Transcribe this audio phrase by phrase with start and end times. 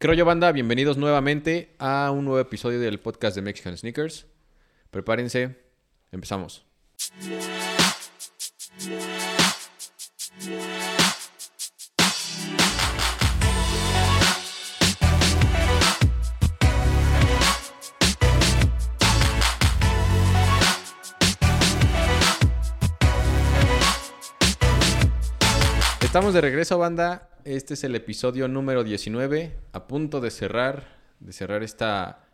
[0.00, 4.26] Creo yo, banda, bienvenidos nuevamente a un nuevo episodio del podcast de Mexican Sneakers.
[4.92, 5.58] Prepárense,
[6.12, 6.64] empezamos.
[26.08, 27.28] Estamos de regreso, banda.
[27.44, 30.88] Este es el episodio número 19, a punto de cerrar,
[31.20, 32.24] de cerrar esta,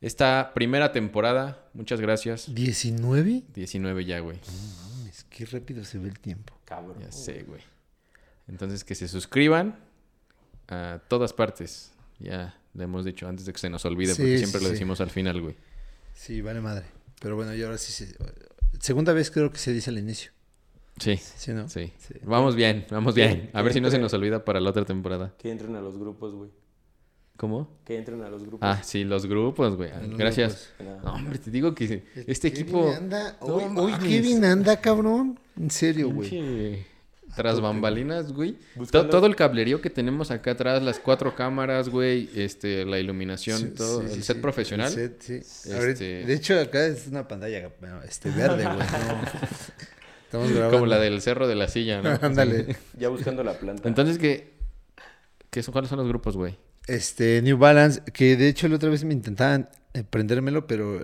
[0.00, 1.68] esta primera temporada.
[1.74, 2.48] Muchas gracias.
[2.48, 3.42] ¿19?
[3.52, 4.38] 19 ya, güey.
[4.46, 6.56] No mames, qué rápido se ve el tiempo.
[6.64, 6.98] Cabrón.
[7.00, 7.60] Ya sé, güey.
[8.46, 9.80] Entonces que se suscriban
[10.68, 11.90] a todas partes.
[12.20, 14.66] Ya le hemos dicho antes de que se nos olvide, Sí, porque sí, siempre lo
[14.68, 14.72] sí.
[14.74, 15.56] decimos al final, güey.
[16.14, 16.86] Sí, vale madre.
[17.20, 18.16] Pero bueno, y ahora sí se...
[18.78, 20.35] Segunda vez creo que se dice al inicio.
[20.98, 21.68] Sí, ¿Sí, no?
[21.68, 21.92] sí.
[21.98, 22.14] Sí.
[22.22, 23.50] Vamos bien, vamos bien.
[23.52, 25.34] A ver si no se nos olvida para la otra temporada.
[25.38, 26.50] Que entren a los grupos, güey.
[27.36, 27.68] ¿Cómo?
[27.84, 28.60] Que entren a los grupos.
[28.62, 29.90] Ah, sí, los grupos, güey.
[30.16, 30.70] Gracias.
[31.04, 32.90] No, hombre, te digo que este Kevin equipo...
[32.96, 33.92] Anda, No hoy.
[33.92, 35.38] Kevin anda, cabrón.
[35.58, 36.82] En serio, güey.
[37.34, 38.56] Tras bambalinas, güey.
[38.76, 43.58] Buscando- Todo el cablerío que tenemos acá atrás, las cuatro cámaras, güey, este, la iluminación,
[43.58, 44.42] Sí, todo, sí, el sí, set sí.
[44.42, 44.86] profesional.
[44.88, 45.34] El set, sí.
[45.34, 47.70] Este- Ahorita- de hecho, acá es una pantalla
[48.08, 48.76] este, verde, güey.
[48.78, 48.86] no.
[50.36, 50.78] Estamos grabando.
[50.78, 52.10] Como la del cerro de la silla, ¿no?
[52.22, 52.76] Ándale.
[52.98, 53.88] Ya buscando la planta.
[53.88, 54.54] Entonces, ¿qué,
[55.50, 56.56] qué son, ¿cuáles son los grupos, güey?
[56.86, 61.00] Este, New Balance, que de hecho la otra vez me intentaban eh, prendérmelo, pero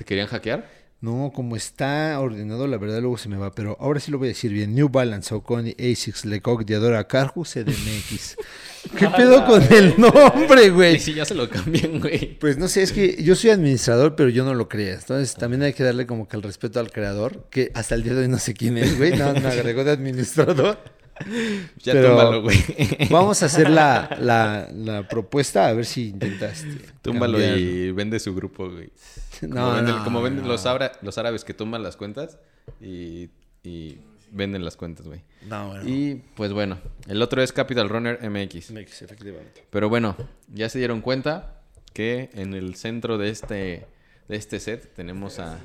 [0.00, 0.66] ¿Te querían hackear?
[1.02, 3.52] No, como está ordenado, la verdad luego se me va.
[3.52, 4.74] Pero ahora sí lo voy a decir bien.
[4.74, 8.36] New Balance, Oconi, Asics, Lecoq, Diadora, Carhu, CDMX.
[8.98, 10.98] ¿Qué pedo con el nombre, Y güey?
[10.98, 12.38] si ya se lo cambian, güey.
[12.38, 14.92] Pues no sé, es que yo soy administrador, pero yo no lo creía.
[14.94, 18.12] Entonces también hay que darle como que el respeto al creador, que hasta el día
[18.12, 19.16] de hoy no sé quién es, güey.
[19.16, 20.78] No, me agregó de administrador.
[21.82, 22.58] Ya Pero- túmbalo, güey.
[23.10, 26.64] Vamos a hacer la, la, la propuesta, a ver si intentas.
[27.02, 28.90] túmbalo y vende su grupo, güey.
[29.40, 30.50] Como No, venden, no, como venden no.
[30.50, 32.38] Los, abra- los árabes que tumban las cuentas
[32.80, 33.30] y,
[33.62, 33.98] y
[34.30, 35.22] venden las cuentas, güey.
[35.48, 35.88] No, bueno.
[35.88, 36.78] Y pues bueno,
[37.08, 38.70] el otro es Capital Runner MX.
[38.72, 39.64] MX, efectivamente.
[39.70, 40.14] Pero bueno,
[40.52, 41.62] ya se dieron cuenta
[41.94, 43.86] que en el centro de este,
[44.28, 45.58] de este set tenemos a...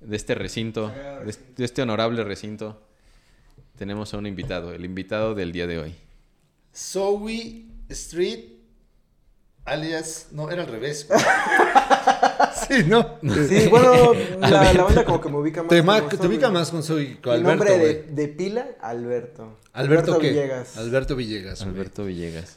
[0.00, 0.92] De este recinto,
[1.56, 2.80] de este honorable recinto,
[3.78, 5.94] tenemos a un invitado, el invitado del día de hoy.
[6.74, 8.44] Zoe Street,
[9.64, 10.28] alias.
[10.32, 11.08] No, era al revés.
[12.68, 13.18] sí, ¿no?
[13.48, 15.70] Sí, bueno, la, la banda como que me ubica más.
[15.70, 17.18] Te, ma- te ubica más con Zoe.
[17.20, 18.14] Con Alberto, nombre de, güey.
[18.14, 19.56] de pila, Alberto.
[19.72, 20.30] ¿Alberto qué?
[20.30, 20.76] Villegas.
[20.76, 21.60] Alberto Villegas.
[21.62, 21.70] güey.
[21.74, 22.56] Alberto Villegas.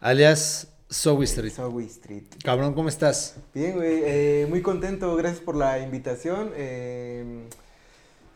[0.00, 1.52] Alias Zoe Street.
[1.52, 2.24] Zoe Street.
[2.44, 3.36] Cabrón, ¿cómo estás?
[3.54, 6.50] Bien, güey, eh, muy contento, gracias por la invitación.
[6.56, 7.44] eh,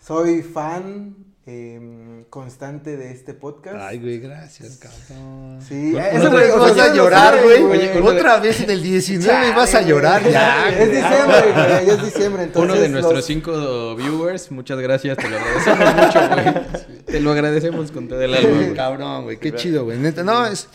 [0.01, 1.17] soy fan
[1.49, 3.77] eh, constante de este podcast.
[3.81, 5.61] Ay, güey, gracias, cabrón.
[5.67, 7.63] Sí, Otra eso, vez güey, o vas a llorar, güey.
[7.63, 10.29] Oye, Otra vez en el 19 Chale, vas a llorar.
[10.29, 12.71] Ya, Es diciembre, güey, ya es diciembre, entonces.
[12.73, 16.87] Uno de nuestros los- cinco viewers, muchas gracias, te lo agradecemos mucho, güey.
[17.07, 18.75] Te lo agradecemos con todo el alma, güey.
[18.75, 19.99] Cabrón, güey, qué chido, güey.
[19.99, 20.69] Neta, no, es.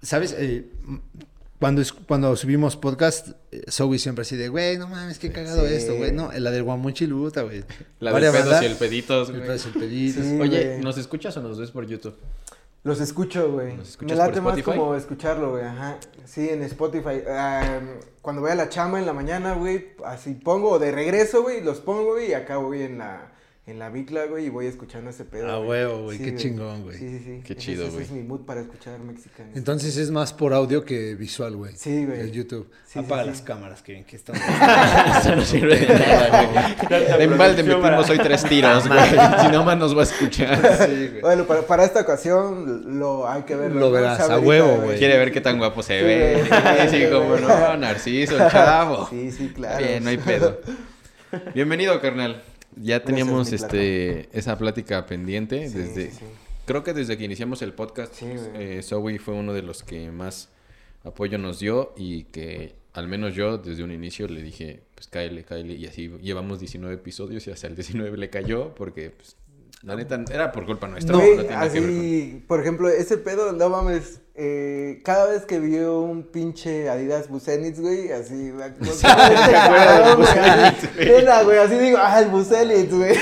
[0.00, 0.34] ¿Sabes?
[0.38, 0.64] Eh,
[1.60, 5.66] cuando, es- cuando subimos podcast, eh, Zoe siempre así de, güey, no mames, qué cagado
[5.68, 5.74] Sí.
[5.74, 6.10] esto, güey.
[6.10, 7.62] No, la del Guamuchiluta, güey.
[8.00, 9.46] La de Varias pedos y el peditos, El güey.
[9.46, 10.24] pedos y el peditos.
[10.24, 10.38] Sí.
[10.40, 10.80] Oye, güey.
[10.80, 12.14] ¿nos escuchas o nos ves por YouTube?
[12.82, 13.76] Los escucho, güey.
[13.76, 15.64] ¿Los Me late más como escucharlo, güey.
[15.64, 15.98] Ajá.
[16.24, 17.22] Sí, en Spotify.
[17.28, 17.78] Ah,
[18.22, 21.80] cuando voy a la chamba en la mañana, güey, así pongo de regreso, güey, los
[21.80, 23.32] pongo, güey, y acá voy en la,
[23.70, 25.48] en la bicla, güey, y voy escuchando ese pedo.
[25.50, 26.98] Ah, huevo, güey, qué chingón, güey.
[26.98, 27.40] Sí, sí, sí.
[27.44, 28.04] Qué Ese- chido, ese güey.
[28.04, 29.50] es mi mood para escuchar mexicano.
[29.54, 31.74] Entonces es más por audio que visual, güey.
[31.76, 32.20] Sí, güey.
[32.20, 32.68] El YouTube.
[32.86, 33.28] Sí, Apaga sí.
[33.30, 34.36] las cámaras, que bien que están.
[34.36, 36.44] Eso no sirve de nada,
[36.88, 36.90] güey.
[37.18, 39.00] De embalde metimos hoy tres tiros, güey.
[39.40, 40.56] Si no más nos va a escuchar.
[40.88, 41.20] Sí, güey.
[41.20, 43.78] Bueno, para, para esta ocasión lo hay que verlo.
[43.80, 44.98] Lo verás, a huevo, güey.
[44.98, 46.44] Quiere ver qué tan guapo se Sí, ve.
[46.48, 46.88] güey.
[46.90, 49.06] Sí, como no, Narciso, chavo.
[49.08, 49.84] Sí, sí, claro.
[49.84, 50.60] Bien, no hay pedo.
[51.54, 52.42] Bienvenido, carnal.
[52.76, 56.24] Ya teníamos este esa plática pendiente Sí, desde sí, sí.
[56.66, 60.48] creo que desde que iniciamos el podcast, eh, Zoe fue uno de los que más
[61.04, 65.44] apoyo nos dio y que al menos yo desde un inicio le dije, pues cáele,
[65.44, 69.36] cáele y así llevamos 19 episodios y hasta el 19 le cayó porque pues,
[69.82, 71.16] la neta era por culpa nuestra.
[71.16, 71.22] No
[71.56, 77.28] así, por ejemplo, ese pedo, no mames, eh, cada vez que vio un pinche Adidas
[77.28, 78.70] Bucenitz, güey, así, güey,
[81.44, 83.16] güey, así, digo, ah, el Bucenitz, güey,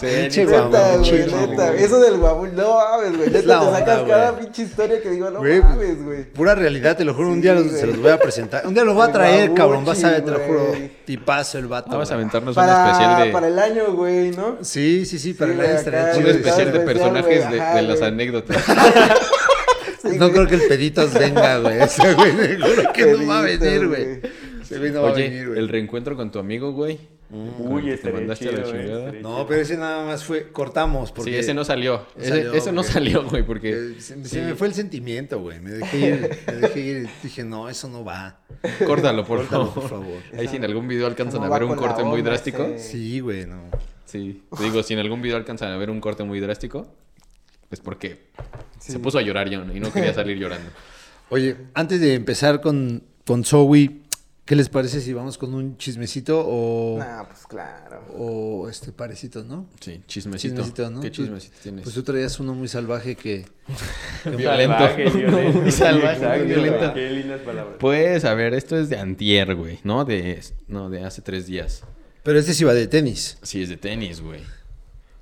[0.00, 5.00] Pinche eso del guamul, no mames, güey, Es la neta, te sacas cada pinche historia
[5.00, 6.24] que digo, no mames, güey.
[6.24, 7.28] Pura realidad, te lo juro.
[7.28, 8.66] un día se los voy a presentar.
[8.66, 9.84] Un día los voy a traer, cabrón.
[9.84, 10.74] Vas a ver, te lo juro.
[11.04, 11.90] Tipazo el vato.
[11.90, 14.58] Vamos a aventarnos un especial de para el año, güey, ¿no?
[14.62, 18.32] Sí, sí, sí, para el año un especial de personajes de, las güey.
[20.18, 21.78] no creo que el peditos venga, güey.
[21.82, 24.20] Ese güey, seguro que no va a venir, güey.
[24.60, 25.58] Ese güey no va a Oye, venir, güey.
[25.58, 26.98] el reencuentro con tu amigo, güey.
[27.58, 29.00] Uy, te estaría mandaste a la chido, eh, chingada.
[29.06, 31.30] estaría No, pero ese nada más fue, cortamos, porque...
[31.30, 32.04] Sí, ese no salió.
[32.18, 33.70] Ese, salió, ese no porque- salió, güey, porque...
[33.70, 35.58] eh, Se, se me fue el sentimiento, güey.
[35.60, 37.08] Me dejé ir, me dejé ir.
[37.22, 38.40] Dije, no, eso no va.
[38.86, 39.74] Córtalo, por Córtalo, favor.
[39.74, 40.22] por favor.
[40.38, 42.64] Ahí si en algún video alcanzan ¿Cómo a ver un la corte muy drástico.
[42.64, 42.78] ese?
[42.78, 43.62] Sí, güey, no.
[44.04, 44.42] Sí.
[44.54, 46.86] Te digo, si en algún video alcanzan a ver un corte muy drástico,
[47.72, 48.30] es porque
[48.78, 48.92] Sí.
[48.92, 50.70] se puso a llorar yo y no quería salir llorando.
[51.30, 54.02] Oye, antes de empezar con, con Zoe,
[54.44, 58.04] ¿qué les parece si vamos con un chismecito o, Nah, pues claro.
[58.14, 59.68] o este parecito, no?
[59.80, 60.56] Sí, chismecito.
[60.56, 61.00] Chismecito, ¿no?
[61.00, 61.84] ¿Qué chismecito tienes?
[61.84, 63.46] Pues tú traías uno muy salvaje que...
[64.36, 64.76] Violento.
[64.78, 65.60] Salvaje, violento.
[65.62, 66.94] Muy salvaje, Exacto, violento.
[66.94, 67.76] Qué lindas palabras.
[67.78, 70.04] Pues, a ver, esto es de antier, güey, ¿no?
[70.04, 71.84] De, no, de hace tres días.
[72.24, 73.38] Pero este sí va de tenis.
[73.42, 74.40] Sí, es de tenis, güey.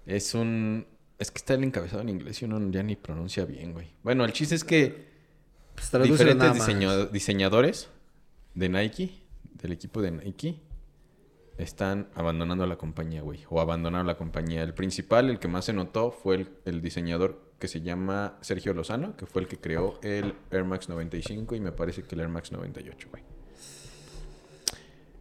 [0.06, 0.87] Es un...
[1.20, 3.88] Es que está el encabezado en inglés y uno ya ni pronuncia bien, güey.
[4.02, 5.06] Bueno, el chiste es que
[5.76, 7.88] Pues diferentes diseño- diseñadores
[8.55, 9.12] de Nike,
[9.55, 10.58] del equipo de Nike,
[11.58, 13.40] están abandonando la compañía, güey.
[13.50, 14.62] O abandonaron la compañía.
[14.62, 18.72] El principal, el que más se notó, fue el, el diseñador que se llama Sergio
[18.72, 22.22] Lozano, que fue el que creó el Air Max 95 y me parece que el
[22.22, 23.22] Air Max 98, güey.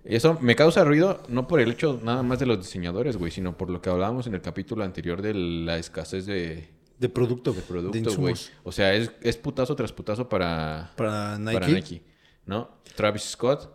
[0.05, 3.57] Eso me causa ruido no por el hecho nada más de los diseñadores, güey, sino
[3.57, 6.69] por lo que hablábamos en el capítulo anterior de la escasez de,
[6.99, 7.51] De producto.
[7.53, 8.33] de producto, güey.
[8.63, 11.53] O sea, es, es putazo tras putazo para, Para Nike.
[11.53, 12.01] para Nike,
[12.45, 12.69] ¿no?
[12.95, 13.69] Travis Scott,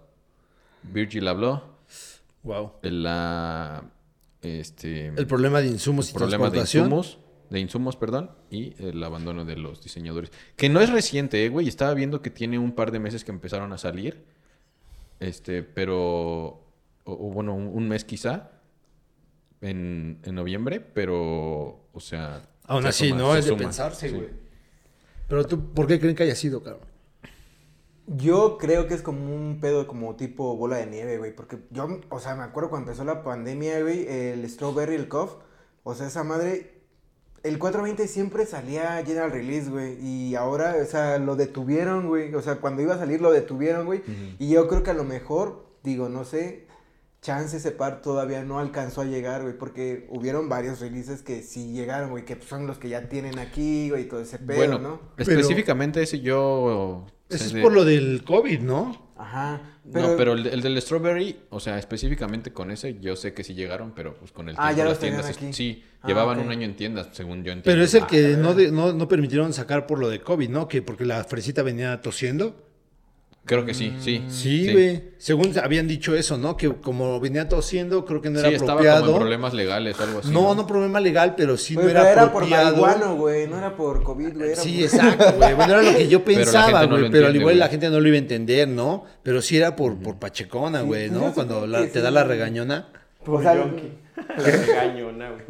[0.82, 1.74] Virgil habló,
[2.42, 2.72] Wow.
[2.82, 3.84] el, la,
[4.42, 7.18] este, El problema de insumos y problema de insumos,
[7.50, 10.30] de insumos, perdón, y el abandono de los diseñadores.
[10.56, 11.68] Que no es reciente, eh, güey.
[11.68, 14.24] Estaba viendo que tiene un par de meses que empezaron a salir.
[15.20, 16.62] Este, pero, o,
[17.04, 18.50] o bueno, un, un mes quizá,
[19.60, 22.42] en, en noviembre, pero, o sea...
[22.66, 23.32] Aún se así, suma, ¿no?
[23.34, 24.14] se Es de pensarse, sí.
[24.14, 24.28] güey.
[25.28, 26.86] Pero tú, ¿por qué creen que haya sido, cabrón?
[28.06, 31.34] Yo creo que es como un pedo como tipo bola de nieve, güey.
[31.34, 35.40] Porque yo, o sea, me acuerdo cuando empezó la pandemia, güey, el Strawberry, el Cough.
[35.82, 36.73] O sea, esa madre,
[37.44, 39.98] el 420 siempre salía General Release, güey.
[40.00, 42.34] Y ahora, o sea, lo detuvieron, güey.
[42.34, 44.02] O sea, cuando iba a salir lo detuvieron, güey.
[44.38, 46.66] Y yo creo que a lo mejor, digo, no sé,
[47.20, 49.58] chance ese par todavía no alcanzó a llegar, güey.
[49.58, 52.24] Porque hubieron varios releases que sí llegaron, güey.
[52.24, 55.00] Que son los que ya tienen aquí, güey, y todo ese pedo, Bueno, ¿no?
[55.18, 57.06] específicamente ese yo...
[57.28, 59.12] Eso es por lo del COVID, ¿no?
[59.16, 59.73] Ajá.
[59.84, 63.54] No, pero el, el del Strawberry, o sea, específicamente con ese, yo sé que sí
[63.54, 65.52] llegaron, pero pues con el Ah, tiempo ya las tiendas, aquí.
[65.52, 67.62] sí, Ah, llevaban un año en tiendas, según yo entiendo.
[67.64, 70.48] Pero es el Ah, que no, de- no, no permitieron sacar por lo de COVID,
[70.48, 70.68] ¿no?
[70.68, 72.56] Que porque la fresita venía tosiendo.
[73.46, 74.24] Creo que sí, sí.
[74.28, 75.10] Sí, güey.
[75.18, 76.56] Según habían dicho eso, ¿no?
[76.56, 79.16] Que como venía tosiendo, creo que no Sí, era estaba como en apropiado.
[79.18, 80.30] problemas legales o algo así.
[80.30, 82.76] no, no problema legal, pero sí no pero era, era por apropiado.
[82.80, 84.52] marihuana, güey, no era por COVID, güey.
[84.52, 85.54] era Sí, por- exacto, güey.
[85.54, 87.02] Bueno, era lo que yo Pero la pensaba, no güey.
[87.02, 87.70] lo pero al igual la güey.
[87.72, 89.04] gente no lo iba a entender, ¿no?
[89.22, 91.34] Pero sí era por, por pachecona, Sí, güey, pues ¿no?
[91.34, 92.00] Cuando la- te sí.
[92.00, 92.88] da la regañona.
[93.24, 93.92] Por O sea, yonki.
[94.38, 95.42] Regañona, güey.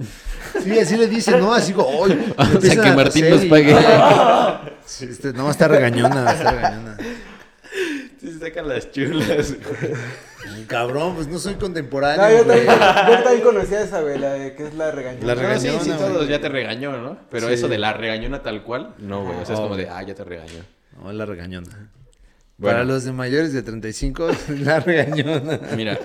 [0.64, 1.52] Sí, así le dicen, ¿no?
[1.54, 2.32] Así como, ¡ay!
[2.56, 3.76] O sea, que Martín nos pague.
[5.00, 6.96] Este, no, está regañona, está regañona.
[8.24, 9.54] Sí, se sacan las chulas.
[10.66, 14.54] Cabrón, pues no soy No, contemporáneo, yo también, yo también conocía esa, güey, la de
[14.54, 15.26] que es la regañona.
[15.26, 15.98] La No, sí, regañona, sí, güey.
[16.12, 17.18] todos ya te regañó, ¿no?
[17.30, 17.54] Pero Sí.
[17.54, 19.38] eso de la regañona tal cual, no, güey.
[19.40, 20.62] O sea, es como de, ah, ya te regañó.
[21.02, 21.90] No, la regañona.
[22.56, 22.76] Bueno.
[22.76, 24.28] Para los de mayores de 35,
[24.60, 25.60] la regañona.
[25.76, 25.98] Mira,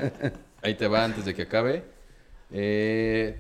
[0.62, 1.84] ahí te va antes de que acabe.
[2.52, 3.40] Eh,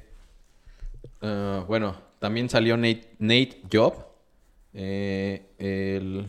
[1.21, 3.93] ah, bueno, también salió Nate, Nate Job,
[4.73, 6.27] eh, el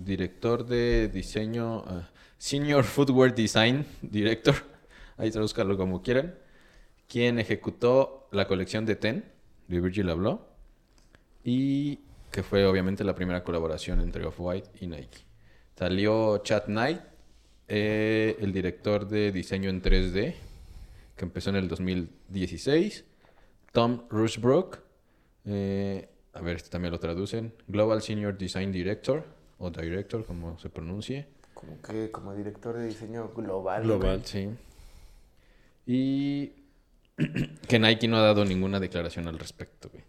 [0.00, 4.54] director de diseño, ah, Senior Footwear Design Director,
[5.16, 6.34] ahí traduzcanlo como quieran,
[7.06, 9.24] quien ejecutó la colección de Ten,
[9.68, 10.40] de Virgil Abloh,
[11.44, 12.00] y
[12.32, 15.18] que fue obviamente la primera colaboración entre Off-White y Nike.
[15.76, 17.00] Salió Chad Knight,
[17.68, 20.34] eh, el director de diseño en 3D,
[21.16, 23.04] que empezó en el 2016.
[23.72, 24.78] Tom Rushbrook,
[25.46, 27.54] eh, a ver, este también lo traducen.
[27.66, 29.24] Global Senior Design Director,
[29.60, 31.26] o Director, como se pronuncie.
[31.54, 33.82] Como que, como director de diseño global.
[33.82, 34.22] Global.
[34.24, 34.48] Sí.
[35.86, 36.52] Y
[37.68, 40.02] que Nike no ha dado ninguna declaración al respecto, güey.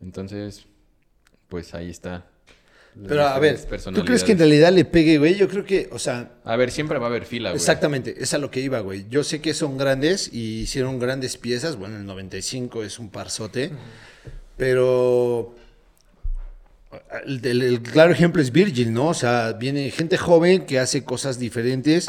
[0.00, 0.66] Entonces,
[1.48, 2.26] pues ahí está.
[3.06, 3.58] Pero a ver,
[3.94, 5.36] ¿tú crees que en realidad le pegue, güey?
[5.36, 7.56] Yo creo que, o sea, A ver, siempre va a haber fila, güey.
[7.56, 9.06] exactamente, es a lo que iba, güey.
[9.08, 11.76] Yo sé que son grandes y hicieron grandes piezas.
[11.76, 13.70] Bueno, el 95 es un parzote.
[14.56, 15.54] Pero
[17.26, 19.08] el, el- el claro ejemplo es Virgil, ¿no?
[19.08, 22.08] O sea, viene gente joven que hace cosas diferentes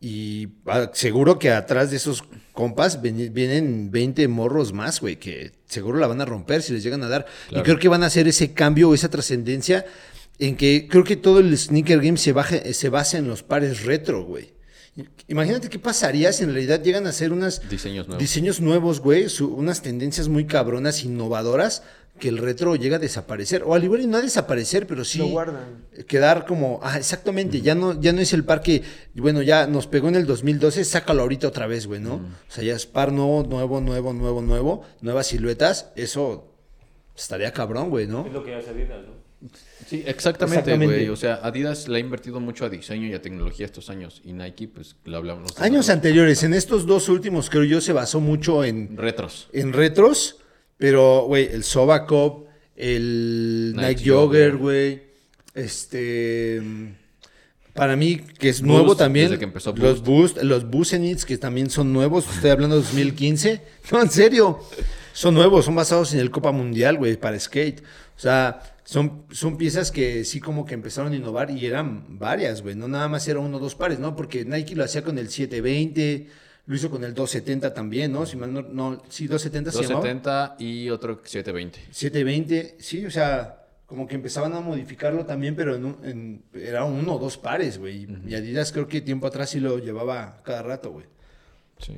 [0.00, 5.52] y ah, seguro que atrás de esos compas, ven- vienen 20 morros más, güey, que
[5.66, 7.26] seguro la van a romper si les llegan a dar.
[7.48, 7.62] Claro.
[7.62, 9.84] Y creo que van a hacer ese cambio, esa trascendencia,
[10.38, 14.24] en que creo que todo el sneaker game se, se basa en los pares retro,
[14.24, 14.52] güey.
[15.28, 18.20] Imagínate qué pasaría si en realidad llegan a hacer unas Diseños nuevos.
[18.20, 21.82] diseños nuevos, güey, su- unas tendencias muy cabronas, innovadoras,
[22.18, 23.62] que el retro llega a desaparecer.
[23.64, 25.86] O al igual y no a desaparecer, pero sí Lo guardan.
[26.06, 28.82] quedar como, ah, exactamente, ya no, ya no es el par que,
[29.14, 32.16] bueno, ya nos pegó en el 2012, sácalo ahorita otra vez, güey, ¿no?
[32.16, 36.52] O sea, ya es par nuevo, nuevo, nuevo, nuevo, nuevo, nuevas siluetas, eso
[37.16, 38.26] estaría cabrón, güey, ¿no?
[38.26, 39.19] Es lo que hace Adidas, ¿no?
[39.86, 41.08] Sí, exactamente, güey.
[41.08, 44.20] O sea, Adidas le ha invertido mucho a diseño y a tecnología estos años.
[44.24, 45.58] Y Nike, pues, lo hablamos.
[45.58, 49.48] Años anteriores, en estos dos últimos, creo yo, se basó mucho en, Retros.
[49.52, 50.36] en retros,
[50.76, 55.02] pero, güey, el Sobacop, el Nike, Nike Jogger, güey,
[55.54, 56.62] este...
[57.72, 61.38] Para mí, que es Boost, nuevo también, desde que empezó los Boost, los Busenits, que
[61.38, 64.58] también son nuevos, estoy hablando de 2015, no, en serio,
[65.12, 67.82] son nuevos, son basados en el Copa Mundial, güey, para skate,
[68.20, 72.60] o sea, son, son piezas que sí como que empezaron a innovar y eran varias,
[72.60, 74.14] güey, no nada más era uno o dos pares, ¿no?
[74.14, 76.26] Porque Nike lo hacía con el 720,
[76.66, 78.26] lo hizo con el 270 también, ¿no?
[78.26, 80.00] Si mal no, no sí, 270 se llamaba.
[80.06, 81.80] 270 y otro 720.
[81.90, 86.84] 720, sí, o sea, como que empezaban a modificarlo también, pero en un- en- era
[86.84, 88.06] uno o dos pares, güey.
[88.28, 91.06] Y Adidas creo que tiempo atrás sí lo llevaba cada rato, güey.
[91.78, 91.94] Sí.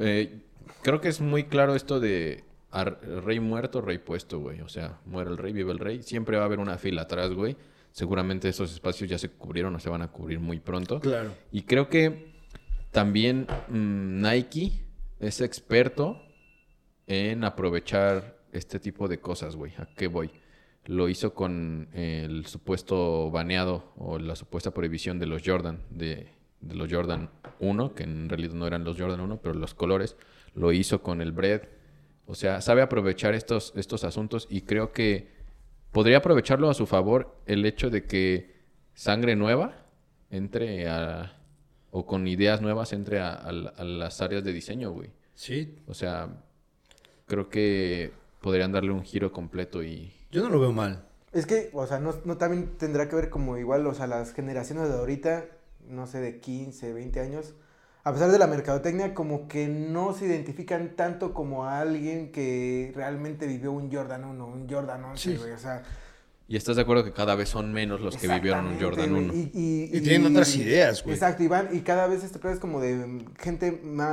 [0.00, 0.40] Eh,
[0.82, 2.42] creo que es muy claro esto de
[2.82, 4.60] rey muerto, rey puesto, güey.
[4.60, 6.02] O sea, muere el rey, vive el rey.
[6.02, 7.56] Siempre va a haber una fila atrás, güey.
[7.92, 10.98] Seguramente esos espacios ya se cubrieron o se van a cubrir muy pronto.
[10.98, 11.32] Claro.
[11.52, 12.34] Y creo que
[12.90, 14.84] también mm, Nike
[15.20, 16.20] es experto
[17.06, 19.72] en aprovechar este tipo de cosas, güey.
[19.78, 20.30] ¿A qué voy?
[20.86, 26.28] Lo hizo con el supuesto baneado o la supuesta prohibición de los Jordan, de,
[26.60, 30.16] de los Jordan 1, que en realidad no eran los Jordan 1, pero los colores.
[30.54, 31.62] Lo hizo con el Bread.
[32.26, 35.28] O sea, sabe aprovechar estos, estos asuntos y creo que
[35.92, 38.54] podría aprovecharlo a su favor el hecho de que
[38.94, 39.86] sangre nueva
[40.30, 41.36] entre a...
[41.90, 45.10] o con ideas nuevas entre a, a a las áreas de diseño, güey.
[45.34, 46.28] Sí, O sea,
[47.26, 50.12] creo que podrían darle un giro completo y...
[50.30, 51.06] yo no lo veo mal.
[51.32, 54.32] Es que, o sea, no, no también tendrá que ver como igual, o sea, las
[54.32, 55.46] generaciones de ahorita,
[55.88, 57.54] no sé, de 15, 20 años,
[58.04, 62.92] a pesar de la mercadotecnia, como que no se identifican tanto como a alguien que
[62.94, 65.36] realmente vivió un Jordan 1, un Jordan 11, Sí.
[65.36, 65.82] güey, o sea...
[66.46, 69.24] Y estás de acuerdo que cada vez son menos los que vivieron un Jordan güey,
[69.24, 69.32] 1.
[69.34, 71.14] Y, y- Y tienen otras ideas, güey.
[71.14, 73.70] Exacto, y van, y cada vez este pedo es como de gente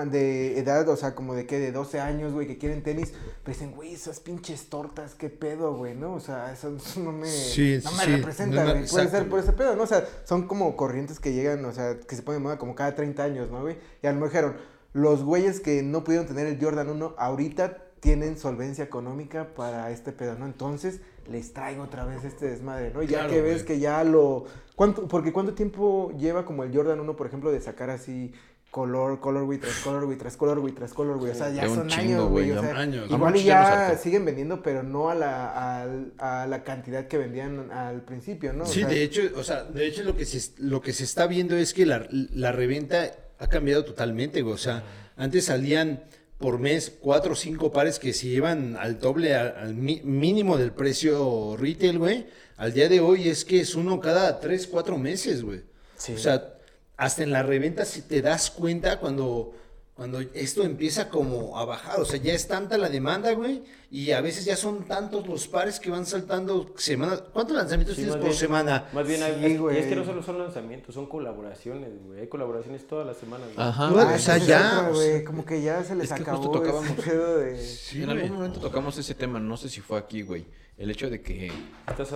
[0.09, 3.53] de edad, o sea, como de que de 12 años, güey, que quieren tenis, pero
[3.57, 6.13] dicen, güey, esas pinches tortas, qué pedo, güey, ¿no?
[6.13, 8.11] O sea, eso, eso no me, Sí, no me sí.
[8.11, 8.87] representa, No, no, güey.
[8.89, 9.83] Puede ser por ese pedo, ¿no?
[9.83, 12.75] O sea, son como corrientes que llegan, o sea, que se ponen de moda como
[12.75, 13.75] cada 30 años, ¿no, güey?
[14.01, 14.55] Y a lo mejor dijeron,
[14.93, 20.11] los güeyes que no pudieron tener el Jordan 1, ahorita tienen solvencia económica para este
[20.13, 20.45] pedo, ¿no?
[20.45, 23.01] Entonces, les traigo otra vez este desmadre, ¿no?
[23.03, 23.65] Ya Claro, que ves güey.
[23.65, 24.45] que ya lo...
[24.75, 28.31] ¿cuánto, porque ¿cuánto tiempo lleva como el Jordan 1, por ejemplo, de sacar así
[28.71, 31.31] color, colorway tras colorway tras colorway tras colorway?
[31.31, 32.57] O sea, ya son chingo, años, güey, güey.
[32.57, 33.11] O sea, años.
[33.11, 33.43] A igual ya
[33.91, 38.53] ya siguen vendiendo, pero no a la, al- a, la cantidad que vendían al principio,
[38.53, 38.63] ¿no?
[38.63, 41.03] O Sí, sea, de hecho, o sea, de hecho lo que se, lo que se
[41.03, 44.53] está viendo es que la, la reventa ha cambiado totalmente, güey.
[44.55, 44.83] O sea,
[45.17, 46.03] antes salían
[46.41, 51.55] por mes cuatro o cinco pares que se iban al doble, al, mínimo del precio
[51.57, 52.27] retail, güey.
[52.57, 55.61] Al día de hoy es que es uno cada tres, cuatro meses, güey.
[55.95, 56.13] Sí.
[56.13, 56.55] O sea,
[56.97, 59.55] hasta en la reventa si te das cuenta cuando,
[60.01, 61.99] cuando esto empieza como a bajar.
[62.01, 63.61] O sea, ya es tanta la demanda, güey.
[63.91, 67.17] Y a veces ya son tantos los pares que van saltando semana.
[67.31, 68.89] ¿Cuántos lanzamientos Sí, tienes por bien- semana?
[68.93, 69.77] Más bien, hay- Sí, es, y güey.
[69.77, 72.21] es que no solo son lanzamientos, son colaboraciones, güey.
[72.21, 73.49] Hay colaboraciones todas las semanas.
[73.53, 73.67] güey.
[73.67, 73.89] Ajá.
[73.89, 76.51] Ah, o sea, ya, otra, güey, como que ya se les es que justo acabó
[76.51, 77.63] tocábamos- ese pedo de...
[77.63, 78.21] Sí, en güey.
[78.21, 80.47] algún momento tocamos ese tema, no sé si fue aquí, güey.
[80.79, 81.51] El hecho de que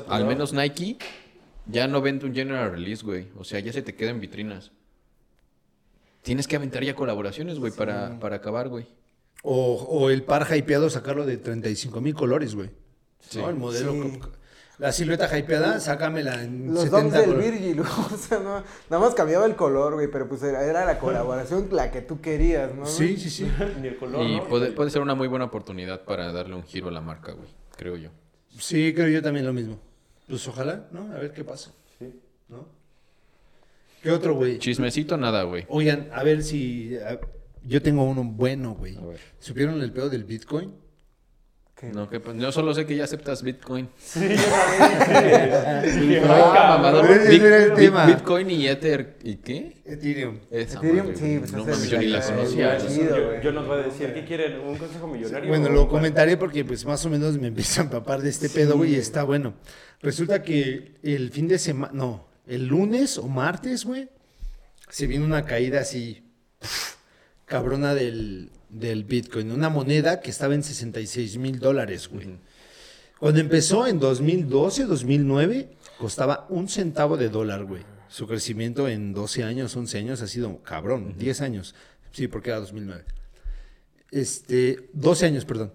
[0.09, 0.97] al menos Nike
[1.67, 3.27] ya no vende un general release, güey.
[3.37, 4.71] O sea, ya se te queda en vitrinas.
[6.25, 8.87] Tienes que aventar ya colaboraciones, güey, para, para acabar, güey.
[9.43, 12.71] O, o el par hypeado sacarlo de 35 mil colores, güey.
[13.19, 13.37] Sí.
[13.37, 13.49] ¿No?
[13.49, 13.91] El modelo.
[13.93, 14.19] Sí.
[14.79, 17.51] La silueta hypeada, sácamela en Los 70 doms del.
[17.51, 17.79] Virgil,
[18.13, 21.69] o sea, no, nada más cambiaba el color, güey, pero pues era, era la colaboración
[21.71, 22.85] la que tú querías, ¿no?
[22.87, 23.49] Sí, sí, sí.
[23.81, 24.47] Ni el color, Y ¿no?
[24.49, 27.47] puede, puede ser una muy buena oportunidad para darle un giro a la marca, güey.
[27.77, 28.09] Creo yo.
[28.59, 29.79] Sí, creo yo también lo mismo.
[30.27, 31.13] Pues ojalá, ¿no?
[31.13, 32.19] A ver qué pasa, Sí.
[32.49, 32.67] ¿no?
[34.05, 34.59] ¿Qué otro, güey?
[34.59, 35.65] Chismecito, nada, güey.
[35.67, 36.95] Oigan, a ver si...
[36.97, 37.19] a-
[37.63, 38.95] yo tengo uno bueno, güey.
[38.97, 39.19] A ver.
[39.39, 40.75] ¿Supieron el pedo del Bitcoin?
[41.75, 41.87] ¿Qué?
[41.87, 43.89] No, que, pues, yo solo sé que ya aceptas Bitcoin.
[43.99, 44.19] Sí,
[45.17, 47.01] Ah, "Ay, mamador.
[47.07, 47.19] cabrón".
[47.21, 48.05] Ese Bit- era el Bit- tema.
[48.05, 49.17] Bitcoin y Ether.
[49.23, 49.81] ¿Y qué?
[49.85, 50.37] Ethereum.
[50.51, 51.39] Esa Ethereum, madre, sí, güey.
[51.39, 52.77] pues no ese mames, es yo ni la conocía.
[52.77, 53.41] Yo, güey.
[53.43, 54.59] yo nos voy a decir, ¿qué quieren?
[54.59, 55.49] ¿Un consejo millonario?
[55.49, 58.77] Bueno, lo comentaré porque pues más o menos me empieza a empapar de este pedo,
[58.77, 59.55] güey, y está bueno.
[60.01, 64.09] Resulta que el fin de semana, no, el lunes o martes, güey,
[64.89, 66.23] se viene una caída así
[67.45, 72.37] cabrona del, del Bitcoin, una moneda que estaba en 66 mil dólares, güey.
[73.19, 77.83] Cuando empezó en 2012, 2009, costaba un centavo de dólar, güey.
[78.09, 81.75] Su crecimiento en 12 años, 11 años ha sido cabrón, 10 años.
[82.11, 83.03] Sí, porque era 2009.
[84.11, 85.73] Este, 12 años, perdón.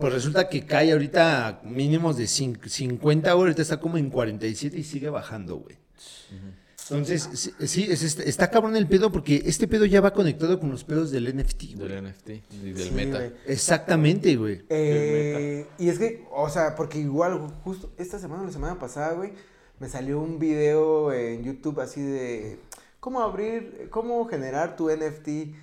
[0.00, 4.08] Pues resulta que cae ahorita a mínimos de cin- 50, güey, ahorita está como en
[4.10, 5.76] 47 y sigue bajando, güey.
[6.88, 10.58] Entonces, sí, sí, es este- está cabrón el pedo porque este pedo ya va conectado
[10.58, 11.88] con los pedos del NFT, güey.
[11.88, 12.30] Del NFT
[12.64, 13.18] y del Sí, meta.
[13.18, 13.32] güey.
[13.46, 14.62] Exactamente, güey.
[14.70, 19.12] Eh, y es que, o sea, porque igual, justo esta semana o la semana pasada,
[19.12, 19.32] güey,
[19.78, 22.58] me salió un video en YouTube así de
[22.98, 25.54] cómo abrir, cómo generar tu NFT.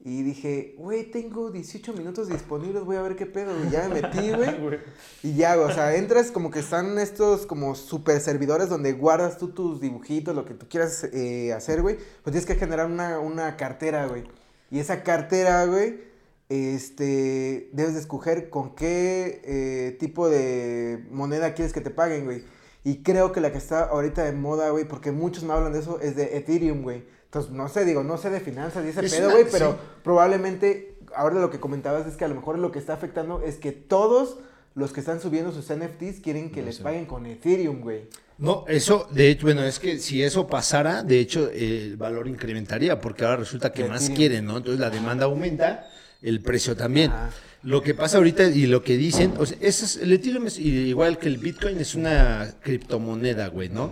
[0.00, 3.52] Y dije, güey, tengo 18 minutos disponibles, voy a ver qué pedo.
[3.64, 4.30] Y ya me metí,
[4.62, 4.78] güey.
[5.24, 9.48] Y ya, o sea, entras como que están estos como super servidores donde guardas tú
[9.48, 11.96] tus dibujitos, lo que tú quieras eh, hacer, güey.
[11.96, 14.24] Pues tienes que generar una, una cartera, güey.
[14.70, 16.00] Y esa cartera, güey,
[16.48, 22.44] este, debes de escoger con qué eh, tipo de moneda quieres que te paguen, güey.
[22.84, 25.80] Y creo que la que está ahorita de moda, güey, porque muchos me hablan de
[25.80, 27.04] eso, es de Ethereum, güey.
[27.28, 29.78] Entonces, no sé, digo, no sé de finanzas y ese Es pedo, güey, pero sí.
[30.02, 33.56] probablemente, ahora lo que comentabas es que a lo mejor lo que está afectando es
[33.56, 34.38] que todos
[34.74, 36.82] los que están subiendo sus NFTs quieren que No les sé.
[36.82, 38.08] paguen con Ethereum, güey.
[38.38, 43.00] No, eso, de hecho, bueno, es que si eso pasara, de hecho, el valor incrementaría,
[43.00, 44.56] porque ahora resulta que más quieren, ¿no?
[44.58, 45.86] Entonces la demanda aumenta,
[46.22, 47.12] el precio también.
[47.64, 51.18] Lo que pasa ahorita y lo que dicen, o sea, es- el Ethereum es igual
[51.18, 53.90] que el Bitcoin, es una criptomoneda, güey, ¿no?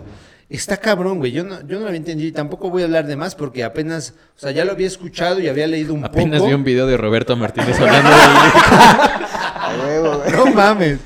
[0.49, 1.31] Está cabrón, güey.
[1.33, 3.63] Yo no, yo no lo había entendido y tampoco voy a hablar de más porque
[3.65, 6.47] apenas, o sea, ya lo había escuchado y había leído un Apenas poco.
[6.49, 10.31] vi un video de Roberto Martínez hablando del A huevo, güey.
[10.31, 10.99] No mames.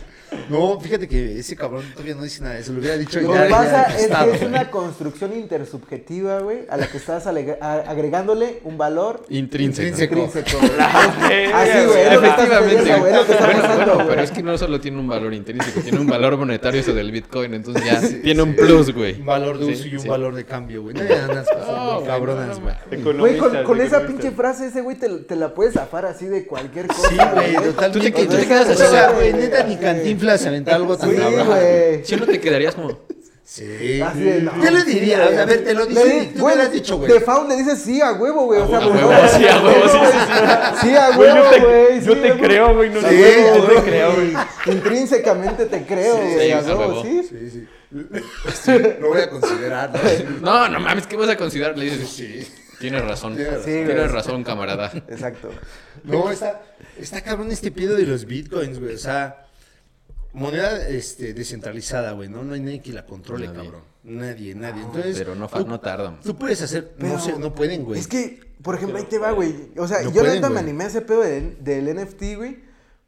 [0.52, 2.58] No, fíjate que ese cabrón todavía no dice nada.
[2.58, 4.46] Eso lo hubiera dicho Lo ya- que ya pasa es que es güey.
[4.46, 9.88] una construcción intersubjetiva, güey, a la que estás alega- a- agregándole un valor intrínseco.
[9.88, 10.16] Intrínseco.
[10.20, 10.60] intrínseco.
[11.54, 12.02] Así, güey.
[12.02, 12.78] es lo que está Efectivamente.
[12.78, 14.08] sucediendo, güey, es lo que está Bueno, pasando, bueno, güey.
[14.10, 17.12] pero es que no solo tiene un valor intrínseco, tiene un valor monetario eso del
[17.12, 19.20] Bitcoin, entonces ya tiene un plus, güey.
[19.20, 20.08] Un valor de Sí, uso y un sí.
[20.08, 20.96] valor de cambio, güey.
[20.96, 22.76] No, ya andas cosas muy cabronas, güey.
[23.14, 26.88] Güey, con, esa pinche frase, ese güey te, te la puedes zafar así de cualquier
[26.88, 27.10] cosa.
[27.10, 28.12] Sí, güey, totalmente.
[28.12, 29.32] Tú te- tú quedas así, o sea, güey.
[29.32, 31.48] güey, neta, ni Cantinflas se aventó algo tan Sí, cabrón.
[31.48, 32.06] güey.
[32.06, 33.00] Si no te quedarías como...
[33.44, 34.00] Sí.
[34.02, 35.26] Así de, no, ¿Qué le sí, diría?
[35.26, 35.38] güey.
[35.38, 37.12] A ver, te lo Le dice, di- tú me lo has dicho, güey.
[37.12, 38.62] De Faun le dices sí a huevo, güey.
[38.62, 40.18] O sea, A pues, huevo, no, sí, a huevo, sí, sí,
[40.80, 40.88] sí.
[40.88, 42.02] Sí, a Güey, huevo, yo te, güey.
[42.02, 42.44] yo sí, te a huevo.
[42.46, 42.90] creo, güey.
[42.92, 43.84] No Sí, yo te huevo.
[43.84, 44.34] creo, güey.
[44.68, 46.46] Intrínsecamente te creo, Sí, güey.
[46.48, 47.04] sí, a a huevo, huevo.
[47.04, 47.24] ¿sí?
[47.30, 47.68] Sí, sí.
[49.02, 49.92] Lo voy a considerar,
[50.40, 50.40] ¿no?
[50.42, 51.78] No, no mames, ¿qué vas a considerar?
[51.78, 52.48] Le dices, sí.
[52.80, 53.36] Tienes razón.
[53.36, 53.66] Tienes razón.
[53.66, 53.86] Sí, güey.
[53.86, 54.92] Tienes razón, camarada.
[55.10, 55.50] Exacto.
[56.06, 56.62] No, está,
[56.98, 58.96] está cabrón este pedo de los bitcoins, güey.
[58.96, 59.46] O sea,
[60.34, 62.44] moneda este, descentralizada, güey, ¿no?
[62.44, 63.64] No hay nadie que la controle, Nadie.
[63.64, 63.82] cabrón.
[64.04, 64.82] Nadie, nadie.
[64.84, 66.20] Entonces, Pero no, tú, no tardan.
[66.22, 68.00] tú puedes hacer, no sé, no pueden, güey.
[68.00, 69.54] Es que, por ejemplo, ahí te va, güey.
[69.78, 72.60] O sea, No yo pueden, neta me animé a ese pedo del, del NFT, güey.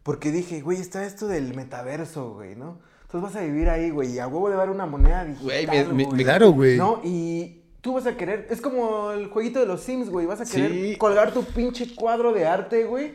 [0.04, 2.80] Porque dije, güey, está esto del metaverso, güey, ¿no?
[3.04, 5.94] Entonces vas a vivir ahí, güey, y a huevo de dar una moneda Güey, digital,
[5.94, 6.18] me- güey.
[6.18, 6.78] me- Claro, güey.
[6.78, 7.00] ¿No?
[7.04, 10.46] Y tú vas a querer, es como el jueguito de los Sims, güey, vas a
[10.46, 10.96] querer Sí.
[10.98, 13.14] colgar tu pinche cuadro de arte, güey.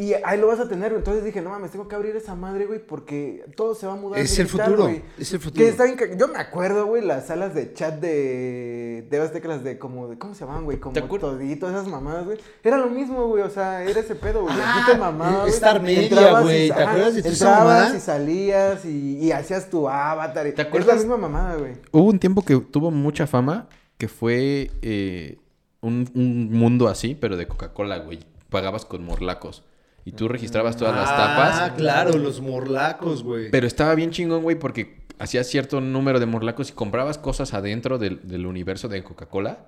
[0.00, 1.00] Y ahí lo vas a tener, güey.
[1.00, 3.96] Entonces dije, no mames, tengo que abrir esa madre, güey, porque todo se va a
[3.96, 4.18] mudar.
[4.20, 5.02] Es el futuro, güey.
[5.18, 5.62] es el futuro.
[5.62, 9.06] Que está bien ca- Yo me acuerdo, güey, las salas de chat de.
[9.10, 10.08] De las de como.
[10.08, 10.78] de- ¿Cómo se llamaban, güey?
[10.78, 12.38] Como ¿Te acuer- todito, esas mamadas, güey.
[12.64, 13.42] Era lo mismo, güey.
[13.42, 14.54] O sea, era ese pedo, güey.
[14.58, 15.52] Ah, Aquí te mamabas, güey.
[15.52, 16.68] Star Media, Entrabas y- güey.
[16.68, 20.46] ¿Te acuerdas de esa Entrabas y salías y, y hacías tu avatar.
[20.46, 20.88] y- ¿Te Es acuerdas?
[20.88, 21.72] la misma mamada, güey.
[21.92, 25.36] Hubo un tiempo que tuvo mucha fama que fue eh,
[25.82, 28.20] un, un mundo así, pero de Coca-Cola, güey.
[28.48, 29.62] Pagabas con morlacos.
[30.04, 31.72] Y tú registrabas todas las Ah, tapas.
[31.76, 33.50] claro, los morlacos, güey.
[33.50, 37.98] Pero estaba bien chingón, güey, porque hacías cierto número de morlacos y comprabas cosas adentro
[37.98, 39.66] del, del universo de Coca-Cola.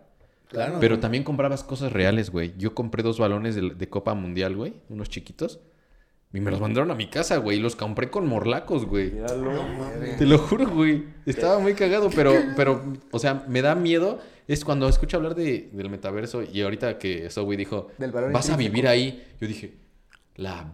[0.49, 0.77] Claro.
[0.81, 2.55] Pero también comprabas cosas reales, güey.
[2.59, 4.75] Yo compré dos balones de, de Copa Mundial, güey.
[4.89, 5.61] Unos chiquitos.
[6.35, 7.59] Y me los mandaron a mi casa, güey.
[7.59, 9.11] Y los compré con morlacos, güey.
[9.13, 9.53] Míralo.
[10.19, 11.05] Te lo juro, güey.
[11.27, 14.19] Estaba muy cagado, pero, pero, o sea, me da miedo.
[14.49, 18.25] Es cuando escucho hablar de, del metaverso y ahorita que eso, güey, dijo, Del vas
[18.25, 18.57] a intrínseco".
[18.59, 19.25] vivir ahí.
[19.41, 19.75] Yo dije,
[20.37, 20.73] la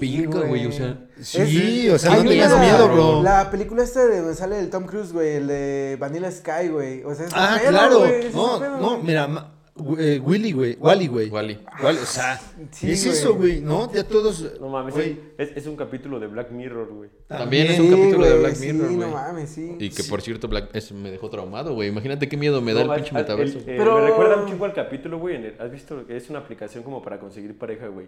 [0.00, 0.66] pinga, güey.
[0.66, 3.22] O sea, Sí, Es- o sea, no tengas una- miedo, bro.
[3.22, 7.02] La película esta de donde sale el Tom Cruise, güey, el de Vanilla Sky, güey.
[7.04, 7.98] O sea, es Ah, pedo, claro.
[8.00, 9.02] güey, es No, pedo, no, güey.
[9.02, 9.54] mira, ma-
[9.98, 10.76] eh, Willy, güey.
[10.80, 11.28] Wally, güey.
[11.28, 11.58] Wally.
[11.82, 12.40] Wally, o sea,
[12.72, 13.16] Sí, es güey.
[13.16, 13.92] eso, güey, ¿no?
[13.92, 14.44] Ya todos.
[14.60, 17.10] No mames, güey, es, es un capítulo de Black Mirror, güey.
[17.26, 19.10] También es un Sí, capítulo de güey, Black sí, Mirror, no güey.
[19.10, 19.76] mames, sí.
[19.78, 21.88] Y que por cierto, Black eso me dejó traumado, güey.
[21.88, 23.58] Imagínate qué miedo me da No, el pinche metaverso.
[23.58, 25.54] el- eh, Pero- Me recuerda un chingo al capítulo, güey.
[25.58, 26.06] ¿Has visto?
[26.06, 28.06] que Es una aplicación como para conseguir pareja, güey.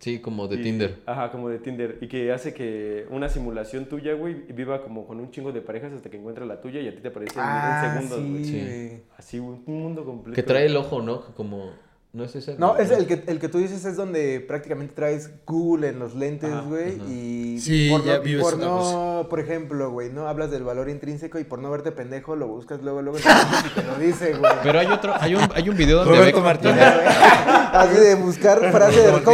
[0.00, 0.98] Sí, como de Y- Tinder.
[1.06, 1.98] Ajá, como de Tinder.
[2.00, 5.92] Y que hace que una simulación tuya, güey, viva como con un chingo de parejas
[5.92, 8.44] hasta que encuentra la tuya y a ti te aparece en- Ah, en segundos, güey.
[8.44, 9.02] sí.
[9.16, 10.34] Así, güey, un mundo completo.
[10.34, 11.22] Que trae el ojo, ¿no?
[11.34, 11.70] Como.
[12.16, 12.56] ¿No es ese?
[12.56, 16.14] No, es el que, el que tú dices es donde prácticamente traes Google en los
[16.14, 20.50] lentes, güey, y Sí, por ya no, vives por no, por ejemplo, güey, no hablas
[20.50, 23.96] del valor intrínseco y por no verte pendejo lo buscas luego, luego y te lo
[23.96, 24.50] dice, güey.
[24.62, 26.80] Pero hay otro, hay un, hay un video donde Roberto Martínez.
[27.72, 29.32] Así de buscar frase de Roberto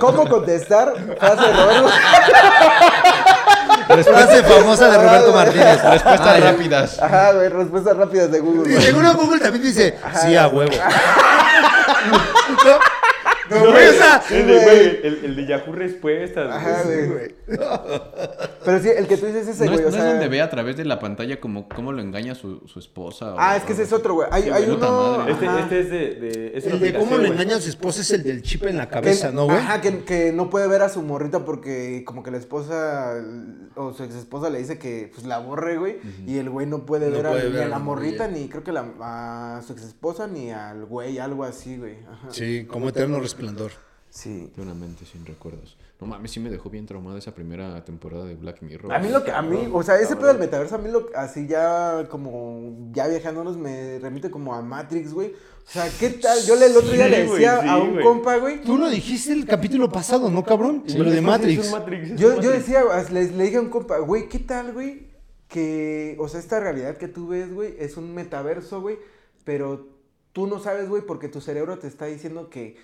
[0.00, 1.88] cómo contestar frase de Roberto.
[3.86, 5.84] Frase famosa de Roberto Martínez.
[5.84, 7.00] Respuestas Ah, rápidas.
[7.00, 8.74] Ajá, güey, respuestas rápidas de Google.
[8.76, 10.72] Y seguro Google también dice, sí, a huevo.
[12.50, 12.80] então,
[13.50, 17.06] no, no, güey, o sea, El de, güey, el, el de Yahoo Respuestas, Ajá, güey.
[17.08, 17.34] güey.
[18.64, 20.06] Pero sí, el que tú dices es ese, No es, güey, o no sea...
[20.06, 23.34] es donde ve a través de la pantalla como cómo lo engaña su, su esposa.
[23.34, 24.28] o- Ah, es que ese es otro, güey.
[24.30, 25.26] Hay, Sí, hay uno...
[25.28, 26.52] Este, este es de...
[26.54, 27.26] es el de cómo güey.
[27.30, 29.58] engaña a su esposa es el del chip en la Que- cabeza, ¿no, güey?
[29.58, 33.14] Ajá, que, que no puede ver a su morrita porque como que la esposa
[33.76, 35.96] o su ex esposa le dice que pues la borre, güey.
[36.26, 38.48] Y el güey no puede No ver, puede ni ver a a la morrita, ni
[38.48, 41.96] creo que la, a su ex esposa, ni al güey, algo así, güey.
[42.10, 42.28] Ajá.
[42.30, 43.72] Sí, como eterno resplandor.
[44.10, 44.48] Sí.
[44.54, 45.76] De una mente sin recuerdos.
[46.00, 48.92] No mames, sí me dejó bien traumada esa primera temporada de Black Mirror.
[48.92, 51.08] A mí lo que, a mí, o sea, ese pedo del metaverso, a mí lo
[51.16, 55.32] así ya como, ya viajándonos me remite como a Matrix, güey.
[55.32, 56.38] O sea, ¿qué tal?
[56.46, 58.04] Yo le- el otro día Sí, le güey, decía sí, a un güey.
[58.04, 58.60] compa, güey.
[58.62, 60.84] Tú lo dijiste el capítulo pasado, ¿no, cabrón?
[60.86, 61.72] Sí, lo de Matrix.
[62.16, 65.08] Yo, yo decía, le, le dije a un compa, güey, ¿qué tal, güey?
[65.48, 68.98] Que, o sea, esta realidad que tú ves, güey, es un metaverso, güey,
[69.44, 69.88] pero
[70.32, 72.76] tú no sabes, güey, porque tu cerebro te está diciendo que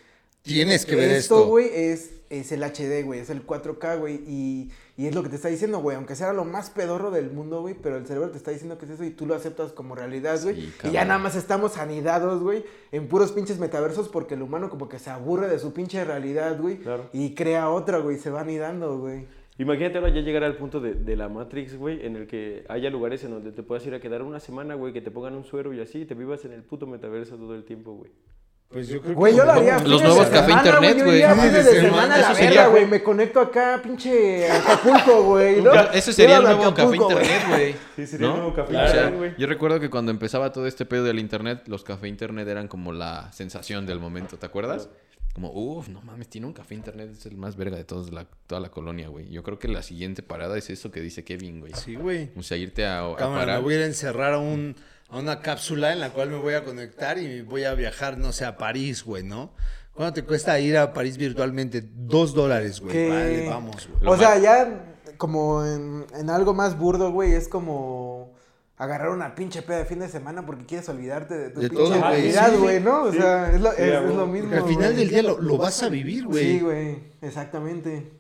[0.43, 1.49] Tienes que ver esto, esto.
[1.49, 5.29] güey, es, es el HD, güey, es el 4K, güey, y, y es lo que
[5.29, 8.31] te está diciendo, güey, aunque sea lo más pedorro del mundo, güey, pero el cerebro
[8.31, 10.57] te está diciendo que es eso y tú lo aceptas como realidad, güey.
[10.57, 14.71] Sí, y ya nada más estamos anidados, güey, en puros pinches metaversos porque el humano
[14.71, 17.11] como que se aburre de su pinche realidad, güey, Claro.
[17.13, 19.27] y crea otra, güey, se va anidando, güey.
[19.59, 22.89] Imagínate ahora ya llegar al punto de, de la Matrix, güey, en el que haya
[22.89, 25.45] lugares en donde te puedas ir a quedar una semana, güey, que te pongan un
[25.45, 28.11] suero y así, y te vivas en el puto metaverso todo el tiempo, güey.
[28.71, 29.79] Pues yo creo Güey, que yo lo haría.
[29.81, 31.17] Los nuevos café semana, internet, yo güey.
[31.17, 32.87] iría Fines Fines de semana, la eso sería- verga, güey.
[32.87, 35.61] Me conecto acá, pinche Acapulco, güey.
[35.61, 35.73] ¿no?
[35.93, 37.75] Ese sería el nuevo café internet, güey.
[37.97, 38.37] Sí, sería el ¿No?
[38.39, 39.35] nuevo café internet, güey.
[39.37, 42.93] yo recuerdo que cuando empezaba todo este pedo del internet, los café internet eran como
[42.93, 44.89] la sensación del momento, ¿te acuerdas?
[45.35, 48.27] Como, uff, no mames, tiene un café internet, es el más verga de todos la,
[48.47, 49.29] toda la colonia, güey.
[49.31, 51.73] Yo creo que la siguiente parada es eso que dice Kevin, güey.
[51.75, 52.31] Sí, güey.
[52.37, 53.57] O sea, irte a, a Cámara, parar.
[53.59, 54.75] me voy a ir a encerrar a, un,
[55.11, 58.33] a una cápsula en la cual me voy a conectar y voy a viajar, no
[58.33, 59.53] sé, a París, güey, ¿no?
[59.93, 61.83] ¿Cuánto te cuesta ir a París virtualmente?
[61.85, 63.09] Dos dólares, güey.
[63.09, 64.13] Vale, vamos, güey.
[64.13, 68.33] O sea, ya como en, en algo más burdo, güey, es como
[68.77, 71.85] agarrar una pinche peda de fin de semana porque quieres olvidarte de tu De pinche
[71.89, 72.01] güey.
[72.01, 73.03] realidad, Sí, güey, ¿no?
[73.03, 73.19] O sí.
[73.19, 74.55] sea, es lo, es, lo mismo.
[74.55, 76.45] Al final del día lo, lo vas a vivir, güey.
[76.45, 78.20] Sí, güey, exactamente.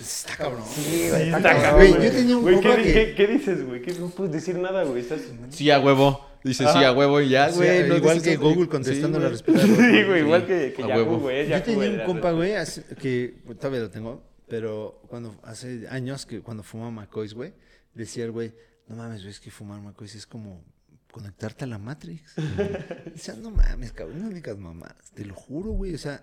[0.00, 0.62] Está cabrón.
[0.72, 3.26] Sí, güey, está Está cabrón, Güey, yo tenía un Güey, compa ¿qué, que- qué- qué
[3.26, 3.82] dices, güey?
[3.82, 5.00] ¿Qué- No puedes decir nada, güey.
[5.02, 5.20] Estás...
[5.50, 6.28] Sí, a huevo.
[6.44, 7.88] Dice sí, a huevo y ya, güey.
[7.88, 8.36] no igual que.
[8.36, 9.32] Google contestando Sí, la güey.
[9.32, 9.66] respuesta.
[9.90, 11.18] Sí, güey, igual que, que a Yahoo, huevo.
[11.20, 11.48] güey.
[11.48, 16.26] Yo tenía un compa, güey, hace- que pues, todavía lo tengo, pero cuando hace años
[16.26, 17.54] que cuando fumaba Macois, güey,
[17.94, 18.52] decía el güey,
[18.88, 20.62] no mames, güey, es que fumar Macois es como
[21.10, 22.34] conectarte a la Matrix.
[23.14, 26.22] Decía, no mames, cabrón, no digas mamás, te lo juro, güey, o sea,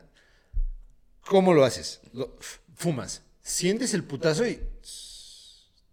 [1.25, 2.01] ¿cómo lo haces?
[2.13, 2.37] Lo-
[2.75, 4.59] fumas, sientes el putazo y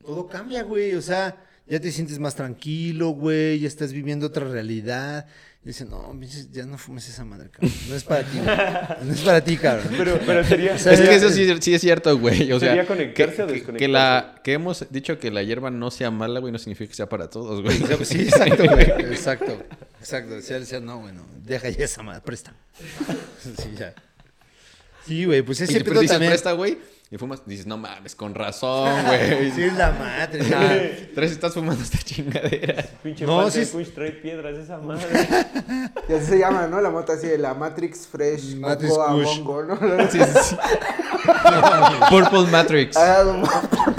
[0.00, 4.46] todo cambia, güey, o sea, ya te sientes más tranquilo, güey, ya estás viviendo otra
[4.48, 5.26] realidad.
[5.64, 6.18] Y dice, no,
[6.52, 7.72] ya no fumes esa madre, cabrón.
[7.88, 8.56] No es para ti, güey.
[9.02, 9.92] No es para ti, cabrón.
[9.98, 10.74] Pero, pero sería...
[10.76, 12.52] O sea, Es que eso sí, sí es cierto, güey.
[12.52, 13.78] O sea, ¿Sería conectarse que, o desconectarse?
[13.78, 16.94] que la, que hemos dicho que la hierba no sea mala, güey, no significa que
[16.94, 17.76] sea para todos, güey.
[18.04, 18.84] Sí, exacto, güey.
[19.12, 19.62] Exacto.
[19.98, 20.37] Exacto.
[20.37, 22.54] Decía, decía, no, bueno, deja ya esa madre, presta.
[23.42, 23.94] Sí, ya.
[25.06, 26.30] Sí, güey, pues Y ese después pedo también.
[26.30, 26.78] presta, güey,
[27.11, 29.51] y fumas, dices, no mames, con razón, güey.
[29.53, 30.40] Sí, es la madre.
[30.55, 31.09] Ah.
[31.14, 32.85] Tres estás fumando esta chingadera.
[33.03, 35.07] Pinche No, no, sí es- Push trae piedras esa madre.
[36.09, 36.81] Y así se llama, ¿no?
[36.81, 38.92] La moto así de la Matrix Fresh Matrix.
[38.94, 39.77] Mongo, ¿no?
[40.11, 40.57] Sí, sí, sí.
[42.11, 42.97] Purple Matrix.
[42.97, 43.42] Ah,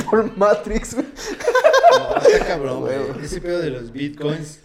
[0.10, 1.08] por Matrix, güey.
[1.92, 2.96] No, está cabrón, güey.
[3.24, 4.60] Ese pedo de los bitcoins.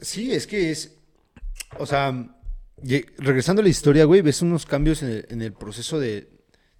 [0.00, 0.96] Sí, es que es.
[1.78, 2.12] O sea,
[3.18, 6.28] regresando a la historia, güey, ves unos cambios en el, en el proceso de,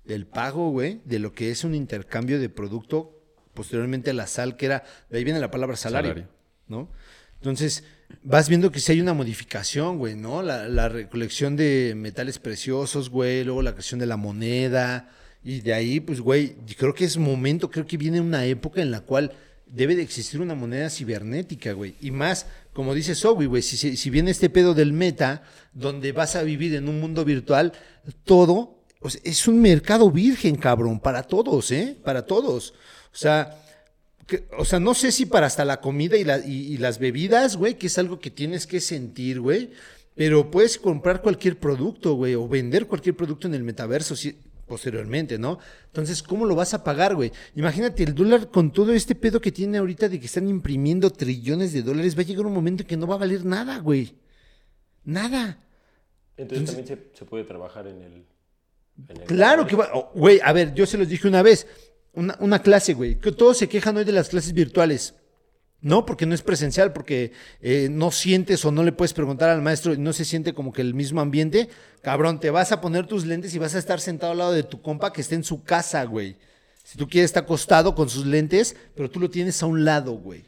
[0.09, 4.57] del pago, güey, de lo que es un intercambio de producto, posteriormente a la sal,
[4.57, 4.83] que era.
[5.11, 6.31] De ahí viene la palabra salario, Salario.
[6.67, 6.91] ¿no?
[7.35, 7.85] Entonces,
[8.23, 10.43] vas viendo que sí hay una modificación, güey, ¿no?
[10.43, 15.11] La, la recolección de metales preciosos, güey, luego la creación de la moneda.
[15.45, 18.91] Y de ahí, pues, güey, creo que es momento, creo que viene una época en
[18.91, 19.33] la cual
[19.67, 21.97] debe de existir una moneda cibernética, güey.
[22.01, 25.43] Y más, como dice Zoe, güey, si, si, si viene este pedo del meta,
[25.75, 27.75] donde vas a vivir en un mundo virtual,
[28.25, 31.97] todo o sea, es un mercado virgen, cabrón, para todos, ¿eh?
[32.05, 32.75] Para todos.
[33.13, 33.57] O sea,
[34.27, 36.99] que- o sea, no sé si para hasta la comida y, la- y- y las
[36.99, 39.71] bebidas, güey, que es algo que tienes que sentir, güey.
[40.15, 45.39] Pero puedes comprar cualquier producto, güey, o vender cualquier producto en el metaverso si- posteriormente,
[45.39, 45.59] ¿no?
[45.87, 47.33] Entonces, ¿cómo lo vas a pagar, güey?
[47.57, 51.73] Imagínate, el dólar con todo este pedo que tiene ahorita de que están imprimiendo trillones
[51.73, 54.15] de dólares, va a llegar un momento en que no va a valer nada, güey.
[55.05, 55.59] Nada.
[56.37, 58.25] Entonces también se, se puede trabajar en el.
[59.27, 59.91] Claro que va.
[59.95, 61.67] oh, Güey, a ver, yo se los dije una vez.
[62.13, 63.19] Una, una clase, güey.
[63.19, 65.15] Que todos se quejan hoy de las clases virtuales.
[65.81, 67.31] No, porque no es presencial, porque
[67.61, 70.73] eh, no sientes o no le puedes preguntar al maestro y no se siente como
[70.73, 71.69] que el mismo ambiente.
[72.03, 74.65] Cabrón, te vas a poner tus lentes y vas a estar sentado al lado de
[74.65, 76.37] tu compa que esté en su casa, güey.
[76.83, 80.13] Si tú quieres, está acostado con sus lentes, pero tú lo tienes a un lado,
[80.13, 80.48] güey.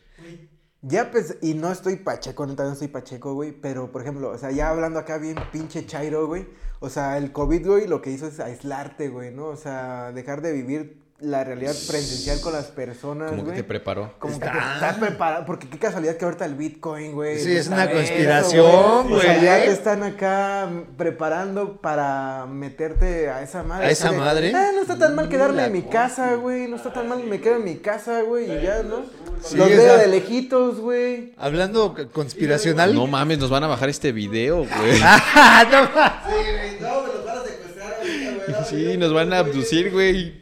[0.82, 4.50] Ya pues, y no estoy pacheco, no estoy pacheco, güey, pero por ejemplo, o sea,
[4.50, 6.48] ya hablando acá bien pinche chairo, güey,
[6.80, 9.48] o sea, el COVID, güey, lo que hizo es aislarte, güey, ¿no?
[9.48, 14.14] O sea, dejar de vivir la realidad presencial con las personas, Como que te preparó.
[14.18, 17.38] Como que te estás preparado, porque qué casualidad que ahorita el Bitcoin, güey.
[17.38, 19.42] Sí, es está una conspiración, güey.
[19.42, 23.86] ya te están acá preparando para meterte a esa madre.
[23.86, 24.52] ¿A esa madre?
[24.54, 26.68] Ah, no está tan mal quedarme La en mi casa, güey.
[26.68, 29.04] No está tan mal, me quedo en mi casa, güey, y ya, ¿no?
[29.42, 31.34] Sí, Los veo de lejitos, güey.
[31.36, 32.94] Hablando conspiracional.
[32.94, 35.00] No mames, nos van a bajar este video, güey.
[35.02, 35.86] Ah, no
[36.30, 38.64] Sí, güey, no, me los van a secuestrar ahorita, güey.
[38.92, 40.40] Sí, nos van a abducir, güey.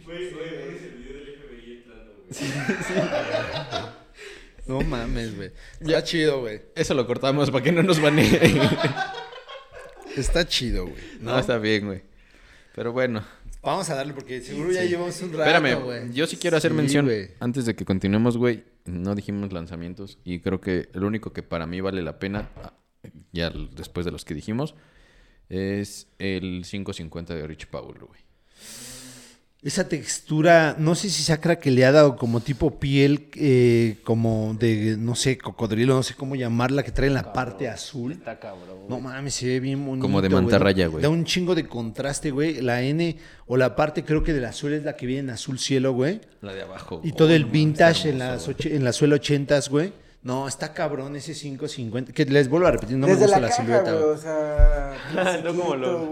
[4.66, 5.50] No mames, güey.
[5.80, 6.60] Está chido, güey.
[6.74, 8.60] Eso lo cortamos para que no nos baneen.
[10.16, 11.02] Está chido, güey.
[11.20, 12.02] No, está bien, güey.
[12.74, 13.24] Pero bueno.
[13.62, 16.76] Vamos a darle porque seguro ya llevamos un rato, Espérame, yo sí quiero hacer Sí,
[16.76, 17.10] mención.
[17.40, 20.18] Antes de que continuemos, güey, no dijimos lanzamientos.
[20.24, 22.50] Y creo que el único que para mí vale la pena,
[23.32, 24.74] ya después de los que dijimos,
[25.48, 28.20] es el 550 de Rich Paul, güey.
[29.60, 35.16] Esa textura, no sé si sea craqueleada o como tipo piel, eh, como de, no
[35.16, 38.12] sé, cocodrilo, no sé cómo llamarla, que trae en la parte azul.
[38.12, 38.78] Está cabrón.
[38.88, 40.06] No mames, se ve bien bonito.
[40.06, 41.02] Como de mantarraya, güey.
[41.02, 42.60] Da un chingo de contraste, güey.
[42.62, 43.16] La N
[43.46, 45.92] o la parte, creo que de la suela es la que viene en azul cielo,
[45.92, 46.20] güey.
[46.40, 47.00] La de abajo.
[47.02, 49.92] Y todo el Oh, vintage en, las en la suela ochentas, güey.
[50.20, 52.12] No, está cabrón ese 550.
[52.12, 54.04] Que les vuelvo a repetir, no Desde me gusta la, la, caja, silueta, güey.
[54.04, 56.08] o sea, No como lo-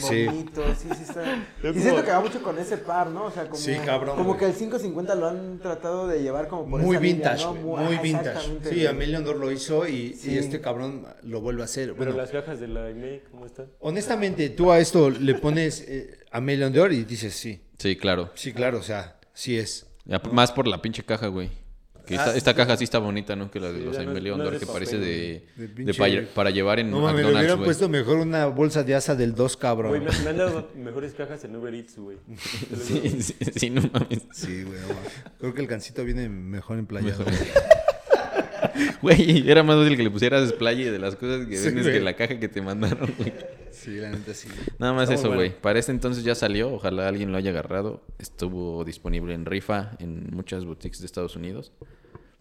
[0.00, 0.26] Sí.
[0.26, 1.22] bonito, sí, sí está.
[1.62, 3.24] No Y como- siento que va mucho con ese par, ¿no?
[3.24, 6.68] O sea, como, Sí, cabrón, como que el 550 lo han tratado de llevar como
[6.68, 8.58] por Muy esa línea, vintage, Muy- vintage.
[8.70, 8.84] Sí.
[8.86, 10.32] Emilio Andor lo hizo y, Sí.
[10.32, 11.94] y este cabrón lo vuelve a hacer.
[11.94, 13.66] Pero Bueno, las cajas de la IMEI, ¿cómo están?
[13.80, 17.60] honestamente, tú a esto le pones eh, a Andor y dices sí.
[17.78, 18.30] Sí, claro.
[18.34, 19.86] Sí, claro, o sea, sí es.
[20.04, 21.50] Ya, Más por la pinche caja, güey.
[22.10, 23.50] Que esta, Ah, esta caja sí está bonita, ¿no?
[23.50, 25.46] Que la de Sí, los no Ondor, de que parece de.
[25.56, 27.66] De de pinche- pa- para llevar en No McDonald's, hubieran güey.
[27.68, 29.90] puesto mejor una bolsa de asa del 2, cabrón.
[29.90, 32.18] Güey, me, me han dado mejores cajas en Uber Eats, güey.
[32.84, 34.22] Sí, sí, sí, no mames.
[34.32, 34.78] Sí, güey.
[35.38, 37.24] Creo que el gancito viene mejor emplayado.
[37.24, 37.34] Mejor.
[39.02, 41.98] Güey, era más útil que le pusieras play de las cosas que Sí, vendes güey.
[41.98, 43.32] que la caja que te mandaron, güey.
[43.70, 44.48] Sí, la neta sí.
[44.78, 45.58] Nada más eso, güey.
[45.58, 46.72] Para este entonces ya salió.
[46.72, 48.02] Ojalá alguien lo haya agarrado.
[48.18, 51.72] Estuvo disponible en rifa en muchas boutiques de Estados Unidos.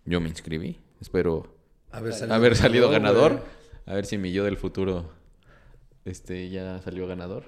[0.05, 0.77] Yo me inscribí.
[1.01, 1.55] Espero
[1.91, 3.43] Haber haber salido ganador.
[3.85, 5.09] A ver si mi yo del futuro
[6.05, 7.45] este ya salió ganador.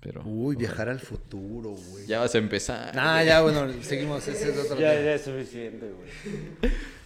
[0.00, 2.06] Pero Uy, viajar al futuro, güey.
[2.06, 2.92] ya vas a empezar.
[2.96, 4.28] Ah, ya, bueno, seguimos.
[4.28, 6.72] Ese es otro Ya, ya es suficiente, güey.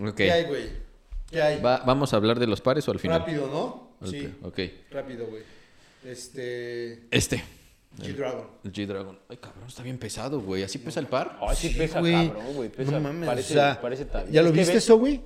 [0.00, 0.14] Ok.
[0.16, 0.64] ¿Qué hay, güey?
[1.30, 1.60] ¿Qué hay?
[1.60, 3.20] Va- ¿Vamos a hablar de los pares o al final?
[3.20, 3.88] Rápido, ¿no?
[4.00, 4.58] Ok, Sí, ok.
[4.90, 5.42] rápido, güey.
[6.04, 7.02] Este.
[7.10, 7.42] Este.
[8.00, 8.46] G-Dragon.
[8.64, 9.18] El G-Dragon.
[9.28, 10.62] Ay, cabrón, está bien pesado, güey.
[10.62, 11.36] ¿Así pesa el par?
[11.40, 12.68] Ay, sí pesa, Güey, cabrón, güey.
[12.68, 14.98] Pesa, no mames, parece, o sea, parece tan- ¿Ya lo es que viste ve- eso,
[14.98, 15.20] güey?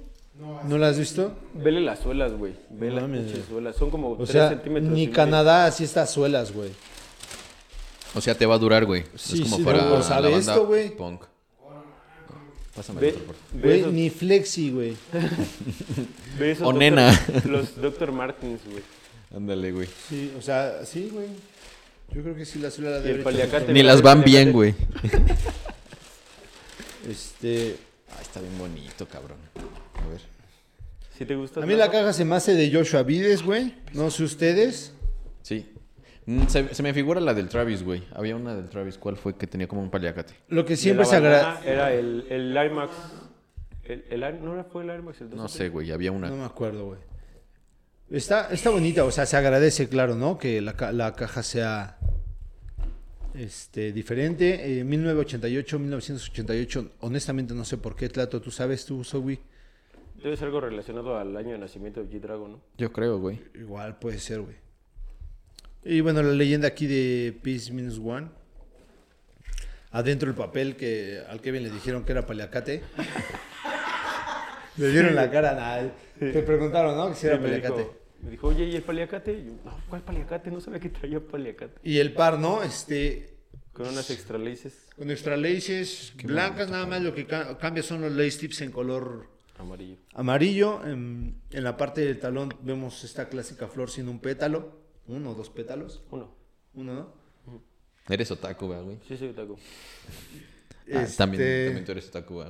[0.67, 1.37] ¿No lo has visto?
[1.53, 2.55] Vele las suelas, güey.
[2.71, 3.49] Ve No las mames, pinches güey.
[3.51, 3.77] suelas.
[3.77, 4.91] Son como O 3 sea, centímetros.
[4.93, 5.13] ni medio.
[5.15, 6.71] Canadá así estas suelas, güey.
[8.15, 9.05] O sea, te va a durar, güey.
[9.17, 10.97] Sí, es como sí, para no, la sabe banda esto, güey.
[10.97, 11.25] punk.
[12.83, 13.15] Pásame
[13.63, 14.97] esos, ni flexi, güey.
[16.63, 17.13] O nena.
[17.45, 18.11] Los Dr.
[18.11, 18.83] Martins, güey.
[19.33, 19.89] Ándale, güey.
[20.09, 21.29] Sí, o sea, sí, güey.
[22.13, 23.73] Yo creo que sí la suela la Y debe.
[23.73, 24.75] Ni las van bien, güey.
[27.09, 27.77] Este,
[28.11, 29.39] Ay, está bien bonito, cabrón.
[29.95, 30.21] A ver.
[31.19, 31.61] ¿Sí te gusta?
[31.61, 33.75] a mí la caja se me hace de Joshua Vides, güey.
[33.93, 34.93] No sé ustedes.
[35.43, 35.67] Sí.
[36.27, 38.03] Mm, Se, se me figura la del Travis, güey.
[38.13, 38.97] Había una del Travis.
[38.99, 40.35] ¿Cuál fue que tenía como un paliacate?
[40.49, 41.61] Lo que siempre se agrada.
[41.65, 42.93] Era el, el IMAX.
[43.85, 45.37] el, el Air- ¿No fue el Air Max el 2?
[45.37, 46.29] No sé, güey, había una.
[46.29, 47.01] No me acuerdo, güey.
[48.11, 50.37] Está, está bonita, o sea, se agradece, claro, ¿no?
[50.39, 51.99] Que la, la caja sea
[53.35, 54.81] este, diferente.
[54.81, 59.41] Eh, 1988, 1988, honestamente no sé por qué, Tlato, ¿tú sabes tú, Zoe?
[60.23, 62.61] Debe ser algo relacionado al año de nacimiento de G-Dragon, ¿no?
[62.79, 63.41] Yo creo, güey.
[63.55, 64.57] Igual puede ser, güey.
[65.85, 68.29] Y bueno, la leyenda aquí de Peace Minus One.
[69.91, 72.83] Adentro el papel que al Kevin le dijeron que era paliacate.
[74.77, 75.93] le dieron la cara, nada.
[76.19, 77.11] Te preguntaron, ¿no?
[77.11, 77.79] Que si era Sí, me, paliacate.
[77.81, 79.33] dijo, me dijo, oye, ¿y el paliacate?
[79.33, 80.51] Y yo, no, ¿cuál paliacate?
[80.51, 81.75] No sabía que traía paliacate.
[81.83, 82.63] Y el par, ¿no?
[82.63, 83.35] Este,
[83.73, 88.03] Con unas extra laces con extra laces blancas, nada más lo que ca- cambia son
[88.03, 89.27] los lace tips en color
[89.59, 89.97] amarillo.
[90.15, 90.87] amarillo.
[90.87, 94.81] En, en la parte del talón vemos esta clásica flor sin un pétalo.
[95.13, 96.03] Uno o dos pétalos.
[96.11, 96.35] Uno.
[96.75, 97.63] Uno, ¿no?
[98.09, 98.99] Eres otaku, güey.
[99.07, 99.57] Sí, soy otaku.
[100.93, 102.49] Ah, también, Este, también tú eres otaku, güey.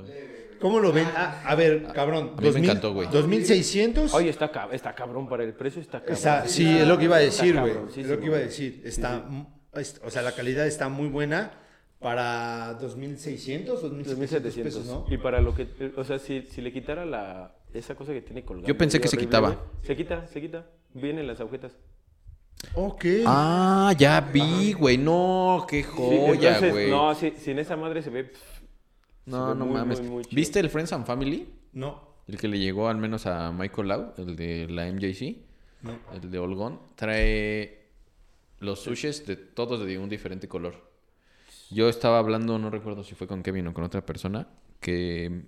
[0.59, 1.07] ¿Cómo lo ven?
[1.15, 2.33] Ah, a ver, cabrón.
[2.37, 3.07] A mí me encantó, güey.
[3.11, 4.13] 2600.
[4.13, 6.15] Oye, está, cab- está cabrón para el precio, está cabrón.
[6.15, 7.73] Está, sí, es lo que iba a decir, güey.
[7.73, 8.81] cabroncísimo, Es lo que iba a decir.
[8.85, 9.25] Está,
[10.03, 11.51] o sea, la calidad está muy buena
[11.99, 14.63] para 2600, 2700 2700.
[14.63, 15.05] pesos, ¿no?
[15.13, 18.43] Y para lo que, o sea, si, si le quitara la, esa cosa que tiene
[18.43, 18.67] colgada.
[18.67, 19.63] Yo pensé que se quitaba.
[19.83, 20.65] Se quita, se quita.
[20.93, 21.73] Vienen las agujetas.
[22.75, 23.05] Ok.
[23.25, 24.97] Ah, ya vi, güey.
[24.97, 26.89] No, qué joya, güey.
[26.89, 28.23] No, si, sin esa madre se ve.
[28.25, 28.41] pff,
[29.25, 29.99] No, se ve no muy, mames.
[30.01, 30.35] muy, muy chido.
[30.35, 31.47] ¿Viste el Friends and Family?
[31.73, 35.37] No, El que le llegó al menos a Michael Lau, el de la MJC,
[35.81, 35.97] no.
[36.13, 36.79] el de Olgon.
[36.95, 37.87] Trae
[38.59, 40.91] los sushis de todos de un diferente color.
[41.69, 44.47] Yo estaba hablando, no recuerdo si fue con Kevin o con otra persona,
[44.79, 45.43] que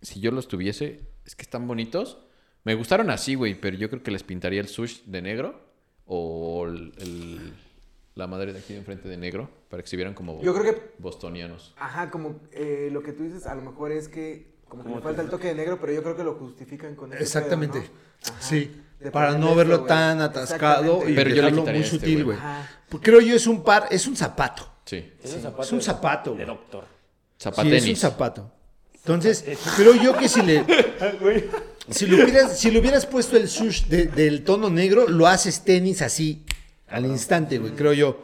[0.00, 2.18] si yo los tuviese, es que están bonitos.
[2.64, 5.71] Me gustaron así, güey, pero yo creo que les pintaría el sush de negro
[6.14, 7.52] o el, el-
[8.14, 10.74] la madre de aquí de enfrente de negro para que se vieran como Yo creo
[10.74, 11.74] que bostonianos.
[11.78, 15.00] Ajá, como eh, lo que tú dices, a lo mejor es que como que le
[15.00, 17.80] falta el toque de negro, pero yo creo que lo justifican con ese Exactamente.
[17.80, 18.32] pedo, ¿no?
[18.34, 18.42] Ajá.
[18.42, 18.82] Sí.
[19.00, 21.14] De Para no verlo esto, tan atascado y.
[21.14, 22.38] Pero yo muy este, sutil, güey.
[22.90, 24.68] Pues Creo yo es un par, es un zapato.
[24.84, 25.12] Sí.
[25.22, 25.62] Es un zapato.
[25.62, 26.46] Es un de- zapato, De güey.
[26.46, 26.84] doctor.
[26.84, 26.88] Sí,
[27.38, 27.98] es un Zapatenis.
[27.98, 28.52] zapato.
[29.04, 29.44] Entonces,
[29.76, 30.64] creo yo que si le
[31.90, 35.64] si le hubieras, si le hubieras puesto el sush de- del tono negro, lo haces
[35.64, 36.44] tenis así
[36.88, 38.22] al instante, güey, creo yo.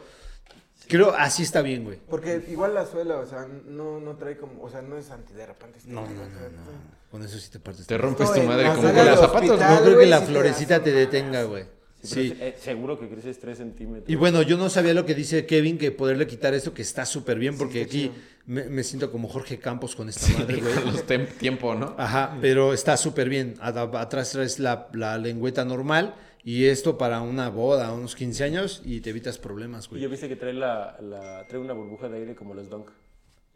[0.87, 1.99] Creo así está bien, güey.
[2.09, 5.77] Porque igual la suela, o sea, no, no trae como, o sea, no es antiderrapante.
[5.85, 6.89] No, no, no, no.
[7.11, 7.85] Con eso sí te partes.
[7.85, 9.59] Te rompes tu madre como con los zapatos.
[9.59, 11.65] No creo que la florecita te detenga, güey.
[12.01, 12.33] Sí.
[12.39, 14.09] Eh, seguro que creces 3 centímetros.
[14.09, 17.05] Y bueno, yo no sabía lo que dice Kevin, que poderle quitar esto, que está
[17.05, 18.13] súper bien, porque aquí chido.
[18.45, 20.73] Me, me siento como Jorge Campos con esta madre, güey.
[20.85, 21.03] Los
[21.37, 21.95] tiempo, ¿no?
[21.97, 23.55] Ajá, pero está súper bien.
[23.61, 29.01] Atrás traes la, la lengüeta normal y esto para una boda, unos 15 años y
[29.01, 30.01] te evitas problemas, Y güey.
[30.01, 32.89] yo viste que trae, la, la- trae una burbuja de aire como los Dunk.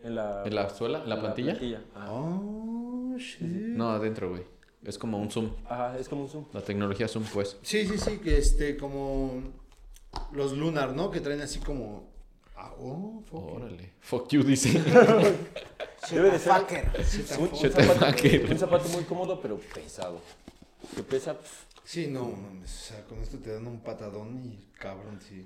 [0.03, 1.01] En la, ¿En la suela?
[1.03, 1.57] ¿En la plantilla?
[2.09, 3.41] Oh, shit.
[3.41, 4.43] No, adentro, güey.
[4.83, 5.51] Es como un zoom.
[5.65, 6.45] Ajá, es como un zoom.
[6.53, 7.57] La tecnología zoom, pues.
[7.61, 9.41] Sí, sí, sí, que este, como
[10.33, 11.09] los Lunar, ¿no?
[11.09, 12.11] Que traen así como...
[12.65, 13.55] Ah, oh, fuck.
[13.55, 13.93] Órale.
[13.99, 14.69] Fuck you, dice.
[16.09, 16.51] Debe de ser
[17.39, 20.21] un, un zapato, un zapato muy cómodo, pero pesado.
[20.95, 21.35] Que pesa.
[21.83, 25.45] Sí, no, mames, o sea, con esto te dan un patadón y cabrón, sí.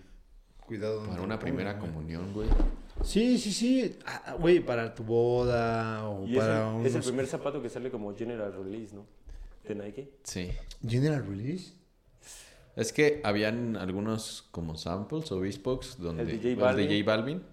[0.68, 1.06] Cuidado.
[1.08, 1.90] Para una primera güey.
[1.90, 2.50] comunión, güey.
[3.04, 3.98] Sí, sí, sí.
[4.06, 7.90] Ah, Güey, para tu boda o Y para el, es el primer zapato que sale
[7.90, 9.06] como General Release, ¿no?
[9.68, 10.12] De Nike.
[10.24, 10.52] Sí.
[10.86, 11.74] General Release.
[12.78, 16.88] Es que habían algunos como samples o bespokes donde El de J el Balvin.
[16.88, 17.44] de J Balvin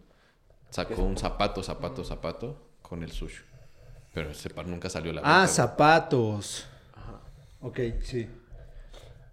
[0.71, 3.41] sacó un zapato, zapato, zapato con el suyo.
[4.13, 6.67] Pero ese par nunca salió a la Ah, venta, zapatos.
[7.61, 8.29] Ok, sí.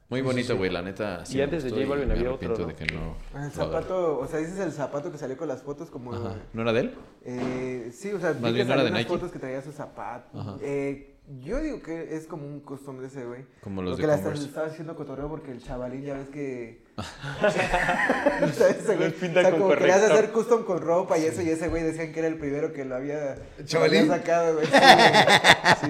[0.09, 1.25] Muy bonito, güey, la neta.
[1.25, 3.15] sí Y antes de J Balvin había otro, de que no.
[3.33, 6.13] Ah, El zapato, o sea, dices el zapato que salió con las fotos como...
[6.13, 6.35] Ajá.
[6.53, 6.93] ¿No era de él?
[7.23, 9.09] Eh, sí, o sea, vi Más que bien no era salían de unas Nike.
[9.09, 10.39] fotos que traía su zapato.
[10.39, 10.55] Ajá.
[10.61, 13.45] Eh, yo digo que es como un custom de ese, güey.
[13.61, 14.45] Como los Lo de la Converse.
[14.45, 16.83] estaba haciendo cotorreo porque el chavalín ya ves que...
[18.41, 21.69] Ese güey, o sea, con como querías hacer custom con ropa y eso, y ese
[21.69, 24.01] güey decían que era el primero que lo había, lo ¿Chavalín?
[24.11, 24.67] había sacado, güey.
[25.81, 25.87] Sí,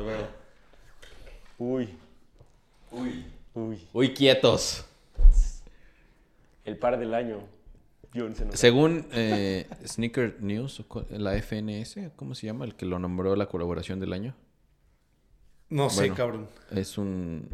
[0.00, 0.26] güey.
[1.58, 1.98] Uy.
[2.92, 3.26] Uy.
[3.54, 3.88] Uy.
[3.92, 4.84] Uy, quietos.
[6.64, 7.40] El par del año.
[8.54, 12.64] Según eh, Sneaker News, la FNS, ¿cómo se llama?
[12.64, 14.34] El que lo nombró la colaboración del año.
[15.68, 16.48] No sé, cabrón.
[16.72, 17.48] Es un.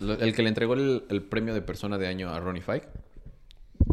[0.00, 2.88] El que le entregó el, el premio de persona de año a Ronnie Fike.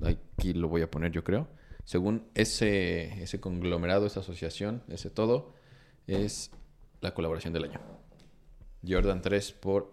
[0.04, 1.48] Aquí lo voy a poner, yo creo.
[1.84, 5.54] Según ese, ese conglomerado, esa asociación, ese todo,
[6.06, 6.52] es
[7.02, 7.80] la colaboración del año.
[8.88, 9.90] Jordan 3 por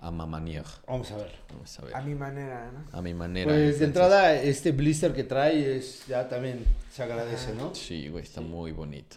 [0.00, 0.64] Amamanier.
[0.64, 0.64] Amamanier.
[0.86, 1.30] Vamos a ver.
[1.52, 1.96] Vamos a ver.
[1.96, 2.98] A mi manera, ¿no?
[2.98, 3.46] A mi manera.
[3.50, 7.74] Pues de entrada, este blister que trae es ya también se agradece, ¿no?
[7.74, 9.16] Sí, güey, está muy bonito.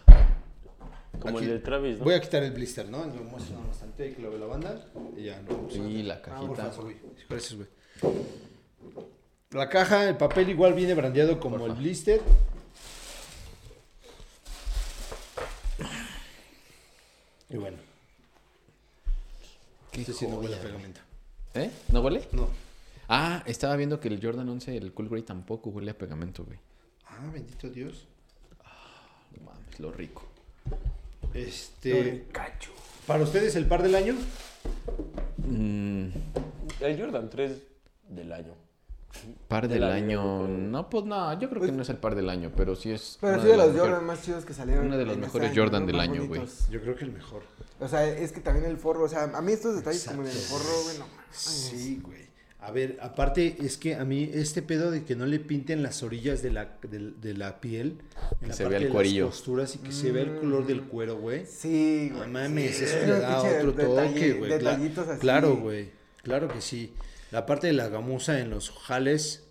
[1.20, 1.46] Como Aquí.
[1.46, 2.04] el de Travis, ¿no?
[2.04, 3.04] Voy a quitar el blister, ¿no?
[3.06, 4.84] Lo muestro bastante que lo ve la banda.
[5.16, 5.68] Y ya, no.
[5.88, 6.70] Y la Ah, cajita.
[6.70, 6.96] favor, güey.
[7.30, 7.68] Gracias, güey.
[9.52, 12.20] La caja, el papel igual viene brandeado como el blister.
[17.48, 17.78] Y bueno.
[19.96, 21.00] Este sí no huele a pegamento.
[21.54, 21.70] ¿Eh?
[21.92, 22.26] ¿No huele?
[22.32, 22.48] No.
[23.08, 26.58] Ah, estaba viendo que el Jordan 11, el Cool Grey tampoco huele a pegamento, güey.
[27.06, 28.06] Ah, bendito Dios.
[29.36, 30.24] No mames, lo rico.
[31.32, 32.26] Este.
[32.32, 32.70] Cacho.
[33.06, 34.14] ¿Para ustedes el par del año?
[35.38, 36.08] Mm,
[36.80, 37.52] El Jordan 3
[38.08, 38.54] del año.
[39.48, 40.46] Par Del del año.
[40.48, 43.18] No, pues no, yo creo que no es el par del año, pero sí es.
[43.20, 44.86] Pero sí de los los mejor- Jordan más chidos que salieron.
[44.86, 45.86] uno de los mejores año, Jordan ¿no?
[45.88, 46.42] del año, güey.
[46.70, 47.42] Yo creo que el mejor.
[47.80, 50.28] O sea, es que también el forro, o sea, a mí estos detalles como en
[50.28, 50.58] el Exacto.
[50.58, 51.06] forro, güey, no.
[51.32, 52.24] Sí, güey.
[52.60, 56.02] A ver, aparte es que a mí este pedo de que no le pinten las
[56.02, 57.98] orillas de la, de, de la piel,
[58.40, 59.26] en la se parte vea el de las cuerillo.
[59.26, 61.44] costuras y que se vea el color del cuero, güey.
[61.44, 62.30] Sí, No güey.
[62.30, 62.84] mames, sí.
[62.84, 64.50] eso le da otro detalle- toque, güey.
[64.52, 65.20] Cla- Detallitos así.
[65.20, 65.90] Claro, güey.
[66.22, 66.94] Claro que sí.
[67.34, 69.44] La parte de la gamuza en los jales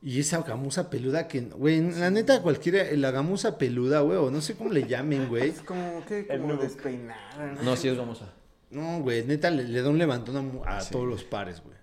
[0.00, 4.40] y esa gamuza peluda que, güey, la neta cualquiera, la gamuza peluda, güey, o no
[4.40, 5.50] sé cómo le llamen, güey.
[5.50, 6.26] Es como, ¿qué?
[6.30, 7.62] El Como despeinada, ¿no?
[7.62, 8.32] No, sí es vamos a.
[8.70, 11.76] No, güey, neta le, le da un levantón a, todos los pares, güey.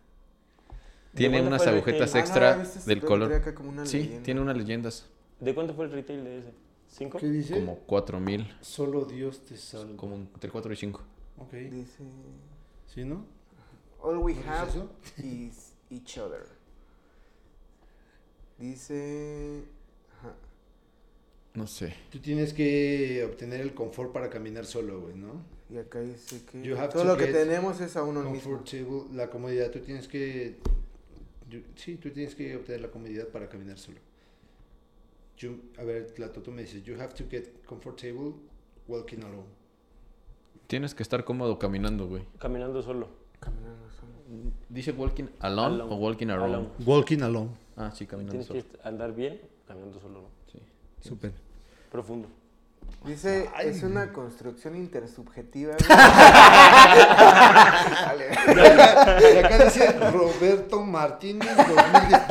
[1.14, 2.80] Tiene unas el agujetas extra Ah, no, ¿viste?
[2.90, 3.42] del que color.
[3.84, 4.24] Sí, leyenda.
[4.24, 5.06] tiene unas leyendas.
[5.40, 6.54] ¿De cuánto fue el retail de ese?
[6.88, 7.20] ¿Cinco?
[7.20, 7.54] ¿Qué dice?
[7.54, 8.56] Como 4000.
[8.62, 9.98] Solo Dios te salva.
[9.98, 11.02] Como entre 4 y 5.
[11.38, 11.54] Ok.
[11.54, 12.04] Dice...
[12.88, 13.37] ¿Sí, no?
[14.08, 14.90] All we ¿Cómo es have eso?
[15.18, 16.46] is each other.
[18.58, 19.64] Dice...
[20.18, 20.34] Ajá.
[21.54, 21.94] No sé.
[22.12, 25.42] Tú tienes que obtener el confort para caminar solo, güey, ¿no?
[25.70, 28.22] Y acá dice que You have todo to lo que get tenemos es a uno
[28.24, 28.52] mismo.
[28.58, 30.56] Comfortable, la comodidad, tú tienes que...
[31.50, 33.98] you- sí, tú tienes que obtener la comodidad para caminar solo.
[35.38, 38.36] You- a ver, Tlato, tú me dices, you have to get comfortable
[38.88, 39.48] walking alone.
[40.68, 42.24] Tienes que estar cómodo caminando, güey.
[42.40, 43.10] Caminando solo.
[43.40, 44.12] Caminando solo.
[44.70, 45.94] ¿Dice walking alone, Alone.
[45.94, 46.54] o walking around?
[46.56, 46.70] Alone.
[46.86, 47.50] Walking alone.
[47.76, 48.62] Ah, sí, caminando Tienes solo.
[48.62, 50.28] que andar bien caminando solo, ¿no?
[50.52, 50.60] Sí.
[51.08, 51.32] Súper.
[51.92, 52.28] Profundo.
[53.06, 53.68] Dice, Ay.
[53.70, 55.76] es una construcción intersubjetiva.
[58.18, 62.22] Y acá dice Roberto Martínez 2010.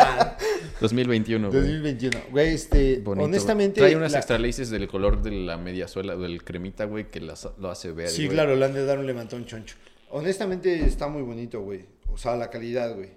[0.80, 1.60] 2021, güey.
[1.60, 2.18] 2021.
[2.30, 3.80] Güey, este, Bonito, honestamente...
[3.80, 7.20] Trae unas la- extra laces del color de la media suela, del cremita, güey, que
[7.20, 8.08] las- lo hace ver.
[8.08, 8.36] Sí, güey.
[8.36, 9.76] claro, le han de dar un levantón choncho.
[10.10, 11.86] Honestamente está muy bonito, güey.
[12.12, 13.10] O sea, la calidad, güey.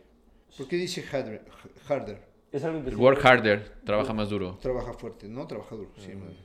[0.58, 1.46] ¿Por qué dice harder?
[1.88, 2.28] harder?
[2.52, 4.58] Es algo que sí Work harder, trabaja más duro.
[4.62, 5.46] Trabaja fuerte, ¿no?
[5.46, 6.36] Trabaja duro, sí, güey.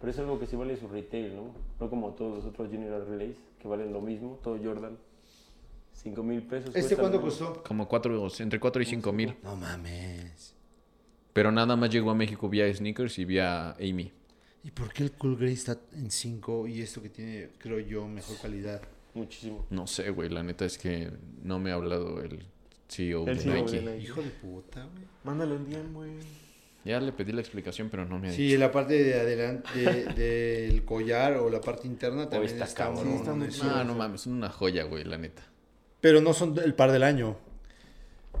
[0.00, 1.54] Pero es algo que sí vale su retail, ¿no?
[1.78, 4.38] No como todos los otros General Relays, que valen lo mismo.
[4.42, 4.96] Todo Jordan.
[5.92, 6.74] 5 mil pesos.
[6.76, 7.62] ¿Este cuánto costó?
[7.64, 9.36] Como cuatro, entre 4 y 5 mil.
[9.42, 10.54] No mames.
[11.32, 14.12] Pero nada más llegó a México vía Sneakers y vía Amy.
[14.62, 18.06] ¿Y por qué el Cool Grey está en 5 y esto que tiene, creo yo,
[18.06, 18.82] mejor calidad?
[19.14, 19.66] Muchísimo.
[19.70, 20.28] No sé, güey.
[20.28, 21.10] La neta es que
[21.42, 22.44] no me ha hablado el
[22.88, 23.80] CEO El de CEO de Nike.
[23.82, 23.98] Nike.
[24.04, 25.04] Hijo de puta, güey.
[25.24, 26.10] Mándale un día, güey.
[26.84, 28.58] Ya le pedí la explicación, pero no me ha Sí, dicho.
[28.58, 33.04] la parte de adelante de- del collar o la parte interna también está está, cabrón.
[33.04, 33.60] muy Sí, está muy bonito.
[33.62, 33.76] chido.
[33.76, 35.42] No, no mames, son una joya, güey, la neta.
[36.00, 37.36] Pero no son el par del año.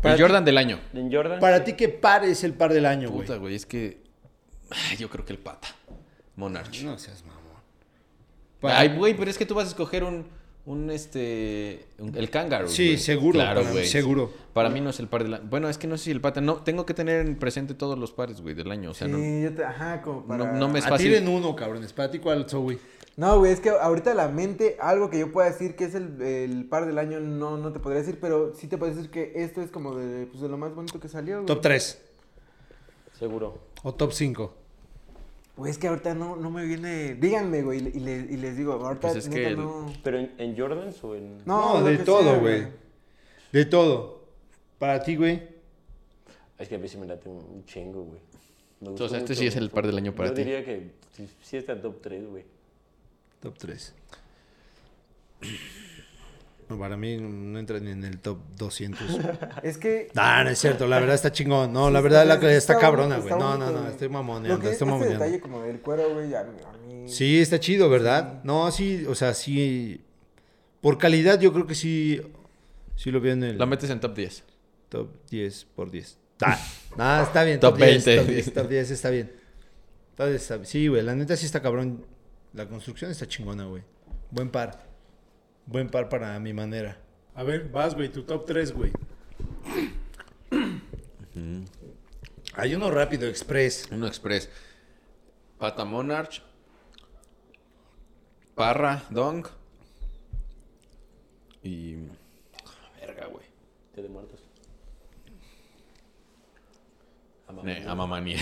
[0.00, 0.78] Para El ti- Jordan del año.
[0.94, 1.40] En Jordan.
[1.40, 1.64] Para sí.
[1.64, 3.26] ti, ¿qué par es el par del año, güey?
[3.26, 4.00] Puta, güey, es que.
[4.98, 5.68] Yo creo que el pata.
[6.36, 6.82] Monarch.
[6.84, 7.38] No seas mamón.
[8.60, 10.26] Para- Ay, güey, pero es que tú vas a escoger un.
[10.68, 11.86] Un este.
[11.98, 12.68] un- el kangaroo.
[12.68, 12.98] Sí, güey.
[12.98, 13.86] seguro, Claro, para- güey.
[13.86, 14.30] seguro.
[14.52, 15.44] Para mí no es el par del año.
[15.48, 16.42] Bueno, es que no sé si el pata.
[16.42, 18.90] No, tengo que tener en presente todos los pares, güey, del año.
[18.90, 19.18] O sea, sí, no.
[19.48, 19.64] yo te...
[19.64, 20.44] Ajá, como para...
[20.52, 21.06] No- no me- Es A fácil.
[21.12, 21.94] tiren uno, cabrones.
[21.94, 22.78] Para ti, ¿cuál, Zoe?
[23.16, 26.20] No, güey, es que ahorita la mente, algo que yo pueda decir que es el,
[26.20, 29.32] el par del año, no, no te podría decir, pero sí te puedo decir que
[29.36, 31.46] esto es como de, pues, de lo más bonito que salió, güey.
[31.46, 31.98] Top 3
[33.18, 33.58] Seguro.
[33.82, 34.54] o top 5.
[35.58, 37.16] Güey, es que ahorita no, no me viene...
[37.16, 39.92] Díganme, güey, y, le- y les digo, ahorita Pues es neta que el- no...
[40.04, 41.38] ¿Pero en, en Jordans o en.?
[41.44, 42.68] No, lo de todo, sea, güey.
[43.52, 44.24] De todo.
[44.78, 45.42] Para ti, güey.
[46.58, 48.20] Es que a mí sí me late un chingo, güey.
[48.80, 50.44] Entonces, este sí es el par del año para Yo ti.
[50.44, 52.44] diría que sí, sí está top 3, güey.
[53.40, 53.94] Top 3.
[56.68, 59.00] No, para mí no entra ni en el top 200.
[59.62, 60.08] Es que...
[60.14, 61.72] Ah, no es cierto, la verdad está chingón.
[61.72, 63.30] No, la Sí, verdad está- la está, está cabrona, güey.
[63.30, 65.18] No, no, no, estoy Lo mamoneando, estoy este mamoneando.
[65.24, 67.08] detalle como del cuero, güey, a, mí- a mí...
[67.08, 68.40] Sí, está chido, ¿verdad?
[68.44, 70.02] No, sí, o sea, sí.
[70.82, 72.20] Por calidad, yo creo que sí.
[72.96, 74.44] Sí lo veo en el La metes en top 10.
[74.90, 76.18] top 10 por 10.
[76.42, 76.58] Ah,
[76.96, 77.58] nah, está bien.
[77.60, 78.16] Top 10, 20.
[78.16, 79.32] Top 10, top 10 está bien.
[80.16, 82.04] Top 10 está- Sí, güey, la neta sí está cabrón.
[82.52, 83.82] La construcción está chingona, güey.
[84.30, 84.87] Buen par.
[85.68, 86.96] Buen par para mi manera.
[87.34, 88.90] A ver, vas, güey, tu top 3, güey.
[92.54, 93.86] Hay uno rápido, express.
[93.92, 94.48] Uno express.
[95.58, 96.40] Pata Monarch.
[98.54, 99.46] Parra, Dong.
[101.62, 101.96] Y.
[102.98, 103.44] Verga, güey.
[103.94, 104.40] Té de muertos.
[107.62, 108.40] Ne, Amamanier.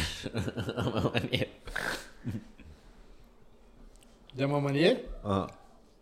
[0.77, 1.49] Amamanier.
[4.35, 5.09] ¿Llama Manier?
[5.25, 5.49] Ajá.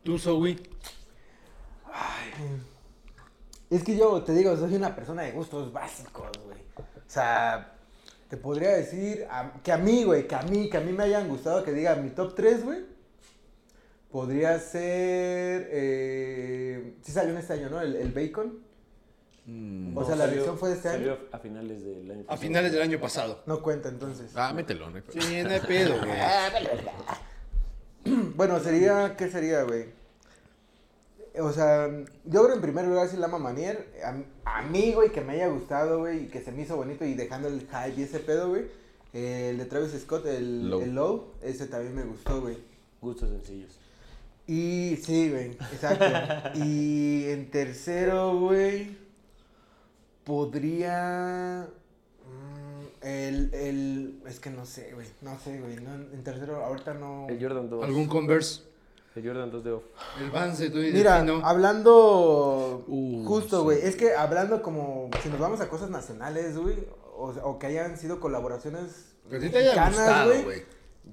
[0.02, 0.73] ¿Tú, Zoe?
[3.74, 6.58] Es que yo te digo, soy una persona de gustos básicos, güey.
[6.76, 7.72] O sea,
[8.28, 11.04] te podría decir a- que a mí, güey, que a mí, que a mí me
[11.04, 12.84] hayan gustado que diga mi top 3, güey.
[14.10, 15.68] Podría ser.
[15.72, 17.80] Eh, sí salió en este año, ¿no?
[17.80, 18.60] El, el Bacon.
[19.46, 19.96] Mm.
[19.98, 21.20] O sea, la edición fue de este salió año.
[21.32, 22.40] a finales del año A pasado.
[22.40, 23.42] finales del año pasado.
[23.46, 24.30] No cuenta entonces.
[24.36, 25.00] Ah, mételo, ¿no?
[25.10, 26.12] Sí, no hay pedo, güey.
[28.36, 29.16] Bueno, sería.
[29.16, 29.86] ¿Qué sería, güey?
[31.41, 31.89] O sea,
[32.24, 33.89] yo creo en primer lugar sí Lama Manier.
[34.45, 37.05] A, a mí, güey, que me haya gustado, güey, y que se me hizo bonito
[37.05, 38.66] y dejando el hype y ese pedo, güey.
[39.12, 40.80] eh, el de Travis Scott, el Low.
[40.82, 42.59] el Low, ese también me gustó, güey.
[43.01, 43.78] Gustos sencillos.
[44.47, 46.05] Y sí, güey, exacto.
[46.64, 48.97] y en tercero, güey,
[50.24, 51.68] podría...
[52.24, 56.95] mm, el, el, es que no sé, güey, no sé, güey, no, en tercero ahorita
[56.95, 57.26] no...
[57.28, 57.85] El Jordan 2.
[57.85, 58.62] ¿Algún Converse?
[59.14, 59.84] El Jordan 2 de off.
[60.20, 63.62] El Vans de Dwayne Mira, hablando Uh, justo, sí.
[63.64, 66.86] güey, es que hablando como, si nos vamos a cosas nacionales, güey,
[67.16, 70.62] o, o que hayan sido colaboraciones gustado, güey.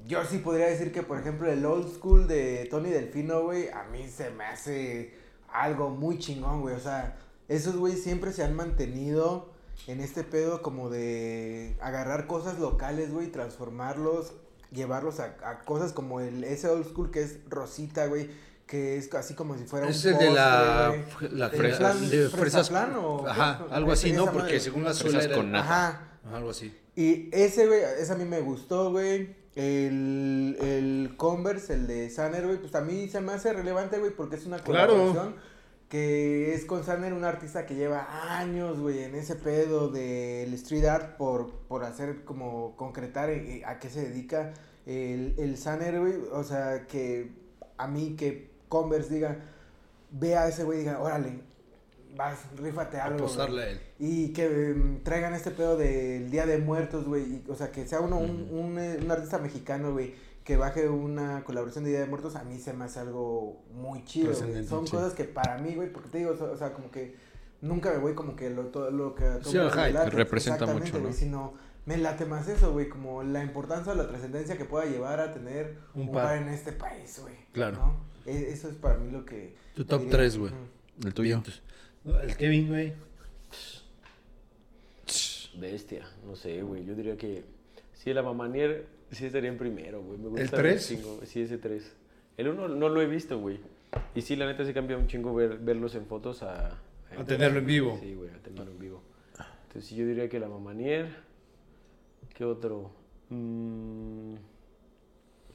[0.08, 3.84] Yo sí podría decir que, por ejemplo, el old school de Tony Delfino, güey, a
[3.84, 5.14] mí se me hace
[5.49, 6.76] algo muy chingón, güey.
[6.76, 7.18] O sea,
[7.49, 9.49] esos güey siempre se han mantenido
[9.88, 14.34] en este pedo como de agarrar cosas locales, güey, transformarlos,
[14.72, 18.30] llevarlos a, a cosas como el ese old school que es Rosita, güey,
[18.68, 21.40] que es así como si fuera Es un el de la, postre, güey.
[21.40, 22.70] la ¿El fresa, plan- de fresa fresas.
[22.70, 23.74] plan o Ajá, qué?
[23.76, 24.26] algo así, ¿no?
[24.28, 24.40] madre.
[24.40, 25.36] Porque según la suela Fresas era...
[25.38, 25.64] con nata.
[25.88, 26.08] Ajá.
[26.26, 26.78] Ajá, Algo así.
[26.96, 29.36] Y ese, güey, ese a mí me gustó, güey.
[29.56, 34.12] El, el Converse, el de Sanner, güey, pues a mí se me hace relevante, güey,
[34.12, 35.34] porque es una Claro.
[35.92, 40.86] Que es con Sanner, un artista que lleva años, güey, en ese pedo del street
[40.86, 44.54] art por, por hacer como concretar eh, a qué se dedica
[44.86, 46.14] el, el Sanner, güey.
[46.32, 47.32] O sea, que
[47.78, 49.38] a mí que Converse diga,
[50.12, 51.42] vea a ese güey y diga, órale,
[52.16, 53.18] vas, rífate algo.
[53.18, 53.26] güey".
[53.26, 53.82] Apostarle a él.
[54.00, 57.44] Y que mm, traigan este pedo del Día de Muertos, güey.
[57.50, 60.16] O sea, que sea uno un, un, eh, un artista mexicano, güey,
[60.52, 64.04] que baje una colaboración de Día de Muertos, a mí se me hace algo muy
[64.04, 64.91] chido, Son sí.
[64.91, 67.16] cosas que para mí, güey, porque te digo, o sea, como que
[67.62, 69.24] nunca me voy como que lo, todo lo que...
[69.41, 71.04] todo Sí, el late, representa mucho, ¿no?
[71.04, 71.54] güey, Sino
[71.86, 75.32] me late más eso, güey, como la importancia o la trascendencia que pueda llevar a
[75.34, 76.36] tener Un un par.
[76.36, 77.36] en este país, güey.
[77.54, 77.78] Claro.
[77.78, 77.95] ¿no?
[78.26, 79.56] E- Eso es para mí lo que...
[79.74, 80.18] Tu top diría.
[80.18, 80.52] 3, güey.
[81.06, 81.41] El tuyo.
[82.24, 82.93] El Kevin, güey.
[85.58, 86.84] Bestia, no sé, güey.
[86.86, 87.45] Yo diría que
[87.93, 90.18] sí, la Mamanier sí estaría en primero, güey.
[90.18, 90.88] Me gusta ¿El un tres?
[90.88, 91.95] chingo, Sí, ese 3.
[92.38, 93.59] El 1 no lo he visto, güey.
[94.16, 96.78] Y sí, la neta sí cambia un chingo ver, verlos en fotos a...
[97.18, 97.97] A tenerlo en vivo.
[98.01, 99.01] Sí, güey, a tenerlo en vivo.
[99.68, 101.07] Entonces yo diría que la Mamanier.
[102.34, 102.91] ¿Qué otro?
[103.30, 104.36] Mm,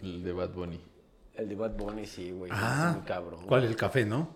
[0.03, 0.81] El de Bad Bunny.
[1.35, 2.51] el de Bad Bunny, sí, güey.
[2.55, 3.47] Ah, es cabrón.
[3.47, 3.65] ¿Cuál?
[3.65, 4.29] El café, ¿no?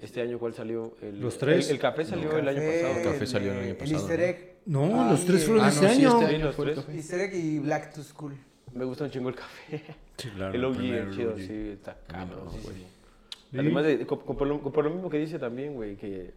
[0.00, 0.94] Este año, ¿cuál salió?
[1.00, 1.68] El, ¿Los tres?
[1.68, 2.98] El, el café salió el año pasado.
[2.98, 4.24] El café salió el año El pasado, easter ¿no?
[4.24, 4.38] egg.
[4.38, 6.08] No, Ah, los tres fueron Ah, este no, sí, año.
[6.20, 6.78] este Sí, año los tres.
[6.94, 8.34] Easter egg y Black to School.
[8.74, 9.82] Me gusta un chingo el café.
[10.16, 10.54] Sí, claro.
[10.54, 11.38] el OG, el chido, OG.
[11.40, 12.44] sí, está cabrón.
[12.46, 12.76] no, sí, güey.
[12.76, 12.86] sí.
[13.52, 13.58] Sí.
[13.58, 16.32] Además, de, co- co- por, lo, por lo mismo que dice también, güey, que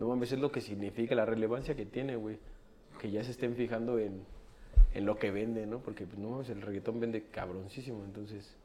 [0.00, 2.38] no mames, es lo que significa, la relevancia que tiene, güey.
[3.00, 4.22] Que ya se estén fijando en,
[4.92, 5.78] en lo que vende, ¿no?
[5.78, 8.56] Porque, pues, no mames, el reggaetón vende cabroncísimo, entonces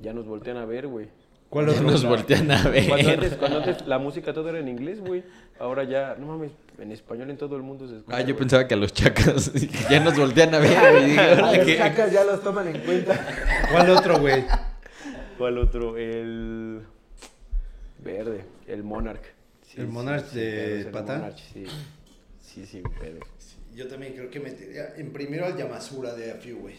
[0.00, 1.08] ya nos voltean a ver, güey.
[1.48, 3.10] ¿Cuál Ya nos voltean a Cuando ver.
[3.10, 5.24] antes, cuando antes la música todo era en inglés, güey.
[5.58, 8.16] Ahora ya, no mames, en español en todo el mundo se escucha.
[8.16, 10.76] Ah, yo pensaba que a los chacas que ya nos voltean a ver.
[10.92, 11.04] güey.
[11.10, 11.76] Dije, A "Órale, los ¿qué?".
[11.78, 13.26] chacas ya los toman en cuenta.
[13.70, 14.44] ¿Cuál otro, güey?
[15.38, 15.96] ¿Cuál otro?
[15.96, 16.82] El
[17.98, 19.22] verde, el Monarch.
[19.62, 20.92] Sí, ¿El sí, Monarch sí, de el?
[20.92, 21.64] Monarch, sí.
[22.40, 23.20] Sí, sí, pedo.
[23.74, 26.74] Yo también creo que metería en primero al Yamasura de Afiu, güey.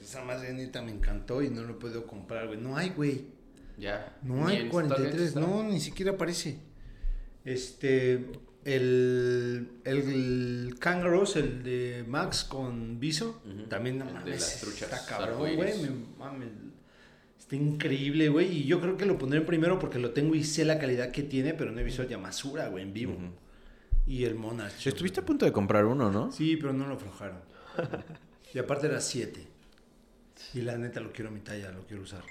[0.00, 2.58] Esa madre neta me encantó y no lo puedo comprar, güey.
[2.60, 3.24] No hay, güey.
[3.78, 4.16] Ya.
[4.22, 6.58] No hay en 43, Starbucks no, ni siquiera aparece.
[7.44, 8.26] Este,
[8.64, 14.82] el, el Kangaroos, el de Max con Viso, también no El de mames, las truchas
[14.92, 15.80] está cabrón, güey, arcoíris.
[15.82, 16.48] me mames.
[17.38, 20.44] Está increíble, güey, y yo creo que lo pondré en primero porque lo tengo y
[20.44, 23.16] sé la calidad que tiene, pero no he visto Yamasura, güey, en vivo.
[24.06, 24.86] Y el Monarch.
[24.86, 26.30] Estuviste a punto de comprar uno, ¿no?
[26.32, 27.38] Sí, pero no lo aflojaron.
[28.54, 29.46] y aparte era 7.
[30.54, 32.24] Y la neta lo quiero a mi talla, lo quiero usar.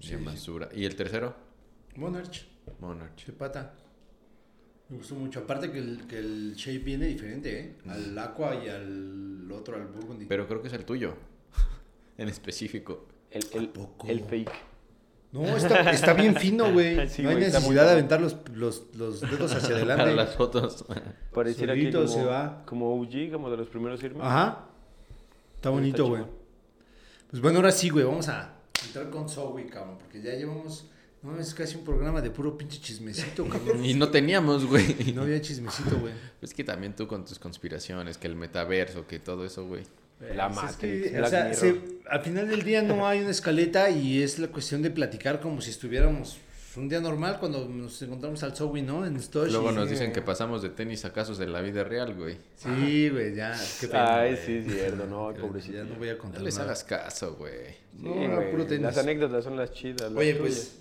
[0.00, 0.68] Sí, basura.
[0.74, 1.34] ¿Y el tercero?
[1.96, 2.46] Monarch.
[2.80, 3.26] Monarch.
[3.26, 3.74] De pata.
[4.88, 5.40] Me gustó mucho.
[5.40, 7.74] Aparte que el, que el shape viene diferente, ¿eh?
[7.88, 10.26] Al aqua y al otro, al burgundy.
[10.26, 11.14] Pero creo que es el tuyo.
[12.18, 13.06] en específico.
[13.30, 14.08] El, el, poco?
[14.08, 14.50] el fake.
[15.30, 17.06] No, está, está bien fino, güey.
[17.08, 20.04] Sí, no hay güey, necesidad de aventar los, los, los dedos hacia adelante.
[20.04, 20.84] Para las fotos.
[21.34, 22.62] Pareciera que como, se va.
[22.64, 24.26] como OG, como de los primeros firmas.
[24.26, 24.64] Ajá.
[25.54, 26.24] Está bonito, güey.
[27.30, 28.06] Pues bueno, ahora sí, güey.
[28.06, 28.54] Vamos a
[28.86, 29.98] entrar con Zoe, cabrón.
[29.98, 30.88] Porque ya llevamos.
[31.22, 33.84] No, es casi un programa de puro pinche chismecito, cabrón.
[33.84, 34.94] Y no teníamos, güey.
[35.08, 36.12] Y no había chismecito, güey.
[36.40, 39.82] Es que también tú con tus conspiraciones, que el metaverso, que todo eso, güey.
[40.34, 43.30] La Pues es Matrix, que, o sea, se- al final del día no hay una
[43.30, 46.38] escaleta y es la cuestión de platicar como si estuviéramos
[46.76, 49.04] un día normal cuando nos encontramos al Zoe, ¿no?
[49.06, 49.50] En Stosh.
[49.50, 52.36] Luego nos dicen que pasamos de tenis a casos de la vida real, güey.
[52.56, 53.52] Sí, güey, ya.
[53.80, 55.78] Qué pena, Ay, sí, es cierto, no, pobrecito.
[55.78, 56.66] Ya no voy a No contar les nada.
[56.66, 57.66] hagas caso, güey.
[57.70, 58.82] Sí, No, güey, puro tenis.
[58.82, 60.02] Las anécdotas son las chidas.
[60.12, 60.40] las Oye, tuyas.
[60.56, 60.78] pues,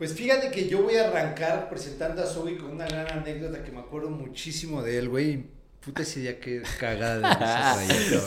[0.00, 3.70] pues fíjate que yo voy a arrancar presentando a Zoe con una gran anécdota que
[3.70, 5.44] me acuerdo muchísimo de él, güey.
[5.84, 8.18] Puta ese día que cagada.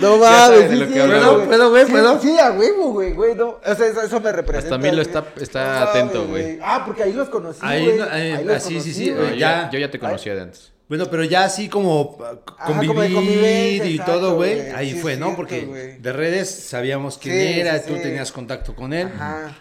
[0.00, 1.46] No mames, sí, lo sí, güey.
[1.46, 1.84] ¿Puedo, güey?
[1.84, 2.20] Sí, ¿Puedo?
[2.22, 3.58] Sí, a huevo, güey, güey, no.
[3.64, 4.76] O sea, eso, eso me representa.
[4.76, 5.06] Hasta Milo güey.
[5.06, 6.58] está- está No mames, atento, güey.
[6.62, 7.98] Ah, porque ahí los conocí, Ahí güey.
[7.98, 9.22] no- ahí- Ahí los ah, sí, sí, conocí, sí, güey.
[9.26, 9.70] No, yo, ya.
[9.72, 10.72] yo ya te conocía de antes.
[10.88, 14.60] Bueno, pero ya así como ah, Ajá, como convivir convivencia, y exacto, todo, güey.
[14.70, 15.26] Ahí Sí, fue, ¿no?
[15.26, 18.02] cierto, Porque de redes sabíamos quién Sí, era, sí, tú sí.
[18.02, 19.08] tenías contacto con él.
[19.08, 19.56] Ajá.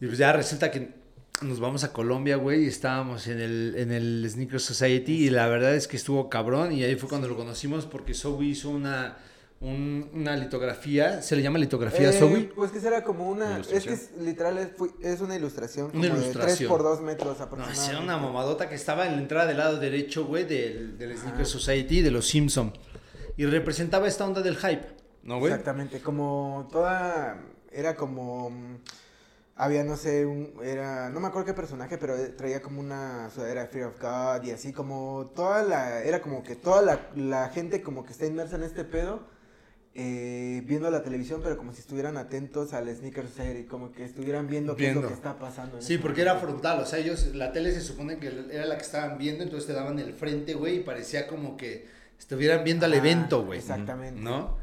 [0.00, 0.94] Y pues ya resulta que
[1.42, 5.46] nos vamos a Colombia, güey, y estábamos en el, en el Sneaker Society y la
[5.48, 9.16] verdad es que estuvo cabrón y ahí fue cuando lo conocimos porque Zoe hizo una,
[9.60, 12.50] un- una litografía, ¿se le llama litografía Eh, Zoe?
[12.54, 13.58] Pues que será como una.
[13.58, 14.58] Es que es, literal
[15.02, 15.90] es, una ilustración.
[15.90, 16.56] Como Una De ilustración.
[16.56, 17.90] 3 por 2 metros No, aproximadamente.
[17.94, 21.46] era una mamadota que estaba en la entrada del lado derecho, güey, del, del Sneaker.
[21.46, 22.72] Society de los Simpson
[23.38, 24.86] y representaba esta onda del hype,
[25.22, 25.52] ¿no, güey?
[25.52, 27.40] Exactamente, como toda.
[27.72, 28.78] Era como.
[29.62, 31.10] Había, no sé, un, era.
[31.10, 34.52] No me acuerdo qué personaje, pero traía como una sudadera de Fear of God y
[34.52, 36.02] así, como toda la.
[36.02, 39.28] Era como que toda la, la gente, como que está inmersa en este pedo.
[39.94, 44.46] eh, viendo la televisión, pero como si estuvieran atentos al Sneaker Series, como que estuvieran
[44.46, 45.76] viendo, qué es lo que está pasando.
[45.78, 48.66] en Sí, ese porque era frontal, o sea, ellos, la tele se supone que era
[48.66, 51.86] la que estaban viendo, entonces te daban el frente, güey, y parecía como que
[52.18, 53.58] estuvieran viendo al Ah, evento, güey.
[53.58, 54.20] Exactamente.
[54.20, 54.56] ¿No?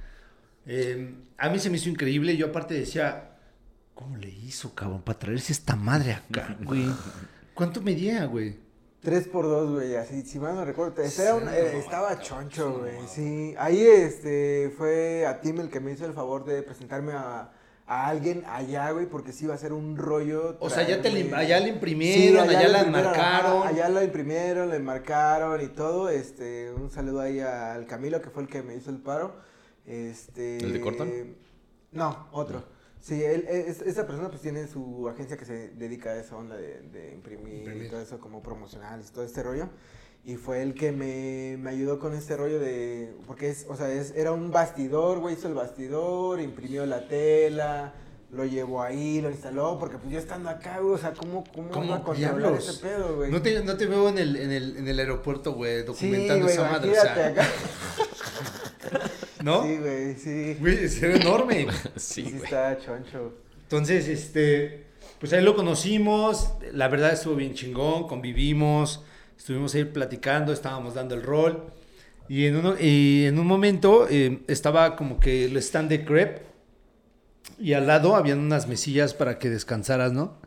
[0.66, 3.37] Eh, a mí se me hizo increíble, yo aparte decía,
[3.98, 6.86] ¿cómo le hizo, cabrón, para traerse esta madre acá, güey?
[7.54, 8.56] ¿Cuánto medía, güey?
[9.02, 11.02] 3 por 2 güey, así, si mal no recuerdo.
[11.02, 13.56] Este era un- Sí, eh, estaba choncho, güey, sí.
[13.58, 17.52] Ahí, este, fue a Tim el que me hizo el favor de presentarme a,
[17.86, 20.58] a alguien allá, güey, porque sí iba a ser un rollo.
[20.60, 23.68] O sea, ya te traerme- le- allá le Sí, imprimieron, allá, lo la enmarcaron.
[23.68, 26.10] allá lo imprimieron, lo enmarcaron y todo.
[26.10, 29.36] Este, un saludo ahí al Camilo, que fue el que me hizo el paro.
[29.86, 30.58] Este.
[30.58, 31.10] ¿El de Corton?
[31.94, 32.64] No, otro.
[33.00, 36.56] Sí, él, es- esa persona pues tiene su agencia que se dedica a esa onda
[36.58, 37.86] de, de imprimir, Imprimir.
[37.86, 39.70] y todo eso como promocionales y todo este rollo.
[40.26, 43.16] Y fue el que me, me ayudó con este rollo de...
[43.28, 47.94] Porque es, o sea, es, era un bastidor, güey, hizo el bastidor, imprimió la tela,
[48.32, 51.70] lo llevó ahí, lo instaló, porque pues yo estando acá, güey, o sea, ¿cómo, cómo,
[51.70, 53.32] ¿Cómo iba a controlar ese pedo, güey?
[53.32, 56.44] No te, no te veo en el, en el, en el aeropuerto, güey, sí, documentando
[56.46, 57.48] güey, esa madre, o sea, acá.
[59.44, 59.64] ¿no?
[59.64, 60.56] Sí, güey, sí.
[60.60, 61.68] Güey, es enorme.
[61.96, 62.44] Sí, Sí, güey.
[62.44, 63.34] está choncho.
[63.64, 64.86] Entonces, este,
[65.20, 69.04] pues ahí lo conocimos, la verdad estuvo bien chingón, convivimos,
[69.38, 71.66] estuvimos ahí platicando, estábamos dando el rol.
[72.30, 76.42] Y en, uno, y en un momento eh, estaba como que el stand de crepe
[77.58, 80.38] y al lado habían unas mesillas para que descansaras, ¿no?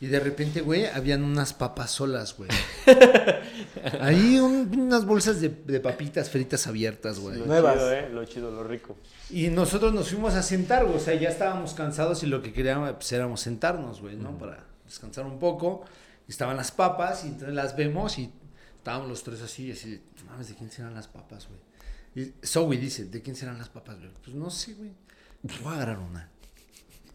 [0.00, 2.48] Y de repente, güey, habían unas papas solas, güey.
[4.00, 7.38] Ahí un- unas bolsas de, de papitas fritas abiertas, güey.
[7.38, 7.74] Lo Nuevas.
[7.74, 8.08] chido, ¿eh?
[8.10, 8.96] Lo chido, lo rico.
[9.30, 10.96] Y nosotros nos fuimos a sentar, güey.
[10.96, 14.36] O sea, ya estábamos cansados y lo que queríamos pues, éramos sentarnos, güey, ¿no?
[14.38, 15.84] Para descansar un poco.
[16.26, 18.30] Y estaban las papas y entonces las vemos y
[18.76, 21.60] estábamos los tres así, así, mames, ¿de quién serán las papas, güey?
[22.14, 24.10] Y Zoe dice, ¿de quién serán las papas, güey?
[24.24, 24.90] Pues no sé, güey.
[25.62, 26.28] Voy a agarrar una.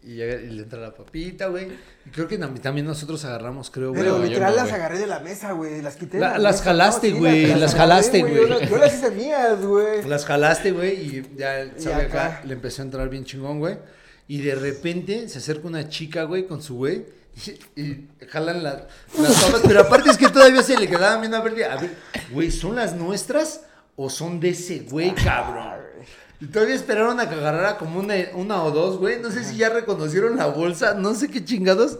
[0.06, 1.68] Y, llega- y le entra la papita, güey.
[2.04, 4.02] Y creo que tam- también nosotros agarramos, creo, güey.
[4.02, 5.80] Pero literal no, las agarré de la mesa, güey.
[5.80, 6.18] Las quité.
[6.18, 6.64] La- la las mesa.
[6.64, 8.68] jalaste, sí, güey, las jalaste, güey.
[8.68, 10.04] yo las hice mías, güey.
[10.06, 12.26] Las jalaste, güey, y ya Y sabe acá.
[12.26, 13.78] acá, le empezó a entrar bien chingón, güey.
[14.28, 17.06] Y de repente se acerca una chica, güey, con su güey.
[17.76, 18.86] Y, y jalan la-
[19.18, 19.62] las papas.
[19.66, 21.90] Pero aparte es que todavía se le quedaban viendo a ver, a ver,
[22.30, 23.62] güey, ¿son las nuestras
[23.96, 25.80] o son de ese güey, cabrón?
[26.44, 29.20] Y todavía esperaron a que agarrara como una, una o dos, güey.
[29.20, 31.98] No sé si ya reconocieron la bolsa, no sé qué chingados.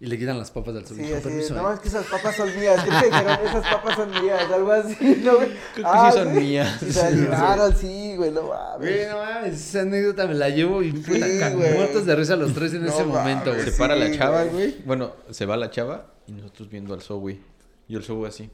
[0.00, 1.16] Y le quitan las papas al Sí, suelo.
[1.16, 1.74] así, permiso, no, eh.
[1.74, 2.80] es que esas papas son mías.
[2.84, 5.48] Creo que dijeron, esas papas son mías, algo así, ¿no, güey?
[5.74, 6.82] Creo que sí son mías.
[6.82, 8.78] Y se las Sí, llevaron, sí, güey, no mames.
[8.78, 11.74] Güey, no mames, esa anécdota me la llevo y puta, Sí, güey.
[11.74, 13.14] muertos de risa los tres en No ese mames.
[13.16, 13.64] momento, güey.
[13.64, 14.52] Se Sí, para la chava, güey.
[14.70, 14.82] güey.
[14.84, 17.40] Bueno, se va la chava y nosotros viendo al Zoe.
[17.88, 18.48] Y el Zoe así.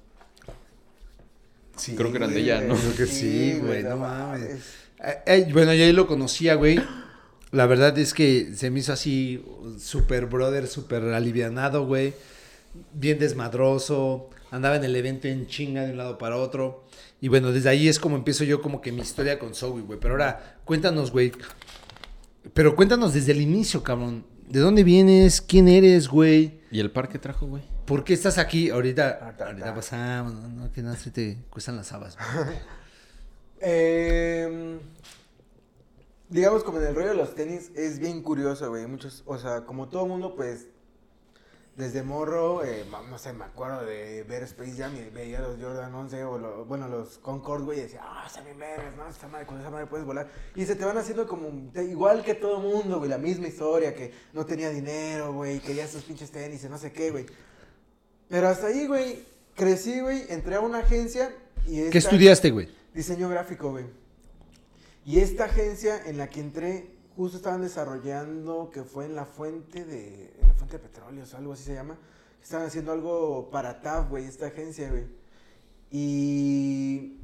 [1.77, 2.75] Sí, Creo que eran de güey, ella, ¿no?
[2.75, 3.13] Creo que sí,
[3.53, 4.63] Sí, güey, güey, no mames.
[5.07, 6.81] Eh, eh, bueno, yo ahí lo conocía, güey.
[7.51, 9.45] La verdad es que se me hizo así
[9.79, 12.15] super brother, super alivianado, güey.
[12.93, 14.31] Bien desmadroso.
[14.51, 16.85] Andaba en el evento en chinga de un lado para otro.
[17.21, 19.99] Y bueno, desde ahí es como empiezo yo como que mi historia con Zoe, güey.
[20.01, 21.33] Pero ahora, cuéntanos, güey.
[22.53, 24.25] Pero cuéntanos desde el inicio, cabrón.
[24.49, 25.41] ¿De dónde vienes?
[25.41, 26.61] ¿Quién eres, güey?
[26.71, 27.63] ¿Y el par que trajo, güey?
[27.87, 28.71] ¿Por qué estás aquí?
[28.71, 32.17] Ahorita, Ahorita, ahorita pasamos, no, no, que nada se te cuestan las habas.
[32.17, 32.57] güey.
[33.67, 34.79] Eh,
[36.29, 38.87] digamos, como en el rollo de los tenis, es bien curioso, güey.
[38.87, 40.67] Muchos, o sea, como todo mundo, pues,
[41.77, 45.93] desde morro, eh, no sé, me acuerdo de ver Space Jam y veía los Jordan
[45.93, 49.09] 11 o, lo- bueno, los Concord, güey, y decía, ah, está bien vergas, ¿no?
[49.09, 50.29] Esta madre, con esa madre puedes volar.
[50.55, 51.49] Y se te van haciendo como,
[51.83, 56.05] igual que todo mundo, güey, la misma historia, que no tenía dinero, güey, quería esos
[56.05, 57.27] pinches tenis y no sé qué, güey.
[58.29, 59.25] Pero hasta ahí, güey,
[59.57, 61.35] crecí, güey, entré a una agencia
[61.67, 61.77] y...
[61.91, 62.69] ¿Qué esta- estudiaste, güey?
[62.95, 63.87] Diseño gráfico, güey.
[65.05, 69.85] Y esta agencia en la que entré, justo estaban desarrollando, que fue en la fuente
[69.85, 71.99] de, en la fuente de petróleos o algo así se llama.
[72.43, 75.07] Estaban haciendo algo para TAF, güey, esta agencia, güey.
[75.91, 77.19] Y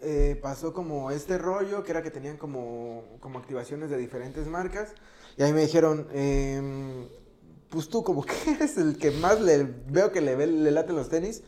[0.00, 4.94] eh, pasó como este rollo, que era que tenían como, como activaciones de diferentes marcas.
[5.36, 7.06] Y ahí me dijeron, em,
[7.68, 11.42] pues tú como que eres el que más le veo que le, le los tenis,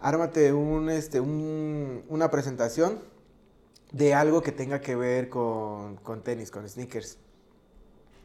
[0.00, 3.00] ármate un, este, un- una presentación
[3.92, 7.18] de algo que tenga que ver con, con tenis, con sneakers.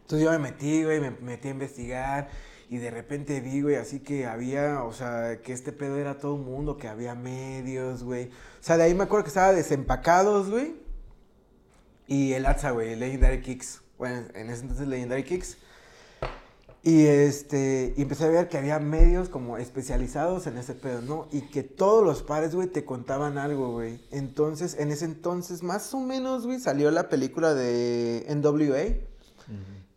[0.02, 2.30] Entonces yo me metí, güey, me metí a investigar
[2.70, 6.36] y de repente vi, güey, así que había, o sea, que este pedo era todo
[6.36, 8.26] el mundo, que había medios, güey.
[8.26, 10.76] O sea, de ahí me acuerdo que estaba desempacados, güey.
[12.08, 13.82] Y el ATSA, güey, Legendary Kicks.
[13.98, 15.58] Bueno, en ese entonces Legendary Kicks.
[16.86, 21.30] Y este, y empecé a ver que había medios como especializados en ese pedo, ¿no?
[21.32, 24.02] Y que todos los pares, güey, te contaban algo, güey.
[24.12, 28.98] Entonces, en ese entonces, más o menos, güey, salió la película de NWA.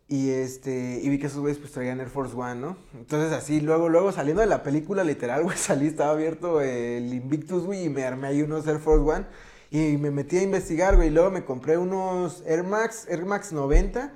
[0.07, 2.77] Y este, y vi que esos güeyes pues traían Air Force One, ¿no?
[2.93, 7.65] Entonces así, luego, luego saliendo de la película, literal, güey, salí, estaba abierto el Invictus,
[7.65, 9.25] güey, y me armé ahí unos Air Force One.
[9.69, 13.51] Y me metí a investigar, güey, y luego me compré unos Air Max, Air Max
[13.51, 14.13] 90.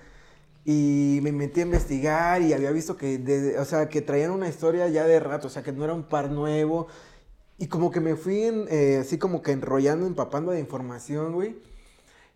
[0.66, 4.48] Y me metí a investigar y había visto que, de- o sea, que traían una
[4.50, 6.88] historia ya de rato, o sea, que no era un par nuevo.
[7.58, 11.58] Y como que me fui en, eh, así como que enrollando, empapando de información, güey.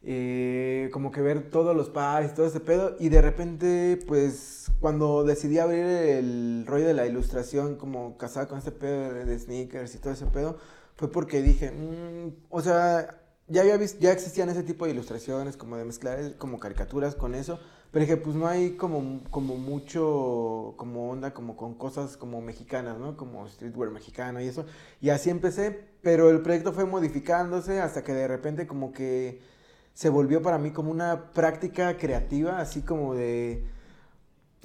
[0.08, 2.96] Eh, como que ver todos los pares y todo ese pedo.
[3.00, 8.60] Y de repente, pues, cuando decidí abrir el rollo de la ilustración, como casada con
[8.60, 10.58] este pedo de, sneakers y todo ese pedo,
[10.96, 15.58] fue porque dije, mm, o sea, ya había visto, ya existían ese tipo de ilustraciones,
[15.58, 17.60] como de mezclar como caricaturas con eso.
[17.96, 22.98] Pero dije, pues no hay como, como mucho, como onda, como con cosas como mexicanas,
[22.98, 23.16] ¿no?
[23.16, 24.66] Como streetwear mexicano y eso.
[25.00, 29.40] Y así empecé, pero el proyecto fue modificándose hasta que de repente como que
[29.94, 33.64] se volvió para mí como una práctica creativa, así como de,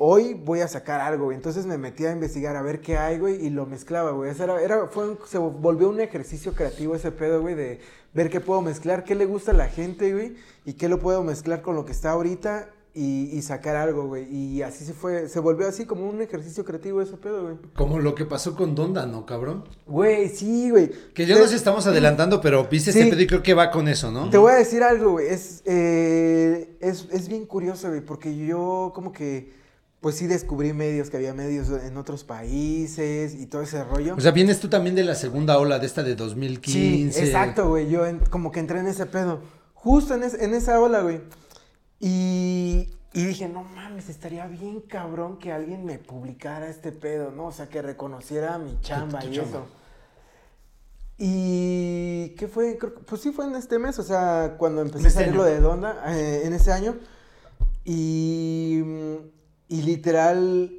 [0.00, 1.36] hoy voy a sacar algo, güey.
[1.36, 4.32] Entonces me metí a investigar a ver qué hay, güey, y lo mezclaba, güey.
[4.36, 7.78] Era, era, fue un- se volvió un ejercicio creativo ese pedo, güey, de
[8.12, 11.22] ver qué puedo mezclar, qué le gusta a la gente, güey, y qué lo puedo
[11.22, 14.26] mezclar con lo que está ahorita y, y sacar algo, güey.
[14.34, 17.54] Y así se fue, se volvió así como un ejercicio creativo ese pedo, güey.
[17.74, 19.64] Como lo que pasó con Donda, ¿no, cabrón?
[19.86, 20.90] Güey, sí, güey.
[21.14, 22.98] Que ya Te- nos estamos adelantando, pero viste Sí.
[22.98, 24.28] este pedo y creo que va con eso, ¿no?
[24.30, 25.28] Te voy a decir algo, güey.
[25.28, 29.52] Es, eh, es, es bien curioso, güey, porque yo como que,
[30.00, 34.14] pues sí descubrí medios, que había medios en otros países y todo ese rollo.
[34.16, 37.22] O sea, vienes tú también de la segunda ola de esta de sí, 2015.
[37.24, 37.88] exacto, güey.
[37.90, 39.40] Yo en- como que entré en ese pedo.
[39.74, 41.20] Justo en, es- en esa ola, güey.
[42.00, 47.46] Y, y dije, no mames, estaría bien cabrón que alguien me publicara este pedo, ¿no?
[47.46, 49.50] O sea, que reconociera mi chamba tu y chamba.
[49.50, 49.66] eso.
[51.18, 52.78] Y ¿qué fue?
[52.78, 55.36] Creo que- pues sí fue en este mes, o sea, cuando empecé a este salir
[55.36, 56.96] lo de Donda, eh, en ese año.
[57.84, 58.82] Y,
[59.68, 60.72] y literal,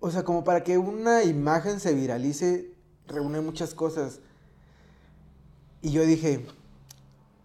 [0.00, 2.72] o sea, como para que una imagen se viralice,
[3.06, 4.18] reúne muchas cosas.
[5.82, 6.44] Y yo dije,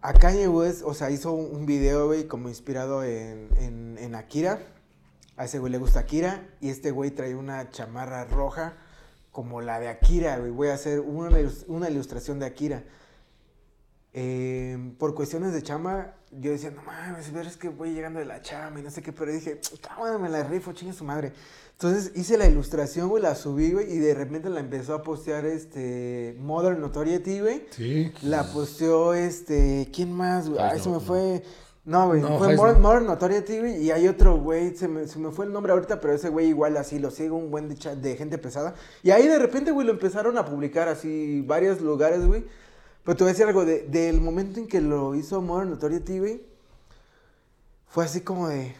[0.01, 4.59] a Kanye West, o sea, hizo un video, güey, como inspirado en, en, Akira.
[5.35, 6.47] A ese güey le gusta Akira.
[6.61, 8.77] Y este güey trae una chamarra roja
[9.31, 10.51] como la de Akira, güey.
[10.51, 11.37] Voy a hacer una,
[11.67, 12.83] una ilustración de Akira.
[14.13, 18.25] Eh, por cuestiones de chamba, yo decía, no mames, pero es que voy llegando de
[18.25, 21.33] la chamba y no sé qué, pero dije, cámara, me la rifo, chingue su madre.
[21.81, 25.45] Entonces hice la ilustración, güey, la subí, güey, y de repente la empezó a postear
[25.45, 27.67] este Modern Notoriety, güey.
[27.69, 28.11] Sí.
[28.21, 29.89] La posteó este.
[29.95, 30.61] ¿Quién más, güey?
[30.61, 30.99] Ay, Heisel, se me no.
[30.99, 31.43] fue.
[31.85, 32.19] No, güey.
[32.19, 32.53] No, fue.
[32.57, 33.77] Modern, Modern Notoriety, güey.
[33.81, 34.75] Y hay otro güey.
[34.75, 37.31] Se me, se me fue el nombre ahorita, pero ese güey igual así lo sigue
[37.31, 38.75] un buen de, de gente pesada.
[39.01, 42.43] Y ahí de repente, güey, lo empezaron a publicar así varios lugares, güey.
[43.05, 43.63] Pero te voy a decir algo.
[43.63, 46.43] De, del momento en que lo hizo Modern Notoriety, güey.
[47.87, 48.75] Fue así como de.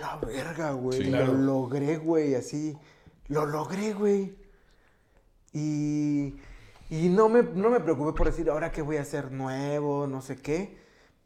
[0.00, 1.04] La verga, güey.
[1.04, 1.10] Sí.
[1.10, 2.76] lo logré, güey, así.
[3.28, 4.36] Lo logré, güey.
[5.52, 6.36] Y,
[6.90, 10.20] y no, me, no me preocupé por decir, ahora qué voy a hacer nuevo, no
[10.22, 10.76] sé qué.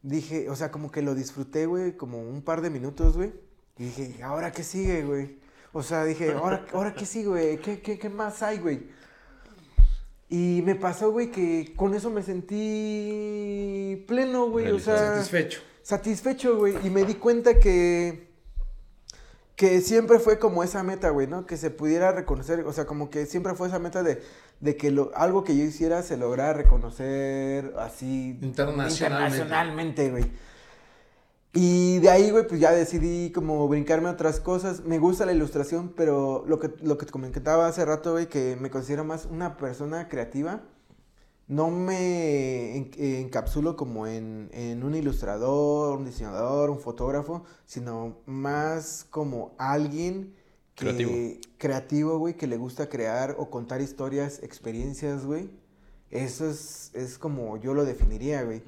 [0.01, 3.33] Dije, o sea, como que lo disfruté, güey, como un par de minutos, güey.
[3.77, 5.39] Y dije, ¿ahora qué sigue, güey?
[5.73, 7.57] O sea, dije, ¿ahora, ¿ahora qué sigue, güey?
[7.59, 8.87] ¿Qué, qué, qué más hay, güey?
[10.29, 14.71] Y me pasó, güey, que con eso me sentí pleno, güey.
[14.71, 15.61] O sea, Satisfecho.
[15.81, 16.75] satisfecho, güey.
[16.87, 18.30] Y me di cuenta que.
[19.55, 21.45] Que siempre fue como esa meta, güey, ¿no?
[21.45, 24.21] Que se pudiera reconocer, o sea, como que siempre fue esa meta de,
[24.59, 28.39] de que lo, algo que yo hiciera se lograra reconocer así.
[28.41, 28.93] Internacionalmente.
[28.93, 30.31] Internacionalmente, güey.
[31.53, 34.85] Y de ahí, güey, pues ya decidí como brincarme a otras cosas.
[34.85, 38.57] Me gusta la ilustración, pero lo que, lo que te comentaba hace rato, güey, que
[38.59, 40.61] me considero más una persona creativa.
[41.51, 42.91] No me en-
[43.25, 50.33] encapsulo como en, en un ilustrador, un diseñador, un fotógrafo, sino más como alguien
[50.75, 51.11] que, Creativo.
[51.57, 55.49] creativo, güey, que le gusta crear o contar historias, experiencias, güey.
[56.09, 58.63] Eso es, es como yo lo definiría, güey.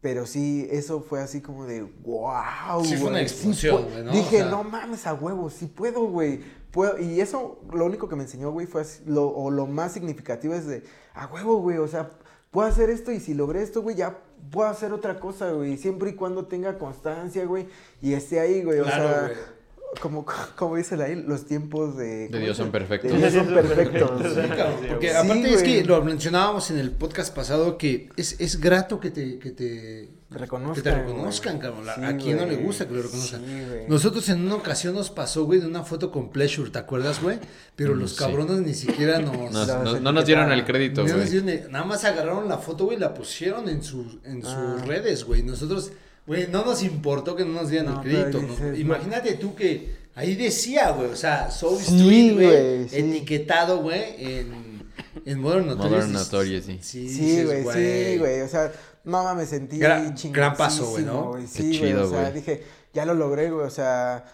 [0.00, 2.82] Pero sí, eso fue así como de, wow.
[2.82, 3.90] Sí fue una explosión, pu-".
[3.90, 4.12] güey, ¿no?
[4.12, 6.40] Dije, O sea- no mames a huevo, sí puedo, güey.
[6.78, 6.98] Puedo.
[7.00, 10.54] Y eso, lo único que me enseñó, güey, fue así- lo, o lo más significativo
[10.54, 12.10] es de, a huevo, güey, o sea,
[12.52, 14.18] puedo hacer esto y si logré esto, güey, ya
[14.52, 15.76] puedo hacer otra cosa, güey.
[15.76, 17.66] Siempre y cuando tenga constancia, güey,
[18.00, 18.78] y esté ahí, güey.
[18.78, 19.57] O Claro, sea, güey.
[20.00, 20.26] Como,
[20.56, 22.28] como dice la los tiempos de...
[22.30, 23.10] ¿cómo Dios son perfectos.
[23.10, 24.10] De Dios son perfectos.
[24.34, 28.60] Sí, porque Sí, aparte es que lo mencionábamos en el podcast pasado que es, es
[28.60, 31.84] grato que te, que te, Reconozcan, que te reconozcan, cabrón.
[31.86, 33.40] Sí, a quien no le gusta que lo reconozcan.
[33.40, 33.46] Sí.
[33.88, 37.38] Nosotros en una ocasión nos pasó, güey, de una foto con Pleasure, ¿te acuerdas, güey?
[37.74, 38.18] Pero Mm, los sí.
[38.18, 39.34] cabrones ni siquiera nos...
[39.84, 41.42] No, no nos dieron el crédito, güey.
[41.70, 44.82] nada más agarraron la foto, güey, y la pusieron en, sus en sus Ah.
[44.86, 45.42] redes, güey.
[45.42, 45.92] Nosotros,
[46.28, 48.40] güey, no nos importó que no nos dieran No, el crédito.
[48.40, 48.76] ¿no?
[48.76, 52.96] Imagínate tú que ahí decía, güey, o sea, Soul Sí, Street, güey, güey, sí.
[52.98, 54.82] etiquetado, güey, en,
[55.24, 56.06] en Modern Notorious.
[56.06, 56.78] Modern Notorious, sí.
[56.82, 58.42] Sí, güey, sí, güey.
[58.42, 58.70] O sea,
[59.04, 61.32] no me sentí Gran- gran paso, güey, ¿no?
[61.34, 62.32] Qué Sí, güey, chido, o sea, güey.
[62.34, 62.62] dije,
[62.94, 64.24] ya lo logré, güey, o sea,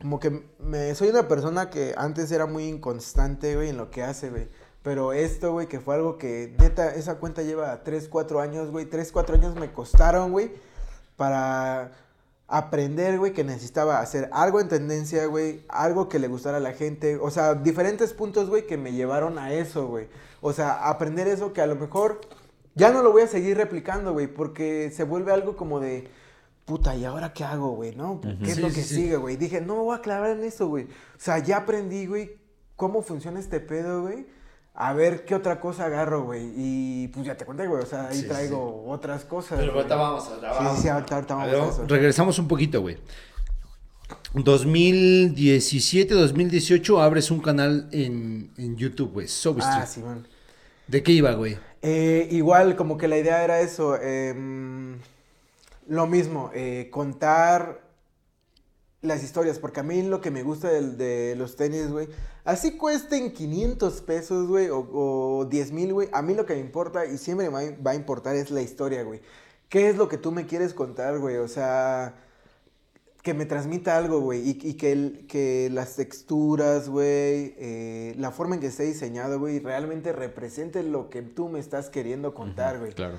[0.00, 4.02] como que me, soy una persona que antes era muy inconstante, güey, en lo que
[4.02, 4.48] hace, güey.
[4.82, 8.84] Pero esto, güey, que fue algo que, neta, esa cuenta lleva 3, 4 años, güey.
[8.84, 10.52] 3, 4 años me costaron, güey,
[11.16, 11.92] para
[12.46, 16.72] aprender, güey, que necesitaba hacer algo en tendencia, güey, algo que le gustara a la
[16.72, 20.08] gente, o sea, diferentes puntos, güey, que me llevaron a eso, güey.
[20.40, 22.20] O sea, aprender eso que a lo mejor
[22.74, 26.08] ya no lo voy a seguir replicando, güey, porque se vuelve algo como de,
[26.66, 27.94] puta, ¿y ahora qué hago, güey?
[27.96, 28.20] ¿No?
[28.20, 28.94] ¿Qué es Sí, lo que sí.
[28.96, 29.36] sigue, güey?
[29.36, 30.84] Dije, no me voy a clavar en eso, güey.
[30.84, 32.38] O sea, ya aprendí, güey,
[32.76, 34.26] cómo funciona este pedo, güey.
[34.76, 36.52] A ver qué otra cosa agarro, güey.
[36.56, 37.82] Y pues ya te conté, güey.
[37.82, 39.58] O sea, ahí Sí, traigo otras cosas.
[39.60, 40.82] Pero ahorita vamos, ahorita Sí, vamos.
[40.82, 41.84] sí, ahorita, ahorita A vamos ver, a eso.
[41.86, 42.98] regresamos un poquito, güey.
[44.34, 49.26] 2017, 2018 abres un canal en, en YouTube, güey,
[49.60, 50.26] Ah, sí, man.
[50.88, 51.56] ¿De qué iba, güey?
[51.82, 53.96] Eh, igual, como que la idea era eso.
[54.00, 54.98] em,
[55.86, 57.83] lo mismo, eh, contar
[59.04, 62.08] las historias, porque a mí lo que me gusta del- de, los tenis, güey,
[62.44, 66.60] así cuesten 500 pesos, güey, o, o 10 mil, güey, a mí lo que me
[66.60, 69.20] importa y siempre me va, a- va a importar es la historia, güey.
[69.68, 71.36] ¿Qué es lo que tú me quieres contar, güey?
[71.36, 72.14] O sea,
[73.22, 78.30] que me transmita algo, güey, y, y que, el- que las texturas, güey, eh, la
[78.30, 82.78] forma en que esté diseñado, güey, realmente represente lo que tú me estás queriendo contar,
[82.78, 82.92] güey.
[82.92, 83.16] Claro.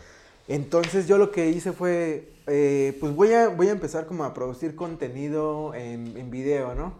[0.47, 4.33] Entonces yo lo que hice fue, eh, pues voy a, voy a empezar como a
[4.33, 6.93] producir contenido en, en video, ¿no?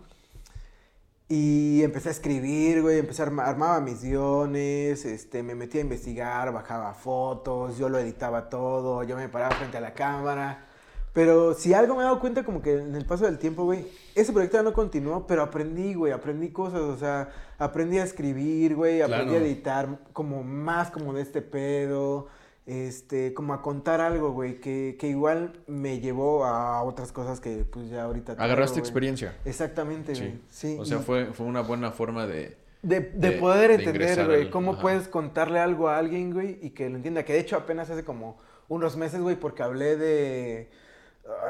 [1.28, 5.82] Y empecé a escribir, güey, empecé a arma- armaba mis guiones, este, me metí a
[5.82, 10.66] investigar, bajaba fotos, yo lo editaba todo, yo me paraba frente a la cámara.
[11.14, 13.88] Pero si algo me he dado cuenta como que en el paso del tiempo, güey,
[14.14, 18.76] ese proyecto ya no continuó, pero aprendí, güey, aprendí cosas, o sea, aprendí a escribir,
[18.76, 19.46] güey, aprendí Claro.
[19.46, 22.28] a editar como más como de este pedo,
[22.66, 27.64] este, como a contar algo, güey, que, que igual me llevó a otras cosas que
[27.64, 28.80] pues ya ahorita Agarraste güey.
[28.80, 29.38] experiencia.
[29.46, 30.32] Exactamente, güey.
[30.50, 30.74] Sí.
[30.74, 30.78] Sí.
[30.80, 32.58] O sea, fue, fue una buena forma de...
[32.82, 34.82] de, de de- poder de entender, güey, al- cómo ajá.
[34.82, 37.24] puedes contarle algo a alguien, güey, y que lo entienda.
[37.24, 38.38] Que de hecho apenas hace como
[38.68, 40.70] unos meses, güey, porque hablé de...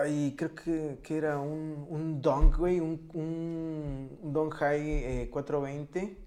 [0.02, 4.82] Ay, creo que, que era un, un Dunk, güey, un, un, un High
[5.24, 6.18] eh, 420.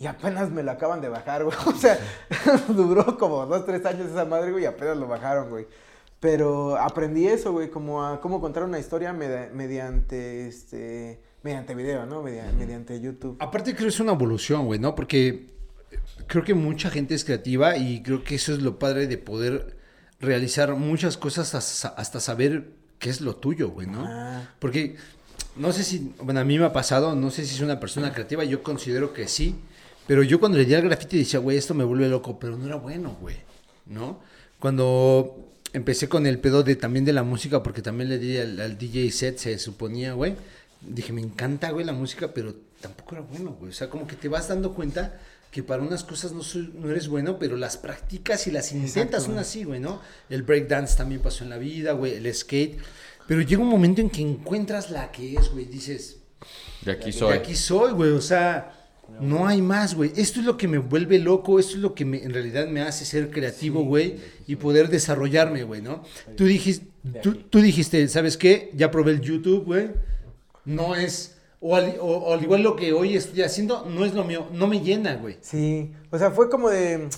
[0.00, 1.56] Y apenas me lo acaban de bajar, güey.
[1.66, 1.98] O sea,
[2.68, 5.66] duró como dos, tres años esa madre, güey, y apenas lo bajaron, güey.
[6.18, 12.04] Pero aprendí eso, güey, como a cómo contar una historia medi- mediante, este, mediante video,
[12.06, 12.22] ¿no?
[12.22, 13.36] Media- mediante YouTube.
[13.40, 14.94] Aparte creo que es una evolución, güey, ¿no?
[14.94, 15.50] Porque
[16.26, 19.76] creo que mucha gente es creativa y creo que eso es lo padre de poder
[20.20, 24.04] realizar muchas cosas hasta, hasta saber qué es lo tuyo, güey, ¿no?
[24.06, 24.42] Ah.
[24.58, 24.96] Porque
[25.56, 28.12] no sé si, bueno, a mí me ha pasado, no sé si es una persona
[28.12, 29.58] creativa, yo considero que sí,
[30.10, 32.66] pero yo cuando le di al grafiti decía, güey, esto me vuelve loco, pero no
[32.66, 33.36] era bueno, güey,
[33.86, 34.18] ¿no?
[34.58, 38.60] Cuando empecé con el pedo de también de la música, porque también le di al,
[38.60, 40.34] al DJ set, se suponía, güey,
[40.80, 44.16] dije, me encanta, güey, la música, pero tampoco era bueno, güey, o sea, como que
[44.16, 45.20] te vas dando cuenta
[45.52, 49.22] que para unas cosas no, soy- no eres bueno, pero las practicas y las intentas
[49.22, 50.00] son así, güey, ¿no?
[50.28, 52.78] El breakdance también pasó en la vida, güey, el skate.
[53.28, 56.16] Pero llega un momento en que encuentras la que es, güey, dices,
[56.82, 57.32] De aquí de soy.
[57.36, 58.76] aquí soy, güey, o sea,
[59.20, 60.12] no hay más, güey.
[60.16, 62.82] Esto es lo que me vuelve loco, esto es lo que me- en realidad me
[62.82, 66.02] hace ser creativo, güey, y poder desarrollarme, güey, ¿no?
[66.36, 66.86] Tú dijiste,
[67.22, 68.70] tú, tú dijiste, ¿sabes qué?
[68.74, 69.90] Ya probé el YouTube, güey.
[70.64, 74.14] No es, o al, o- o al igual lo que hoy estoy haciendo, no es
[74.14, 75.36] lo mío, no me llena, güey.
[75.40, 77.08] Sí, o sea, fue como de,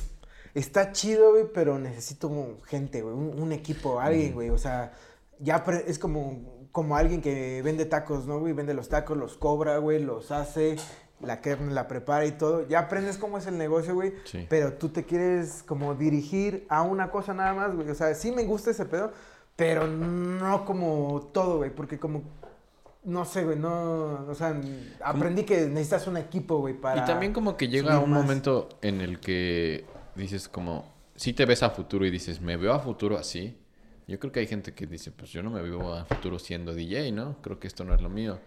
[0.55, 4.93] está chido, güey, pero necesito gente, güey, un, un equipo, alguien, güey, o sea,
[5.40, 8.53] ya es como, como alguien que vende tacos, ¿no, güey?
[8.53, 10.76] Vende los tacos, los cobra, güey, los hace,
[11.23, 14.47] la carne la prepara y todo, ya aprendes cómo es el negocio, güey, Sí.
[14.49, 18.33] pero tú te quieres como dirigir a una cosa nada más, güey, o sea, sí
[18.33, 19.12] me gusta ese pedo,
[19.57, 22.23] pero no como todo, güey, porque como...
[23.05, 24.55] No sé, güey, no, o sea,
[25.03, 27.03] aprendí que necesitas un equipo, güey, para...
[27.03, 28.23] Y también como que llega un más.
[28.23, 32.73] momento en el que dices como, si te ves a futuro y dices, me veo
[32.73, 33.59] a futuro así.
[34.07, 36.75] Yo creo que hay gente que dice, pues yo no me veo a futuro siendo
[36.75, 37.37] DJ, ¿no?
[37.43, 38.39] Creo que esto no es lo mío.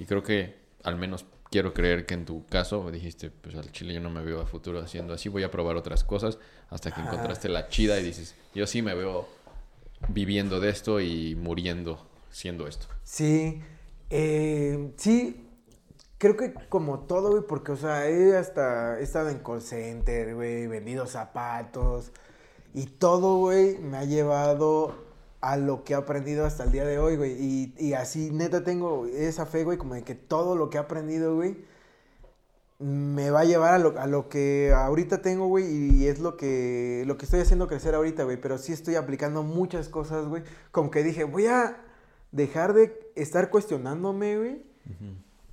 [0.00, 3.94] Y creo que, al menos quiero creer que en tu caso dijiste, pues al chile
[3.94, 6.38] yo no me veo a futuro haciendo así, voy a probar otras cosas
[6.68, 9.28] hasta que encontraste la chida y dices, yo sí me veo
[10.08, 12.86] viviendo de esto y muriendo siendo esto.
[13.02, 13.60] Sí,
[14.08, 15.48] eh, sí,
[16.18, 20.34] creo que como todo, güey, porque, o sea, he hasta he estado en call center,
[20.36, 22.12] güey, vendido zapatos
[22.72, 25.09] y todo, güey, me ha llevado
[25.40, 27.32] a lo que he aprendido hasta el día de hoy, güey.
[27.32, 30.80] Y, y así, neta, tengo esa fe, güey, como de que todo lo que he
[30.80, 31.56] aprendido, güey,
[32.78, 36.36] me va a llevar a lo, a lo que ahorita tengo, güey, y es lo
[36.36, 38.38] que, lo que estoy haciendo crecer ahorita, güey.
[38.40, 40.42] Pero sí estoy aplicando muchas cosas, güey.
[40.72, 41.76] Como que dije, voy a
[42.32, 44.62] dejar de estar cuestionándome, güey.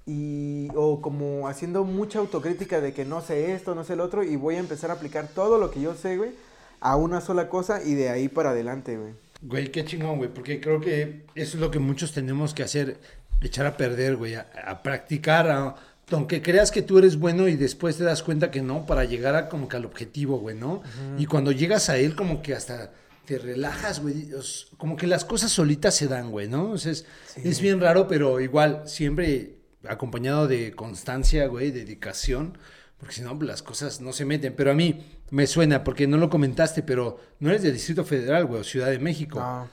[0.06, 4.24] Y, o como haciendo mucha autocrítica de que no sé esto, no sé el otro,
[4.24, 6.32] y voy a empezar a aplicar todo lo que yo sé, güey,
[6.80, 9.14] a una sola cosa y de ahí para adelante, güey.
[9.42, 13.00] Güey, qué chingón, güey, porque creo que eso es lo que muchos tenemos que hacer,
[13.42, 15.76] echar a perder, güey, a, a practicar, a-
[16.12, 19.36] aunque creas que tú eres bueno y después te das cuenta que no, para llegar
[19.36, 20.82] a como que al objetivo, güey, ¿no?
[21.18, 22.94] Y cuando llegas a él como que hasta
[23.26, 24.30] te relajas, güey,
[24.78, 26.72] como que las cosas solitas se dan, güey, ¿no?
[26.72, 27.06] O sea, es,
[27.44, 32.58] es bien raro, pero igual, siempre acompañado de constancia, güey, dedicación,
[32.98, 34.56] porque si no, las cosas no se meten.
[34.56, 38.46] Pero a mí me suena, porque no lo comentaste, pero no eres del Distrito Federal,
[38.46, 39.40] güey, o Ciudad de México.
[39.40, 39.68] No,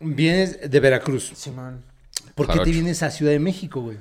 [0.00, 1.32] Vienes de Veracruz.
[1.34, 1.82] Simón.
[2.34, 3.96] ¿Por qué te vienes a Ciudad de México, güey?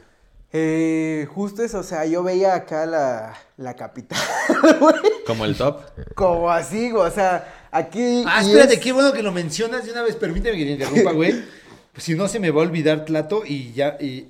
[0.53, 4.17] Eh, justo eso, o sea, yo veía acá la, la capital,
[4.79, 4.93] güey,
[5.25, 5.81] Como el top.
[6.15, 8.23] como así, güey, o sea, aquí...
[8.27, 10.15] Ah, espérate, es- qué bueno que lo mencionas de una vez.
[10.15, 11.33] Permíteme que te interrumpa, güey.
[11.97, 13.97] Pues si no se me va a olvidar Tlato y ya.
[13.99, 14.27] y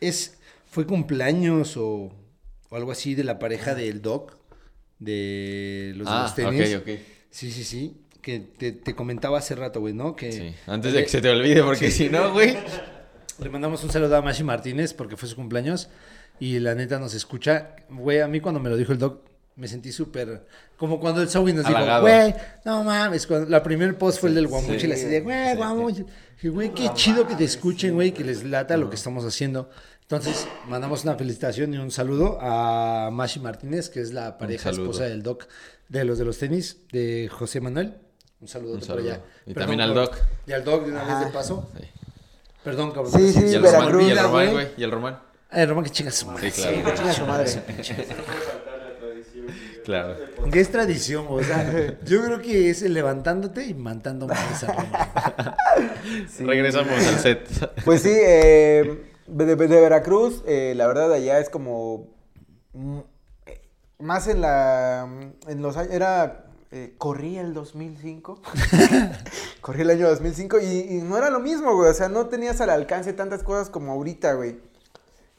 [0.00, 0.38] es,
[0.70, 2.10] fue cumpleaños o,
[2.70, 4.38] o algo así de la pareja del Doc,
[5.00, 6.74] de los de Ah, los tenis.
[6.76, 6.98] ok, ok.
[7.30, 7.96] Sí, sí, sí.
[8.22, 10.14] Que te, te comentaba hace rato, güey, ¿no?
[10.14, 10.54] Que Sí.
[10.66, 12.56] Antes de que se te olvide, porque si no, güey.
[13.42, 15.88] Le mandamos un saludo a Mashi Martínez porque fue su cumpleaños
[16.38, 17.74] y la neta nos escucha.
[17.88, 19.22] Güey, a mí cuando me lo dijo el doc
[19.56, 20.46] me sentí súper...
[20.76, 22.06] Como cuando el Zoe nos Halagado.
[22.06, 22.34] dijo, güey,
[22.64, 23.26] no mames.
[23.26, 26.06] Cuando, la primer post fue el del Guamuchil, así de, güey, sí, Guamuchil.
[26.36, 29.68] Dije, güey, qué chido que te escuchen, güey, que les lata lo que estamos haciendo.
[30.10, 35.04] Entonces, mandamos una felicitación y un saludo a Mashi Martínez, que es la pareja esposa
[35.04, 35.46] del doc
[35.88, 37.94] de los de los tenis, de José Manuel.
[38.40, 39.04] Un saludo Un por saludo.
[39.12, 39.20] allá.
[39.46, 40.18] Y Perdón también al por- Doc.
[40.48, 41.70] Y al doc de una vez de paso.
[41.78, 41.84] Sí.
[42.64, 43.12] Perdón, cabrón.
[43.12, 44.68] Sí, sí, Y el Román, y el Román, güey.
[44.76, 45.18] Y el Román.
[45.48, 46.50] Ay, Román, que chinga su madre.
[46.50, 46.84] Sí, claro.
[46.84, 47.46] que chinga su madre.
[49.84, 50.14] Claro.
[50.52, 55.56] Que es tradición, o sea, yo creo que es el levantándote y mantando más a.
[56.28, 56.44] Sí.
[56.44, 57.48] Regresamos al set.
[57.84, 62.08] Pues sí, eh, de, de- Veracruz, eh, la verdad allá es como
[62.72, 62.98] mm,
[63.46, 63.60] eh,
[63.98, 65.08] más en la
[65.46, 68.40] en los años era eh, corrí el 2005.
[69.60, 72.60] corrí el año 2005 y, y no era lo mismo, güey, o sea, no tenías
[72.60, 74.58] al alcance tantas cosas como ahorita, güey.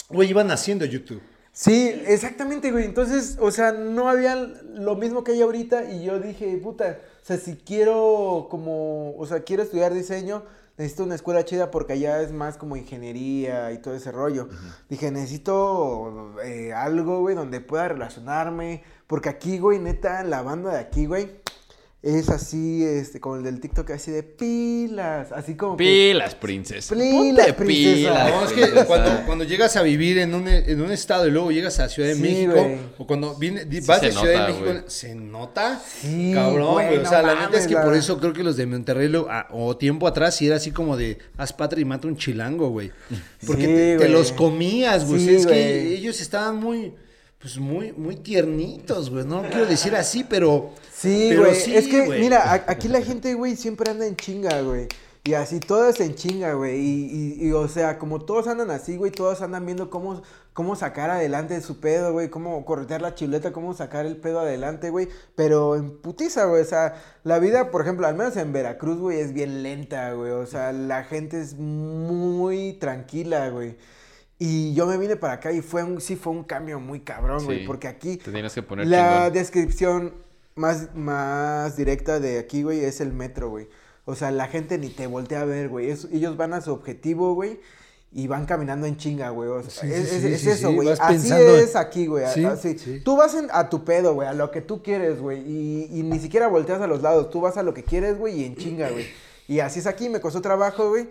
[0.09, 1.21] Güey, iban haciendo YouTube.
[1.53, 2.85] Sí, exactamente, güey.
[2.85, 7.25] Entonces, o sea, no había lo mismo que hay ahorita y yo dije, puta, o
[7.25, 10.43] sea, si quiero como, o sea, quiero estudiar diseño,
[10.81, 14.49] necesito una escuela chida porque allá es más como ingeniería y todo ese rollo.
[14.89, 20.79] Dije, necesito eh, algo, güey, donde pueda relacionarme, porque aquí, güey, neta, la banda de
[20.79, 21.40] aquí, güey,
[22.03, 26.95] es así, este, como el del TikTok, así de pilas, así como que- Pilas, princesa.
[26.95, 27.11] Pilas,
[27.47, 27.95] Ponte princesa.
[27.95, 28.85] pilas, No, es que princesa.
[28.87, 32.09] cuando, cuando llegas a vivir en un, en un estado y luego llegas a Ciudad
[32.09, 32.55] de Sí, México,
[32.97, 36.87] o cuando viene, Sí vas de Ciudad nota, de México, se nota, Sí, cabrón, güey,
[36.87, 36.97] güey.
[36.99, 39.07] O no sea, la neta es que la- por eso creo que los de Monterrey,
[39.07, 42.69] lo- o tiempo atrás, sí era así como de, haz patria y mata un chilango,
[42.69, 42.91] güey.
[43.45, 45.35] Porque Sí, te, te los comías, güey.
[45.35, 46.93] Es que ellos estaban muy,
[47.41, 49.25] pues muy, muy tiernitos, güey.
[49.25, 50.69] No quiero decir así, pero...
[50.93, 51.55] Sí, pero güey.
[51.55, 52.21] sí, es que, güey.
[52.21, 54.87] mira, aquí la gente, güey, siempre anda en chinga, güey.
[55.23, 56.79] Y así todos en chinga, güey.
[56.79, 60.23] Y, y, y, o sea, como todos andan así, güey, todos andan viendo cómo,
[60.53, 62.29] cómo sacar adelante su pedo, güey.
[62.29, 65.09] Cómo corretear la chuleta, cómo sacar el pedo adelante, güey.
[65.35, 66.61] Pero en putiza, güey.
[66.63, 70.31] O sea, la vida, por ejemplo, al menos en Veracruz, güey, es bien lenta, güey.
[70.31, 73.77] O sea, la gente es muy tranquila, güey.
[74.43, 77.45] Y yo me vine para acá y fue un, sí fue un cambio muy cabrón,
[77.45, 77.59] güey.
[77.59, 77.67] Sí.
[77.67, 79.33] Porque aquí Te tienes que poner la chingón.
[79.33, 80.13] descripción
[80.55, 83.67] más, más directa de aquí, güey, es el metro, güey.
[84.05, 85.91] O sea, la gente ni te voltea a ver, güey.
[85.91, 87.59] Es- ellos van a su objetivo, güey.
[88.13, 89.47] Y van caminando en chinga, güey.
[89.47, 90.89] O sea, Sí, es, sí, es- sí, es sí, eso, güey.
[90.89, 92.25] Así pensando es aquí, güey.
[92.25, 92.77] así.
[92.79, 92.99] sí.
[93.05, 95.39] Tú vas en- a tu pedo, güey, a lo que tú quieres, güey.
[95.47, 97.29] Y, y ni siquiera volteas a los lados.
[97.29, 99.05] Tú vas a lo que quieres, güey, y en chinga, güey.
[99.47, 100.09] Y así es aquí.
[100.09, 101.07] Me costó trabajo, güey.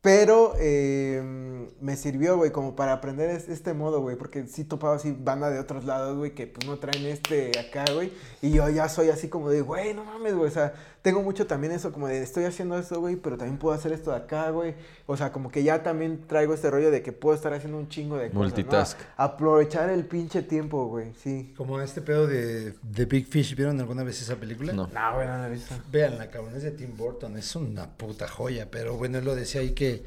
[0.00, 4.16] Pero eh, me sirvió, güey, como para aprender es- este modo, güey.
[4.16, 7.84] Porque sí topaba así banda de otros lados, güey, que pues no traen este acá,
[7.92, 8.12] güey.
[8.40, 10.48] Y yo ya soy así como de, güey, no mames, güey.
[10.48, 10.72] O sea,
[11.02, 14.10] tengo mucho también eso como de, estoy haciendo esto, güey, pero también puedo hacer esto
[14.10, 14.74] de acá, güey.
[15.06, 17.88] O sea, como que ya también traigo este rollo de que puedo estar haciendo un
[17.88, 18.34] chingo de cosas.
[18.34, 18.40] ¿no?
[18.40, 18.98] Multitask.
[19.16, 21.54] Aprovechar el pinche tiempo, güey, sí.
[21.56, 24.72] Como este pedo de, de Big Fish, ¿vieron alguna vez esa película?
[24.72, 24.86] No.
[24.88, 25.74] No, güey, no lo he visto.
[25.90, 29.60] Vean, cabrón, es de Tim Burton, es una puta joya, pero bueno, él lo decía
[29.60, 30.04] ahí que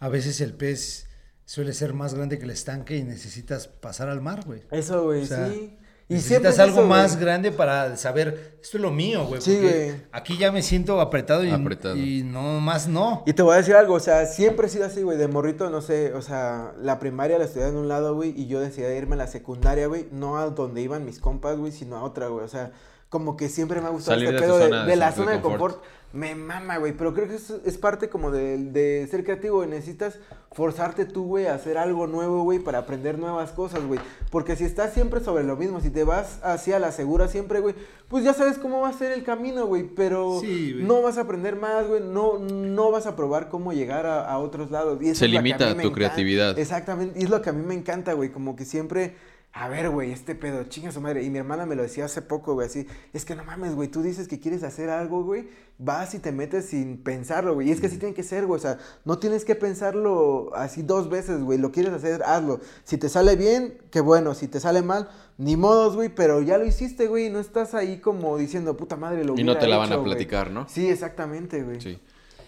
[0.00, 1.06] a veces el pez
[1.44, 4.62] suele ser más grande que el estanque y necesitas pasar al mar, güey.
[4.70, 5.78] Eso, güey, O sea, sí.
[6.08, 7.24] Y siempre necesitas es algo eso, más güey.
[7.24, 9.40] grande para saber, esto es lo mío, güey.
[9.40, 10.02] Sí, porque güey.
[10.12, 11.96] Aquí ya me siento apretado y, Apretado.
[11.96, 13.24] y no más no.
[13.26, 15.68] Y te voy a decir algo, o sea, siempre he sido así, güey, de morrito,
[15.68, 18.86] no sé, o sea, la primaria la estudié en un lado, güey, y yo decidí
[18.86, 22.28] irme a la secundaria, güey, no a donde iban mis compas, güey, sino a otra,
[22.28, 22.70] güey, o sea,
[23.18, 25.12] como que siempre me ha gustado Salir este de pedo de, zona de de la
[25.12, 25.74] zona de confort.
[25.76, 25.96] confort.
[26.12, 29.68] Me mama, güey, pero creo que eso es parte como de, de ser creativo, güey,
[29.68, 30.18] necesitas
[30.52, 34.00] forzarte tú, güey, a hacer algo nuevo, güey, para aprender nuevas cosas, güey,
[34.30, 37.74] porque si estás siempre sobre lo mismo, si te vas hacia la segura siempre, güey,
[38.08, 40.84] pues ya sabes cómo va a ser el camino, güey, pero Sí, güey.
[40.84, 44.38] no vas a aprender más, güey, no, no vas a probar cómo llegar a, a
[44.38, 45.02] otros lados.
[45.02, 45.94] Y eso Se es lo que a limita mí me tu encanta.
[45.96, 46.58] creatividad.
[46.58, 49.16] Exactamente, y es lo que a mí me encanta, güey, como que siempre,
[49.58, 51.22] a ver, güey, este pedo, chinga su madre.
[51.22, 53.88] Y mi hermana me lo decía hace poco, güey, así, es que no mames, güey,
[53.88, 55.48] tú dices que quieres hacer algo, güey,
[55.78, 57.68] vas y te metes sin pensarlo, güey.
[57.68, 60.82] Y es que así tiene que ser, güey, o sea, no tienes que pensarlo así
[60.82, 62.60] dos veces, güey, lo quieres hacer, hazlo.
[62.84, 66.58] Si te sale bien, qué bueno, si te sale mal, ni modos, güey, pero ya
[66.58, 69.78] lo hiciste, güey, no estás ahí como diciendo, puta madre, lo Y no te la
[69.78, 70.12] van a hecho, güey".
[70.12, 70.68] platicar, ¿no?
[70.68, 71.80] Sí, exactamente, güey.
[71.80, 71.98] Sí.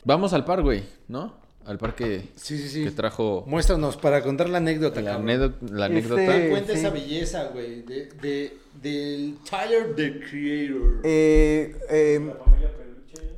[0.05, 1.48] Vamos al par, güey, ¿no?
[1.69, 2.85] Al par que, Sí, sí, sí.
[2.85, 5.57] que trajo Muéstranos para contar la anécdota, la, anécdota.
[5.71, 6.49] la Este- anécdota.
[6.51, 6.79] Cuenta sí.
[6.79, 11.01] esa belleza, güey, de, de, del Tyler, the Creator.
[11.05, 12.33] Eh, eh,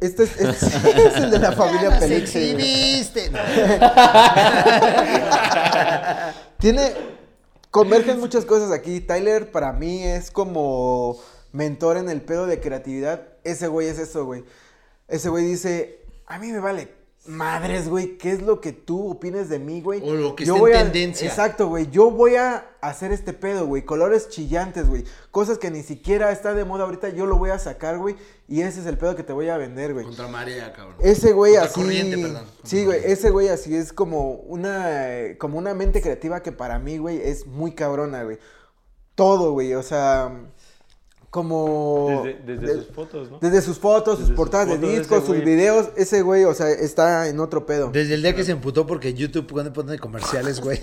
[0.01, 2.55] este es, es- es el de la familia Peluche.
[6.59, 6.93] Tiene.
[7.70, 9.01] Convergen muchas cosas aquí.
[9.01, 11.18] Tyler, para mí, es como
[11.53, 13.28] mentor en el pedo de creatividad.
[13.45, 14.45] Ese güey es eso, güey.
[15.09, 16.89] Ese güey dice: A mí me vale
[17.31, 18.18] madres, güey.
[18.18, 20.01] ¿Qué es lo que tú opines de mí, güey?
[20.03, 21.26] O lo que Yo esté en voy a- tendencia.
[21.28, 21.91] Exacto, güey.
[21.91, 23.83] Yo voy a hacer este pedo, güey.
[23.85, 25.05] Colores chillantes, güey.
[25.31, 27.09] Cosas que ni siquiera está de moda ahorita.
[27.11, 28.16] Yo lo voy a sacar, güey.
[28.49, 30.05] Y ese es el pedo que te voy a vender, güey.
[30.05, 30.97] Contra marea, cabrón.
[31.01, 31.81] Ese güey Contra así.
[31.81, 32.45] corriente, perdón.
[32.64, 34.97] Sí, güey, ese güey así es como una
[35.39, 38.39] como una mente creativa que para mí, güey, es muy cabrona, güey.
[39.15, 40.32] Todo, güey, o sea,
[41.31, 43.39] como Desde, desde de- sus fotos, ¿no?
[43.40, 46.23] desde sus fotos, sus Desde sus portadas de fotos de ese discos, sus videos, ese
[46.23, 47.90] güey, o sea, está en otro pedo.
[47.93, 50.81] Desde el día que se emputó porque YouTube pone, pone comerciales, güey.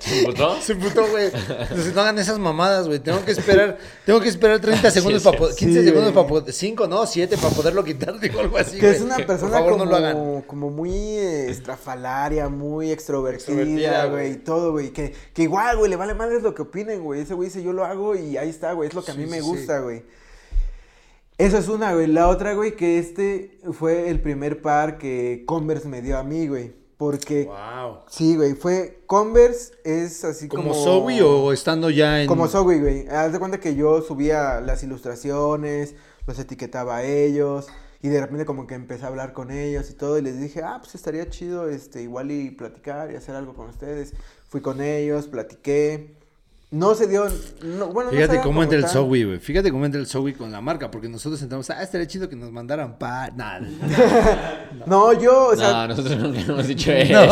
[0.00, 0.56] ¿Se emputó?
[0.62, 1.26] Se emputó, güey.
[1.26, 2.98] Entonces no hagan esas mamadas, güey.
[3.00, 6.52] Tengo que esperar, tengo que esperar 30 segundos para poder, 15 Sí, segundos para poder,
[6.52, 8.96] 5, no, 7 para poderlo quitar, digo algo así, que güey.
[8.96, 10.42] es una persona favor, como, no lo hagan.
[10.42, 14.30] como muy eh, estrafalaria, muy Extrovertida, güey.
[14.32, 14.90] güey, todo, güey.
[14.90, 17.20] Que, que igual, güey, le vale madres lo que opinen, güey.
[17.20, 18.88] Ese güey dice, yo lo hago y ahí está, güey.
[18.88, 19.81] Es lo que a mí Sí, me gusta, güey.
[21.38, 22.06] Esa es una, güey.
[22.06, 26.46] La otra, güey, que este fue el primer par que Converse me dio a mí,
[26.46, 26.72] güey.
[26.96, 28.00] Porque, Wow.
[28.08, 30.62] sí, güey, fue Converse, es así como...
[30.62, 33.08] ¿Como Zoe o estando ya en Como Zoe, güey.
[33.08, 35.96] Haz de cuenta que yo subía las ilustraciones,
[36.28, 37.66] los etiquetaba a ellos.
[38.02, 40.16] Y de repente como que empecé a hablar con ellos y todo.
[40.18, 43.68] Y les dije, ah, pues estaría chido este, igual y platicar y hacer algo con
[43.68, 44.14] ustedes.
[44.48, 46.14] Fui con ellos, platiqué.
[46.72, 47.26] No se dio.
[47.62, 48.88] no- bueno, no Fíjate cómo entra el.
[48.88, 49.38] Zowie, güey.
[49.38, 52.34] Fíjate cómo entra el Zowie con la marca, porque nosotros entramos, ah, estaría chido que
[52.34, 53.28] nos mandaran pa...
[53.36, 53.60] Nada.
[54.86, 57.12] No, yo, o sea, No, nosotros nunca hemos dicho eso.
[57.12, 57.28] güey.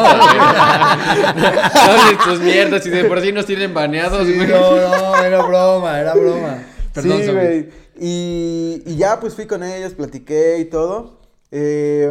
[2.15, 4.47] No tus mierdas y de por sí nos tienen baneados, Sí, güey.
[4.49, 6.59] no, no, era broma, era broma.
[6.95, 7.69] Perdón, sí, güey.
[7.99, 11.19] Y, y ya pues fui con ellos, platiqué y todo.
[11.51, 12.11] Eh,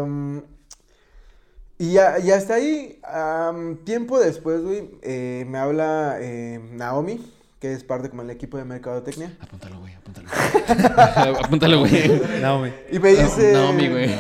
[1.81, 7.22] y ya, ya hasta ahí, am, tiempo después, güey, eh, me habla eh, Naomi,
[7.57, 9.31] que es parte como del equipo de mercadotecnia.
[9.39, 10.27] Apúntalo, güey, apúntalo.
[11.41, 12.07] apúntalo, güey.
[12.10, 12.73] Güey.
[12.91, 13.53] Y me dice...
[13.53, 14.14] No, mi güey.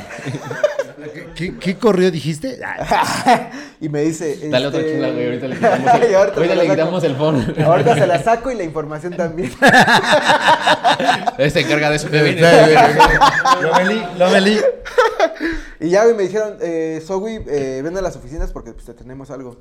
[1.35, 2.59] ¿Qué, qué correo dijiste?
[2.65, 3.49] Ah,
[3.81, 4.49] y me dice...
[4.49, 5.25] Dale otra este, chula, güey.
[5.25, 7.55] Ahorita le quitamos el, Y ahorita ahorita le quitamos el phone.
[7.61, 9.51] Ahorita se la saco y la información también.
[11.49, 12.39] Se encarga de eso, bebé.
[13.61, 14.59] Lomelí, Lomelí.
[15.79, 18.93] Y ya, güey, me dijeron, eh, Zoe, eh, ven a las oficinas porque pues te
[18.93, 19.57] tenemos algo.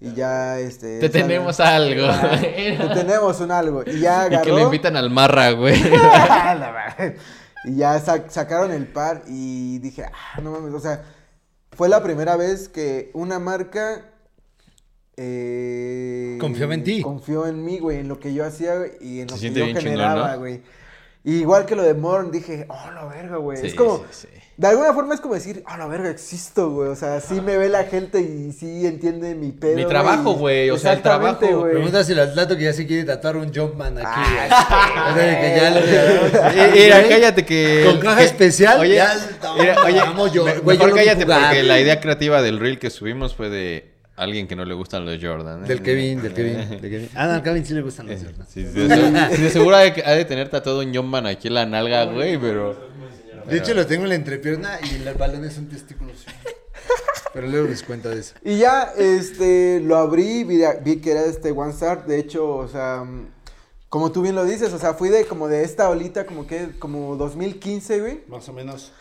[0.00, 0.98] Y ya, este...
[0.98, 2.06] Te sale- tenemos algo.
[2.40, 3.82] Te tenemos un algo.
[3.86, 4.42] Y ya Y agarró...
[4.44, 5.74] que le invitan al marra, güey.
[7.64, 11.04] Y ya sa- sacaron el par y dije, ah, no mames, o sea,
[11.72, 14.06] fue la primera vez que una marca...
[15.18, 17.02] eh, Confiaba en ti.
[17.02, 19.66] Confió en mí, güey, en lo que yo hacía y en lo Se que yo
[19.66, 20.38] chingón, generaba, ¿no?
[20.38, 20.62] güey.
[21.22, 23.58] Y igual que lo de Morn, dije, oh, la verga, güey.
[23.58, 24.38] Sí, es como, sí, sí.
[24.56, 26.88] de alguna forma es como decir, oh, la verga, existo, güey.
[26.88, 29.76] O sea, sí me ve la gente y sí entiende mi pedo.
[29.76, 31.46] Mi trabajo, güey, o sea, el trabajo.
[31.46, 31.72] güey.
[31.72, 34.06] Pregúntaselo al Tato que ya se quiere tatuar un Jumpman aquí.
[34.08, 35.40] Ah, güey.
[35.40, 37.82] que ya lo Eh, Mira, cállate que...
[37.86, 39.14] Con caja especial, Oye, ya,
[39.84, 42.88] oye, vamos, yo- me- güey, yo mejor cállate porque la idea creativa del reel que
[42.88, 43.89] subimos fue de
[44.22, 45.64] alguien que no le gustan los Jordan.
[45.64, 45.68] ¿eh?
[45.68, 47.08] Del Kevin, del Kevin, del Kevin.
[47.14, 48.46] Ah, no, al Kevin sí le gustan los Eh, Jordan.
[48.48, 51.54] sí, de, de- de seguro ha de, ha de tener tatuado un Jumpman aquí en
[51.54, 52.88] la nalga, güey, pero...
[53.48, 56.12] De hecho, lo tengo en la entrepierna y el balón es un testículo.
[56.16, 56.26] sí.
[57.32, 58.34] Pero luego les cuento de eso.
[58.44, 62.66] Y ya, este, lo abrí, vi, vi que era este One Star, de hecho, o
[62.68, 63.04] sea,
[63.88, 66.70] como tú bien lo dices, o sea, fui de como de esta olita, como que,
[66.78, 68.20] como 2015, güey.
[68.28, 68.92] Más o menos.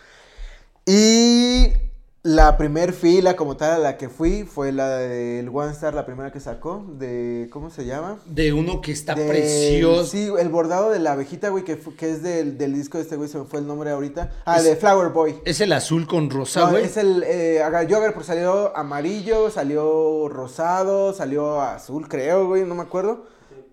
[0.85, 1.73] Y
[2.21, 6.05] la primer fila como tal a la que fui fue la del One Star, la
[6.05, 8.19] primera que sacó, de, ¿cómo se llama?
[8.25, 10.05] De uno que está De- precioso.
[10.05, 13.15] Sí, el bordado de la abejita, güey, que, que es del, del disco de este
[13.15, 14.31] güey, se me fue el nombre ahorita.
[14.45, 15.37] Ah, Es- de Flower Boy.
[15.45, 16.83] Es el azul con rosa, No, güey.
[16.83, 22.75] es el, eh, yo agarré, por salió amarillo, salió rosado, salió azul, creo, güey, no
[22.75, 23.27] me acuerdo.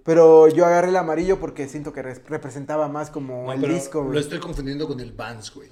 [0.05, 3.75] Pero yo agarré el amarillo porque siento que res- representaba más como No, el pero
[3.75, 4.21] disco, Lo güey.
[4.21, 5.69] estoy confundiendo con el Vans, güey.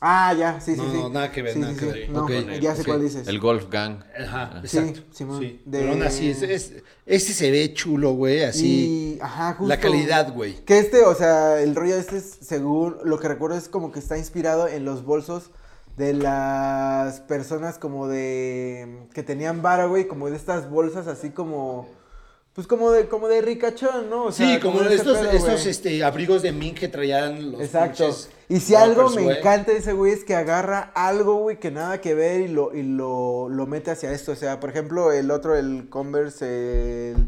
[0.00, 0.96] Ah, ya, sí, sí, No, sí.
[0.98, 2.08] no, nada que ver, Sí, nada sí, que sí.
[2.46, 2.60] ver.
[2.60, 3.26] Ya sé cuál dices.
[3.28, 4.02] El Golf Gang.
[4.18, 5.00] Ajá, Sí, exacto.
[5.12, 6.72] Simón, Sí, de- Pero aún así, es, es-
[7.06, 9.16] este se ve chulo, güey, así.
[9.16, 9.68] Y, ajá, justo.
[9.68, 10.64] La calidad, güey.
[10.64, 13.98] Que este, o sea, el rollo este, es, según lo que recuerdo, es como que
[13.98, 15.50] está inspirado en los bolsos
[15.96, 19.06] de las personas como de...
[19.12, 21.88] que tenían vara, güey, como de estas bolsas así como...
[22.54, 24.24] Pues como de, como de ricachón, ¿no?
[24.26, 27.60] O Sí, sea, como de estos, pedo, estos este, abrigos de mink que traían los
[27.60, 28.10] Exacto.
[28.50, 32.00] Y si algo me encanta de ese güey es que agarra algo, güey, que nada
[32.00, 34.32] que ver y lo, y lo, lo mete hacia esto.
[34.32, 37.26] O sea, por ejemplo, el otro, el Converse, el,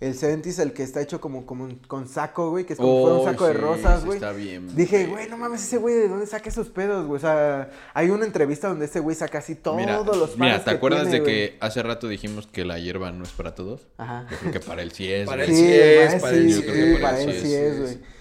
[0.00, 2.94] el 70s, el que está hecho como, como un- con saco, güey, que es como
[2.96, 4.16] si fuera un Oh, saco de rosas, güey.
[4.16, 5.10] está bien, Dije, güey.
[5.10, 7.18] güey, no mames, ese güey, ¿de dónde saca esos pedos, güey?
[7.18, 10.70] O sea, hay una entrevista donde ese güey saca así todos Mira, los mira, ¿te
[10.70, 11.34] que acuerdas tiene, de güey?
[11.50, 13.86] que hace rato dijimos que la hierba no es para todos?
[13.98, 14.26] Ajá.
[14.30, 15.26] Yo creo que para él sí es.
[15.26, 18.13] Para él sí es, para él sí, sí para él sí es, güey.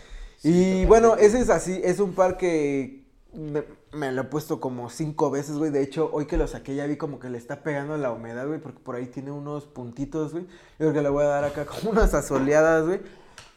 [0.44, 3.64] Y bueno, ese es así, es un par que me,
[3.94, 5.72] me lo he puesto como cinco veces, güey.
[5.72, 8.45] De hecho, hoy que lo saqué ya vi como que le está pegando la humedad,
[8.48, 10.44] güey, porque por ahí tiene unos puntitos, güey.
[10.45, 10.49] Yo
[10.80, 12.99] creo que le voy a dar acá como unas asoleadas, güey.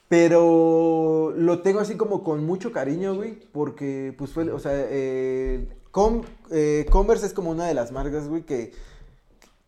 [0.08, 5.68] Pero lo tengo así como con mucho cariño, güey, porque pues fue, o sea, eh,
[5.90, 6.22] Com-
[6.52, 8.72] eh, Converse es como una de las marcas, güey, que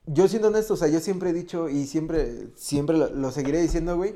[0.07, 3.61] yo siendo honesto, o sea, yo siempre he dicho y siempre, siempre lo, lo seguiré
[3.61, 4.15] diciendo, güey.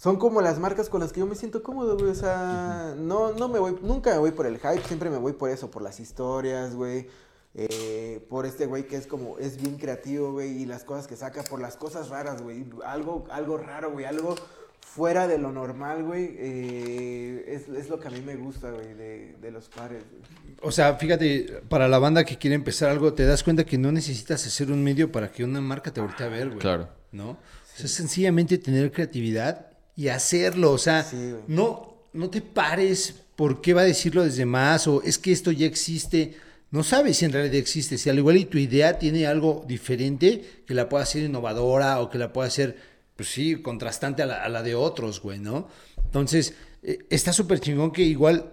[0.00, 2.10] Son como las marcas con las que yo me siento cómodo, güey.
[2.10, 5.34] O sea, no, no me voy, nunca me voy por el hype, siempre me voy
[5.34, 7.06] por eso, por las historias, güey.
[7.54, 10.62] eh, por este güey que es como, es bien creativo, güey.
[10.62, 12.64] Y las cosas que saca, por las cosas raras, güey.
[12.86, 14.06] Algo, algo raro, güey.
[14.06, 14.36] Algo
[14.80, 16.34] fuera de lo normal, güey.
[16.38, 20.22] eh, es, es lo que a mí me gusta, güey, de, de los pares, güey.
[20.62, 23.92] O sea, fíjate, para la banda que quiere empezar algo, te das cuenta que no
[23.92, 26.58] necesitas hacer un medio para que una marca te voltee a ver, güey.
[26.58, 26.88] Claro.
[27.12, 27.32] ¿No?
[27.32, 27.38] O
[27.76, 30.72] sea, es sencillamente tener creatividad y hacerlo.
[30.72, 35.02] O sea, Sí, no, no te pares por qué va a decirlo desde más o
[35.02, 36.36] es que esto ya existe.
[36.70, 37.98] No sabes si en realidad existe.
[37.98, 42.10] Si al igual y tu idea tiene algo diferente que la pueda hacer innovadora o
[42.10, 42.76] que la pueda hacer,
[43.16, 45.68] pues sí, contrastante a la, a la de otros, güey, ¿no?
[46.04, 48.52] Entonces, eh, está súper chingón que igual,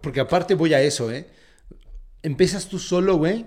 [0.00, 1.26] porque aparte voy a eso, ¿eh?
[2.22, 3.44] Empiezas tú solo, güey,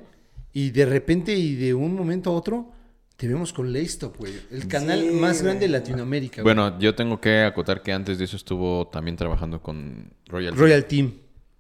[0.54, 2.72] y de repente y de un momento a otro
[3.18, 4.34] Te vemos con Laystop, güey.
[4.52, 5.70] El canal Sí, más grande de.
[5.70, 6.54] Latinoamérica, güey.
[6.56, 10.56] Bueno, yo tengo que acotar que antes de eso estuvo también trabajando con Royal.
[10.56, 11.14] Royal Team.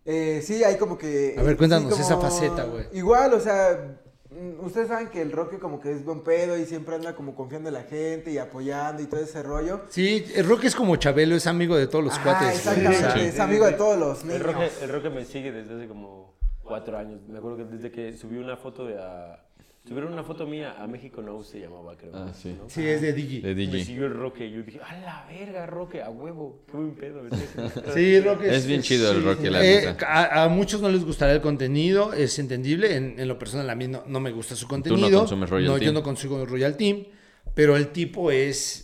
[0.05, 1.35] Eh, sí, hay como que...
[1.37, 2.85] A ver, cuéntanos sí, esa faceta, güey.
[2.93, 3.97] Igual, o sea,
[4.29, 7.35] mm, ustedes saben que el Roque como que es buen pedo y siempre anda como
[7.35, 9.81] confiando en la gente y apoyando y todo ese rollo.
[9.89, 12.55] Sí, el Roque es como Chabelo, es amigo de todos los Ajá, cuates.
[12.59, 13.19] exactamente, Sí.
[13.19, 14.43] es amigo de todos los El niños.
[14.43, 17.19] Roque, el Roque me sigue desde hace como cuatro años.
[17.27, 18.97] Me acuerdo que desde que subí una foto de...
[19.01, 19.43] a-
[19.87, 22.11] subieron una foto mía a México No se llamaba, creo.
[22.13, 22.55] Ah, sí.
[22.57, 22.69] ¿no?
[22.69, 23.41] Sí, es de Digi.
[23.41, 23.85] De Me DJ.
[23.85, 27.21] siguió el Roque y yo dije, a la verga, Roque, a huevo, qué buen pedo.
[27.93, 31.31] Sí, Roque Es bien chido el Roque, la Eh, a, a muchos no les gustará
[31.33, 32.95] el contenido, es entendible.
[32.95, 35.19] En, en lo personal, a mí no, no me gusta su contenido.
[35.19, 35.85] consumes Royal no, Team.
[35.85, 37.05] yo no consigo Royal Team.
[37.53, 38.83] Pero el tipo es.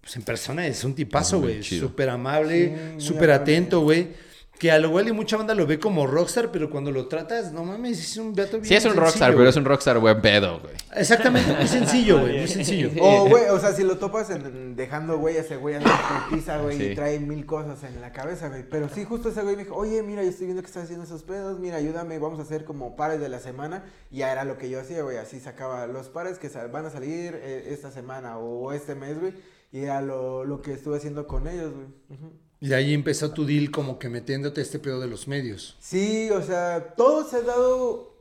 [0.00, 1.62] Pues en persona es un tipazo, güey.
[1.62, 4.08] Súper amable, Sí, súper atento, güey.
[4.60, 7.50] Que a lo igual y mucha banda lo ve como rockstar, pero cuando lo tratas,
[7.50, 9.98] no mames, es un gato bien Sí, es un sencillo, rockstar, pero es un rockstar
[9.98, 10.74] buen pedo, güey.
[10.94, 12.90] Exactamente, muy sencillo, güey, muy sencillo.
[13.00, 16.58] O, güey, o sea, si lo topas en- dejando, güey, ese güey anda en pizza,
[16.58, 16.84] güey, Sí.
[16.84, 18.62] y trae mil cosas en la cabeza, güey.
[18.68, 21.04] Pero sí, justo ese güey me dijo, oye, mira, yo estoy viendo que estás haciendo
[21.06, 23.84] esos pedos, mira, ayúdame, vamos a hacer como pares de la semana.
[24.10, 26.90] Y ya era lo que yo hacía, güey, así sacaba los pares que van a
[26.90, 29.32] salir eh, esta semana o este mes, güey.
[29.72, 31.86] Y era lo, lo que estuve haciendo con ellos, güey.
[32.10, 32.32] Ujú.
[32.60, 35.76] Y ahí empezó tu deal como que metiéndote este pedo de los medios.
[35.80, 38.14] Sí, o sea, todo se ha dado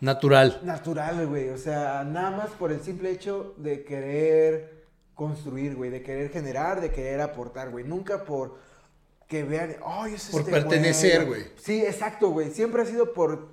[0.00, 0.60] Natural.
[0.62, 1.48] natural, güey.
[1.48, 4.84] O sea, nada más por el simple hecho de querer
[5.14, 5.90] construir, güey.
[5.90, 7.84] De querer generar, de querer aportar, güey.
[7.84, 8.56] Nunca por
[9.26, 11.44] que vean, ay, es Por este pertenecer, güey.
[11.56, 12.50] Sí, exacto, güey.
[12.50, 13.48] Siempre ha sido por,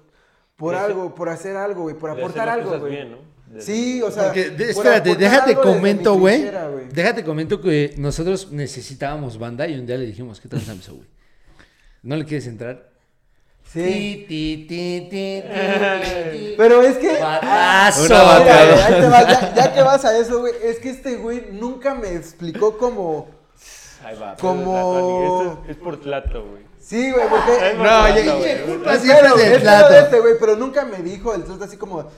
[0.55, 1.95] por algo, por hacer algo, güey.
[1.95, 2.91] Por aportar algo, güey.
[2.93, 3.36] bien, ¿no?
[3.60, 4.26] Sí, o sea.
[4.26, 6.49] Porque, espérate, déjate comento, güey.
[6.91, 11.07] Déjate comento que nosotros necesitábamos banda y un día le dijimos, ¿qué transamiso, güey?
[12.03, 12.90] ¿No le quieres entrar?
[13.72, 13.84] Sí.
[13.84, 16.53] Ti, ti, ti, ti, ti, ti.
[16.57, 17.19] Pero es que.
[17.19, 18.06] Batazo.
[18.06, 22.14] Una Mira, ya, ya que vas a eso, güey, es que este güey nunca me
[22.15, 23.30] explicó como...
[24.06, 24.36] Ahí va.
[24.38, 26.64] Como- Esto es, es por Tlato, güey.
[26.80, 27.74] Sí, güey, porque...
[27.76, 29.94] No, ya- culpa Es siempre del es pedo plato.
[29.94, 32.10] de este, güey, pero nunca me dijo el trato así como,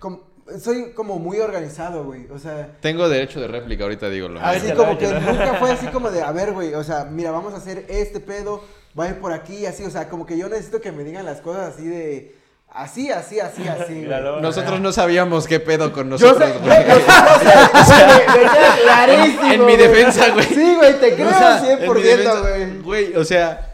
[0.00, 2.76] como- Soy como muy organizado, güey, o sea...
[2.80, 4.48] Tengo derecho de réplica, ahorita digo lo mismo.
[4.48, 7.54] Así como que nunca fue así como de, a ver, güey, o sea, mira, vamos
[7.54, 8.64] a hacer este pedo,
[8.98, 11.24] va a ir por aquí, así, o sea, como que yo necesito que me digan
[11.24, 12.40] las cosas así de...
[12.72, 14.40] Así, así, así, así, güey.
[14.40, 16.86] Nosotros no sabíamos qué pedo con Yo sé, nosotros, yo, güey.
[16.86, 20.46] yo o sea, me queda clarísimo, En mi defensa, güey.
[20.46, 22.78] Sí, güey, te creo O sea, en mi 100%, defensa, güey.
[22.82, 23.69] Güey, o sea.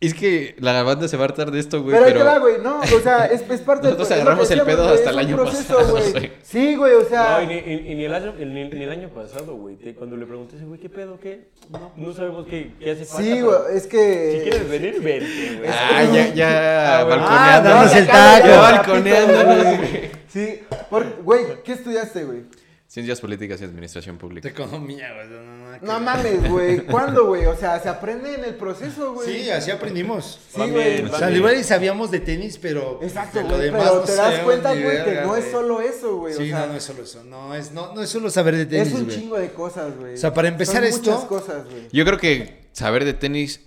[0.00, 1.92] Es que la banda se va a hartar de esto, güey.
[1.92, 4.60] Pero ahí Pero, te va, güey, no, o sea, es, es parte Nosotros agarramos el
[4.62, 6.12] pedo hasta el año proceso, pasado, güey.
[6.12, 6.32] güey.
[6.40, 7.38] Sí, güey, o sea...
[7.38, 9.76] No, y ni, y- y ni el año, ni, ni el año pasado, güey.
[9.94, 11.18] Cuando le pregunté ese güey, ¿qué pedo?
[11.18, 11.48] ¿Qué?
[11.70, 13.22] No, no sabemos qué, qué hace falta.
[13.24, 14.32] Sí, pero güey, es que...
[14.44, 15.68] Si quieres venir, vente, güey.
[15.68, 16.98] Ah, ya, ya.
[17.00, 17.22] Ah, bueno.
[17.26, 17.68] Ah, balconeando.
[17.68, 18.46] danos el taco.
[18.46, 20.10] Ya balconeándonos, güey.
[20.28, 20.60] Sí,
[20.90, 22.42] por- güey, ¿qué estudiaste, güey?
[22.90, 24.48] Ciencias políticas y administración pública.
[24.48, 25.28] economía, güey.
[25.28, 27.44] No, no, no, No mames, güey, ¿cuándo, güey?
[27.44, 29.42] O sea, se aprende en el proceso, güey.
[29.42, 30.40] Sí, así aprendimos.
[30.54, 31.02] Sí, güey.
[31.02, 32.98] O sea, igual y sabíamos de tenis, pero.
[33.02, 36.32] Exacto, güey, demás pero no te das cuenta, güey, que no es solo eso, güey.
[36.32, 37.24] Sí, o sea, no, no es solo eso.
[37.24, 40.14] No es, no, no es solo saber de tenis, es un chingo de cosas, güey.
[40.14, 41.88] O sea, para empezar Son esto- muchas cosas, güey.
[41.92, 43.60] Yo creo que saber de tenis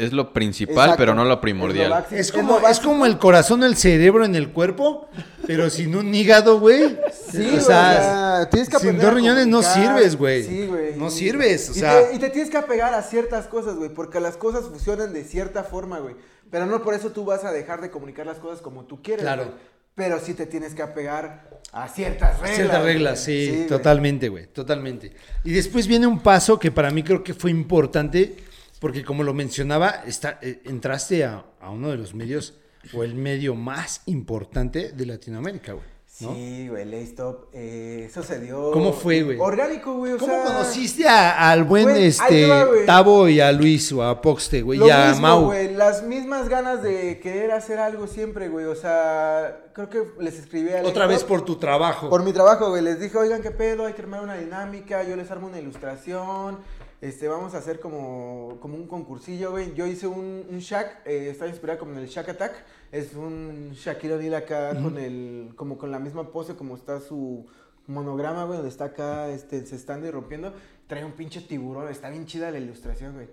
[0.00, 0.96] es lo principal, Exacto.
[0.98, 2.04] pero no lo Es lo primordial.
[2.10, 5.08] Es Es como, es como el corazón, el cerebro en el cuerpo,
[5.46, 6.96] pero sin un hígado, güey.
[7.30, 10.42] Sí, o sea, tienes que sin aprender dos riñones no sirves, güey.
[10.44, 10.96] Sí, güey.
[10.96, 12.08] No sirves, o y sea.
[12.08, 15.24] Te, y te tienes que apegar a ciertas cosas, güey, porque las cosas funcionan de
[15.24, 16.14] cierta forma, güey.
[16.50, 19.22] Pero no por eso tú vas a dejar de comunicar las cosas como tú quieres,
[19.22, 19.44] Claro.
[19.44, 19.54] güey.
[19.94, 22.56] Pero sí te tienes que apegar a ciertas reglas.
[22.56, 23.66] Ciertas reglas, sí, güey.
[23.66, 25.12] totalmente, güey, totalmente.
[25.44, 28.36] Y después viene un paso que para mí creo que fue importante,
[28.80, 32.54] porque como lo mencionaba, está, eh, entraste a, a uno de los medios,
[32.94, 35.84] o el medio más importante de Latinoamérica, güey.
[36.20, 36.34] ¿no?
[36.34, 38.72] Sí, güey, Lay Stop, eh, eso se dio...
[38.72, 39.38] ¿Cómo fue, güey?
[39.38, 40.44] Orgánico, güey, o ¿Cómo sea...
[40.44, 42.66] conociste a- al buen Güey, este te va.
[42.84, 44.78] Tavo y a Luis o a Poxte, güey?
[44.78, 45.44] Lo Y a mismo, Mau.
[45.46, 50.38] güey, las mismas ganas de querer hacer algo siempre, güey, o sea, creo que les
[50.38, 52.10] escribí a Otra vez por tu trabajo.
[52.10, 55.16] Por mi trabajo, güey, les dije, oigan, qué pedo, hay que armar una dinámica, yo
[55.16, 56.58] les armo una ilustración,
[57.00, 59.74] este, vamos a hacer como, como un concursillo, güey.
[59.74, 63.70] Yo hice un, un Shaq, eh, está inspirado como en el Shaq Attack, es un
[63.72, 67.46] Shaquille O'Neal acá con el, como con la misma pose como está su
[67.86, 70.52] monograma, güey, donde está acá, este, encestando y rompiendo,
[70.86, 73.28] trae un pinche tiburón, está bien chida la ilustración, güey.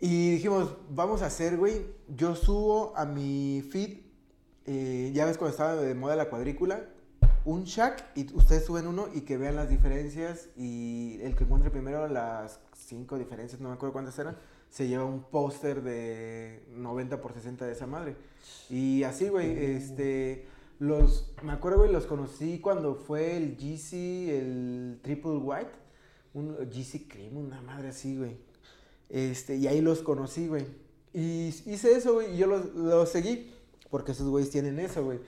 [0.00, 3.98] Y dijimos, vamos a hacer, güey, yo subo a mi feed,
[4.66, 6.84] eh, ya ves cuando estaba de moda la cuadrícula,
[7.44, 11.70] un Shaq y ustedes suben uno y que vean las diferencias y el que encuentre
[11.70, 14.36] primero las cinco diferencias, no me acuerdo cuántas eran,
[14.70, 18.16] se lleva un póster de 90 por 60 de esa madre.
[18.70, 20.46] Y así, güey, este,
[20.78, 23.92] Los, me acuerdo, güey, los conocí cuando fue el GC,
[24.38, 25.70] el Triple White.
[26.34, 28.36] Un GC Cream, una madre así, güey.
[29.08, 30.66] Este, y ahí los conocí, güey.
[31.12, 33.52] Y hice eso, güey, y yo los, los seguí.
[33.90, 35.18] Porque esos güeyes tienen eso, güey.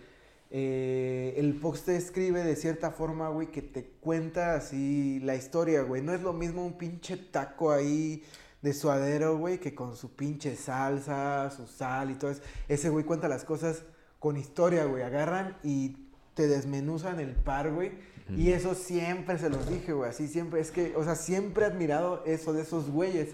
[0.53, 5.83] Eh, el post te escribe de cierta forma, güey, que te cuenta así la historia,
[5.83, 6.03] güey.
[6.03, 8.25] No es lo mismo un pinche taco ahí
[8.61, 12.43] de suadero, güey, que con su pinche salsa, su sal y todo eso.
[12.69, 13.85] Ese güey cuenta las cosas
[14.19, 15.03] con historia, güey.
[15.03, 15.97] Agarran y
[16.35, 17.93] te desmenuzan el par, güey.
[18.37, 20.09] Y eso siempre se los dije, güey.
[20.09, 23.31] Así siempre, es que, o sea, siempre he admirado eso de esos güeyes.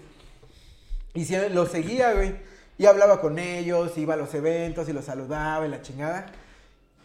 [1.13, 2.35] Y siempre los seguía, güey.
[2.79, 6.27] Y hablaba con ellos, iba a los eventos y los saludaba y la chingada.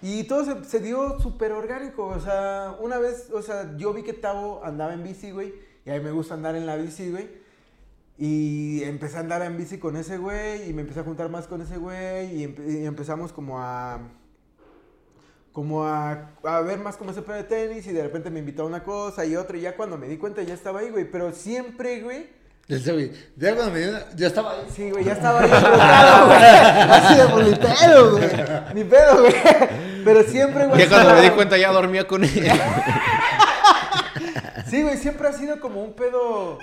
[0.02, 2.06] Y todo se, se dio súper orgánico.
[2.06, 5.54] O sea, una vez, o sea, yo vi que Tavo andaba en bici, güey.
[5.84, 7.30] Y a mí me gusta andar en la bici, güey.
[8.18, 10.68] Y empecé a andar en bici con ese güey.
[10.68, 12.34] Y me empecé a juntar más con ese güey.
[12.42, 14.00] Y, empe- y empezamos como a.
[15.52, 17.86] Como a, a ver más como ese pedo de tenis.
[17.86, 19.56] Y de repente me invitó a una cosa y otra.
[19.56, 21.08] Y ya cuando me di cuenta ya estaba ahí, güey.
[21.10, 22.28] Pero siempre, güey.
[23.36, 24.66] Ya cuando me dio una- ya estaba ahí.
[24.74, 25.50] Sí, güey, ya estaba ahí.
[26.90, 28.28] Así de bolitero, güey.
[28.74, 29.34] Ni pedo, güey.
[30.04, 30.80] Pero siempre, güey.
[30.80, 32.30] Ya cuando me di cuenta ya dormía con él.
[34.68, 36.58] Sí, güey, siempre ha sido como un pedo.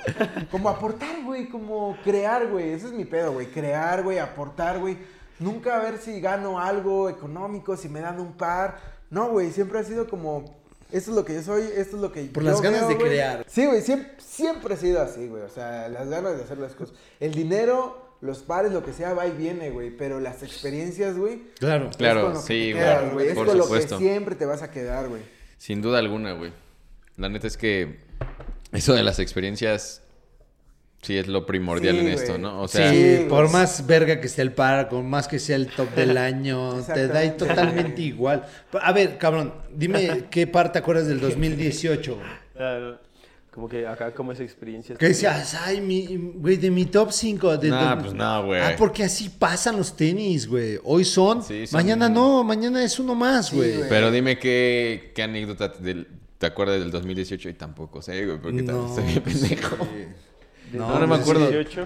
[0.50, 1.48] Como aportar, güey.
[1.48, 2.72] Como crear, güey.
[2.72, 3.46] Ese es mi pedo, güey.
[3.52, 4.18] Crear, güey.
[4.18, 4.98] Aportar, güey.
[5.38, 8.80] Nunca a ver si gano algo económico, si me dan un par.
[9.12, 9.52] No, güey.
[9.52, 10.58] Siempre ha sido como.
[10.92, 12.96] Esto es lo que yo soy, esto es lo que Por yo las ganas de
[12.96, 13.10] güey.
[13.10, 13.46] crear.
[13.48, 13.82] Sí, güey.
[13.84, 15.44] Siempre, siempre ha sido así, güey.
[15.44, 16.96] O sea, las ganas de hacer las cosas.
[17.20, 19.92] El dinero, los pares, lo que sea, va y viene, güey.
[19.92, 21.42] Pero las experiencias, güey.
[21.60, 21.90] Claro.
[21.90, 23.28] es Claro, con lo que sí, te quedas, güey, güey.
[23.30, 23.98] Es por con lo supuesto.
[23.98, 25.22] que siempre te vas a quedar, güey.
[25.58, 26.52] Sin duda alguna, güey.
[27.18, 28.00] La neta es que
[28.72, 30.02] eso de las experiencias
[31.02, 32.38] sí es lo primordial Sí, en esto.
[32.38, 32.62] ¿no?
[32.62, 35.68] O sea, sí, por más verga que esté el par, con más que sea el
[35.68, 38.46] top del año, te da totalmente igual.
[38.82, 42.16] A ver, cabrón, dime qué par te acuerdas del 2018.
[42.16, 43.00] güey?
[43.60, 44.96] Como que acá, como esa experiencia.
[44.96, 47.58] Que decías, ay, mi, güey, de mi top 5.
[47.58, 48.62] De, Nah, de- pues no, güey.
[48.62, 50.80] Ah, porque así pasan los tenis, güey.
[50.86, 53.82] Hoy son, Sí, son- mañana no, mañana es uno más, güey.
[53.90, 56.08] pero dime qué, qué anécdota te,
[56.38, 59.78] te acuerdas del 2018 y tampoco sé, güey, porque No, también estoy bien pendejo.
[60.72, 61.50] No, No, no me acuerdo.
[61.50, 61.86] 18.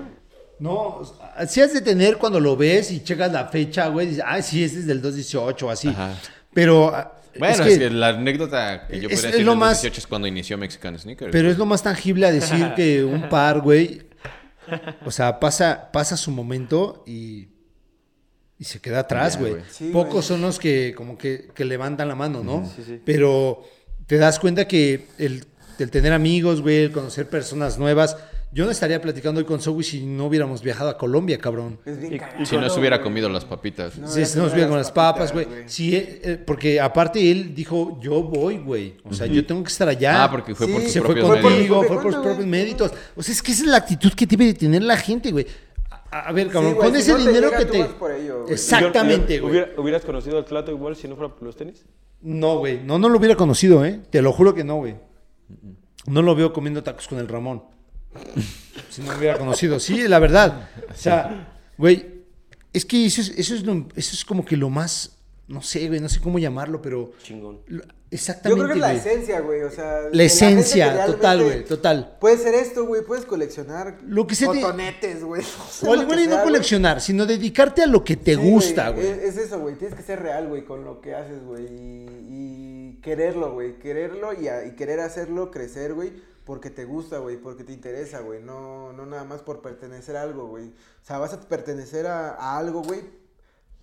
[0.59, 1.01] No,
[1.47, 4.63] si has de tener cuando lo ves y checas la fecha, güey, dices, ah, sí,
[4.63, 5.87] este es del 218 o así.
[5.87, 6.13] Ajá.
[6.53, 6.93] Pero
[7.39, 10.57] Bueno, es que, la anécdota que yo podría decir lo más- 2018 es cuando inició
[10.57, 11.31] Mexican Sneakers.
[11.31, 11.51] Pero güey.
[11.53, 14.03] es lo más tangible a decir que un par, güey,
[15.05, 17.47] o sea, pasa, pasa su momento y,
[18.59, 19.55] y se queda atrás, güey.
[19.69, 20.23] Sí, Pocos güey.
[20.23, 22.69] son los que como que, que levantan la mano, ¿no?
[22.75, 23.01] Sí, sí.
[23.03, 23.63] Pero
[24.07, 25.45] te das cuenta que el,
[25.79, 28.15] el tener amigos, güey, el conocer personas nuevas.
[28.53, 31.79] Yo no estaría platicando hoy con Zoe si no hubiéramos viajado a Colombia, cabrón.
[31.85, 33.97] Es bien Y- cagado, Si no se hubiera comido las papitas.
[33.97, 35.47] No, Sí, ya se viene con las papas, güey.
[35.65, 38.97] Sí, eh, eh, porque aparte él dijo, yo voy, güey.
[39.05, 40.25] O sea, yo tengo que estar allá.
[40.25, 42.21] Ah, porque fue por Sí, tus se fue propios por- contigo, ¿De fue por sus
[42.21, 42.91] propios méritos.
[43.15, 45.47] O sea, es que esa es la actitud que debe de tener la gente, güey.
[46.11, 47.71] A, a ver, cabrón, Sí, güey, con si ese no te dinero llega, que tú
[47.71, 47.79] te...
[47.79, 48.53] vas por ello, güey.
[48.53, 49.51] Exactamente, yo- güey.
[49.51, 51.83] hubiera- ¿Hubieras conocido al Tlato igual si no fuera por los tenis?
[52.21, 52.81] No, güey.
[52.83, 53.99] No, no lo hubiera conocido, ¿eh?
[54.11, 54.95] Te lo juro que no, güey.
[56.05, 57.63] No lo veo comiendo tacos con el Ramón.
[58.89, 59.79] Si no lo hubiera conocido.
[59.79, 60.69] Sí, la verdad.
[60.91, 62.23] O sea, güey,
[62.73, 65.17] es que eso es, eso es, lo- eso es como que lo más...
[65.47, 67.11] No sé, güey, no sé cómo llamarlo, pero...
[67.21, 67.59] Chingón.
[67.67, 69.63] lo- Yo Exactamente, creo que es la esencia, güey.
[69.63, 72.15] O sea, La esencia, total, güey, total.
[72.21, 73.01] Puede ser esto, güey.
[73.03, 75.41] Puedes coleccionar Lo que se cotonetes, güey.
[75.87, 79.07] O al igual y no coleccionar, sino dedicarte a lo que te Sí, gusta, güey.
[79.07, 79.75] Es, es eso, güey.
[79.75, 81.65] Tienes que ser real, güey, con lo que haces, güey.
[81.65, 83.79] Y, y quererlo, güey.
[83.79, 86.13] Quererlo y, a- y querer hacerlo crecer, güey.
[86.45, 87.37] Porque te gusta, güey.
[87.37, 88.41] Porque te interesa, güey.
[88.41, 90.65] No, no nada más por pertenecer a algo, güey.
[90.67, 93.01] O sea, vas a pertenecer a, a algo, güey.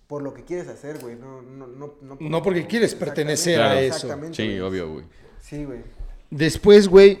[0.07, 1.15] Por lo que quieres hacer, güey.
[1.15, 3.95] No, no, no, no, No porque quieres pertenecer a eso.
[3.95, 4.59] Exactamente, Sí, güey.
[4.59, 5.05] obvio, güey.
[5.41, 5.79] Sí, güey.
[6.29, 7.19] Después, güey,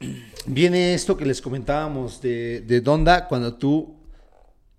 [0.46, 3.96] viene esto que les comentábamos de, de Donda cuando tú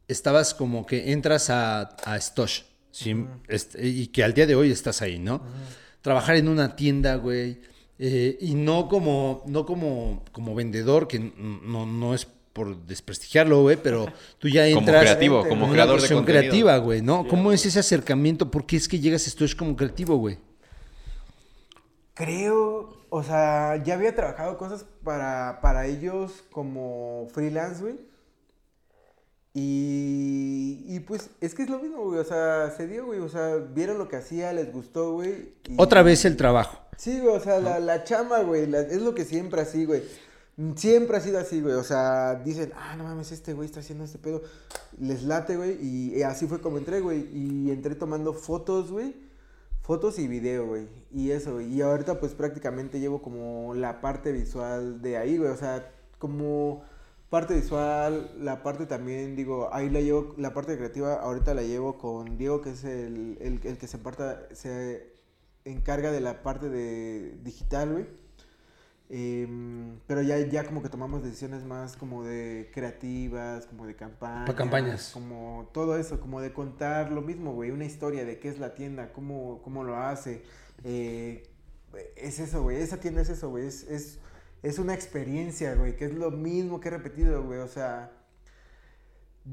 [0.07, 2.61] estabas como que entras a, a Stosh.
[2.91, 3.25] ¿sí?
[3.47, 5.41] Este, y que al día de hoy estás ahí, ¿no?
[6.01, 7.61] Trabajar en una tienda, güey.
[7.97, 13.77] Eh, y no como, no como, como vendedor, que no, no es por desprestigiarlo, güey,
[13.77, 14.05] pero
[14.39, 16.41] tú ya Como entras creativo, con como una creador de cuestión contenido.
[16.41, 17.27] creativa, güey, ¿no?
[17.27, 18.49] ¿Cómo es ese acercamiento?
[18.49, 20.37] ¿Por qué es que llegas a Stosh como creativo, güey?
[22.13, 27.95] Creo, o sea, ya había trabajado cosas para, para ellos como freelance, güey.
[29.57, 32.19] Y, y pues es que es lo mismo, güey.
[32.19, 33.19] O sea, se dio, güey.
[33.19, 35.53] O sea, vieron lo que hacía, les gustó, güey.
[35.67, 36.77] y- Otra vez el trabajo.
[36.97, 40.03] Sí, güey, o sea, la, la chamba, güey, la- es lo que siempre así, güey.
[40.75, 41.73] Siempre ha sido así, güey.
[41.75, 44.41] O sea, dicen, ah, no mames, este güey está haciendo este pedo.
[44.99, 45.77] Les late, güey.
[45.81, 47.27] Y, y así fue como entré, güey.
[47.33, 49.15] Y entré tomando fotos, güey.
[49.81, 50.87] fotos y video, güey.
[51.13, 51.73] Y eso, güey.
[51.73, 55.49] Y ahorita pues prácticamente llevo como la parte visual de ahí, güey.
[55.51, 56.83] O sea, como
[57.29, 61.97] parte visual, la parte también, digo, ahí la llevo, la parte creativa ahorita la llevo
[61.97, 65.13] con Diego, que es el, el, el que se, parta, se
[65.65, 68.05] encarga de la parte de digital, güey.
[69.07, 74.47] Em, pero ya, ya como que tomamos decisiones más como de creativas, como de campañas.
[74.47, 75.11] Pa' campañas.
[75.13, 78.73] Como todo eso, como de contar lo mismo, güey, una historia de qué es la
[78.73, 80.43] tienda, cómo, cómo lo hace.
[80.83, 81.43] eh,
[82.15, 84.19] es eso, güey, esa tienda es eso, güey, es, es,
[84.65, 88.11] es una experiencia, güey, que es lo mismo que he repetido, güey, o sea,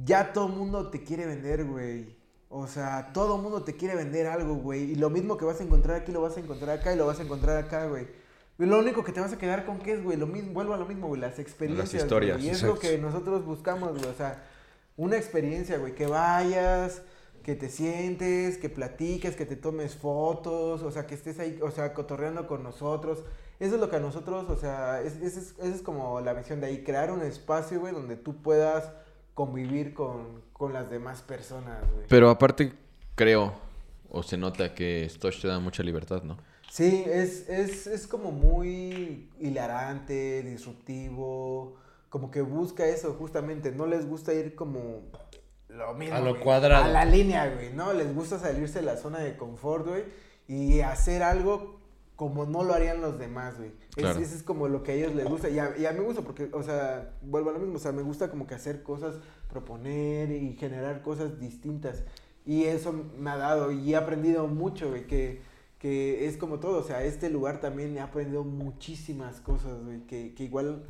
[0.05, 2.17] ya todo el mundo te quiere vender, güey.
[2.49, 4.93] O sea, todo el mundo te quiere vender algo, güey.
[4.93, 7.07] Y lo mismo que vas a encontrar aquí, lo vas a encontrar acá y lo
[7.07, 8.07] vas a encontrar acá, güey.
[8.57, 10.79] Lo único que te vas a quedar con qué es, güey, lo mismo, vuelvo a
[10.79, 12.03] lo mismo, güey, las experiencias.
[12.03, 12.49] historias, güey.
[12.49, 14.07] Y es lo que nosotros buscamos, güey.
[14.07, 14.45] O sea,
[14.97, 17.03] una experiencia, güey, que vayas,
[17.43, 21.71] que te sientes, que platiques, que te tomes fotos, o sea, que estés ahí, o
[21.71, 23.25] sea, cotorreando con nosotros.
[23.63, 26.33] Eso es lo que a nosotros, o sea, es, es- es- esa es como la
[26.35, 28.91] visión de ahí, crear un espacio, güey, donde tú puedas
[29.35, 32.07] convivir con, con las demás personas, güey.
[32.09, 32.73] Pero aparte,
[33.15, 33.53] creo,
[34.11, 36.37] o se nota que Stosh te da mucha libertad, ¿no?
[36.71, 41.77] Sí, es, es, es como muy hilarante, disruptivo,
[42.09, 45.03] como que busca eso justamente, no les gusta ir como
[45.69, 46.85] lo mismo, A lo güey, cuadrado.
[46.85, 47.93] A la línea, güey, ¿no?
[47.93, 50.05] Les gusta salirse de la zona de confort, güey,
[50.49, 51.81] y hacer algo
[52.23, 53.71] como no lo harían los demás, güey.
[53.71, 54.21] Es- Claro.
[54.21, 56.23] Es como lo que a ellos les gusta, y a, y a mí me gusta
[56.23, 59.17] porque, o sea, vuelvo a lo mismo, o sea, me gusta como que hacer cosas,
[59.51, 62.05] proponer y generar cosas distintas.
[62.47, 65.41] Y eso me ha dado y he aprendido mucho, güey, que,
[65.81, 70.33] que es como todo, o sea, este lugar también he aprendido muchísimas cosas, güey, que,
[70.35, 70.85] que igual,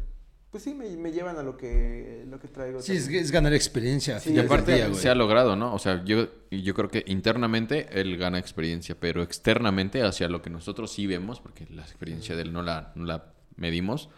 [0.53, 2.81] pues sí, me, me llevan a lo que, lo que traigo.
[2.83, 4.21] Sí, es, ganar experiencia.
[4.21, 5.75] Sí, Y aparte se ha logrado, ¿no?
[5.75, 10.51] O sea, yo, yo creo que internamente él gana experiencia, pero externamente hacia lo que
[10.51, 14.11] nosotros sí vemos, porque la experiencia de él no la, no la medimos,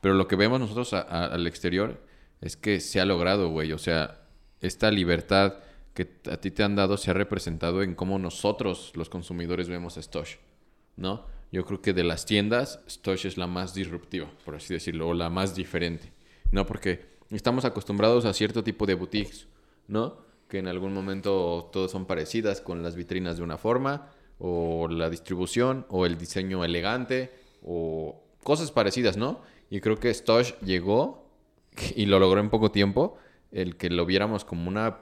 [0.00, 2.02] pero lo que vemos nosotros a- a- al exterior
[2.40, 3.72] es que se ha logrado, güey.
[3.72, 4.22] O sea,
[4.62, 5.54] esta libertad
[5.92, 9.96] que a ti te han dado se ha representado en cómo nosotros, los consumidores, vemos
[9.98, 10.36] a Stosh,
[10.96, 11.26] ¿no?
[11.52, 15.14] Yo creo que de las tiendas, Stosh es la más disruptiva, por así decirlo, o
[15.14, 16.12] la más diferente,
[16.50, 16.66] ¿no?
[16.66, 19.46] Porque estamos acostumbrados a cierto tipo de boutiques,
[19.88, 20.18] ¿no?
[20.48, 25.08] Que en algún momento todas son parecidas con las vitrinas de una forma, o la
[25.08, 27.32] distribución, o el diseño elegante,
[27.62, 29.40] o cosas parecidas, ¿no?
[29.70, 31.30] Y creo que Stosh llegó
[31.94, 33.16] y lo logró en poco tiempo,
[33.52, 34.98] el que lo viéramos como una...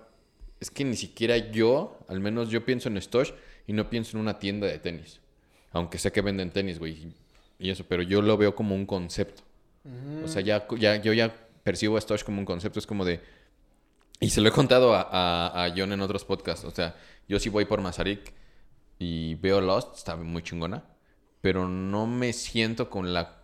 [0.60, 3.32] Es que ni siquiera yo, al menos yo pienso en Stosh
[3.66, 5.20] y no pienso en una tienda de tenis.
[5.74, 7.12] Aunque sé que venden tenis, güey,
[7.58, 9.42] y eso, pero yo lo veo como un concepto.
[10.24, 13.20] O sea, ya, ya, yo ya percibo a Stosh como un concepto, es como de...
[14.20, 16.96] Y se lo he contado a, a, a John en otros podcasts, o sea,
[17.28, 18.32] yo sí voy por Mazarik
[18.98, 20.84] y veo Lost, está muy chingona,
[21.40, 23.42] pero no me siento con la,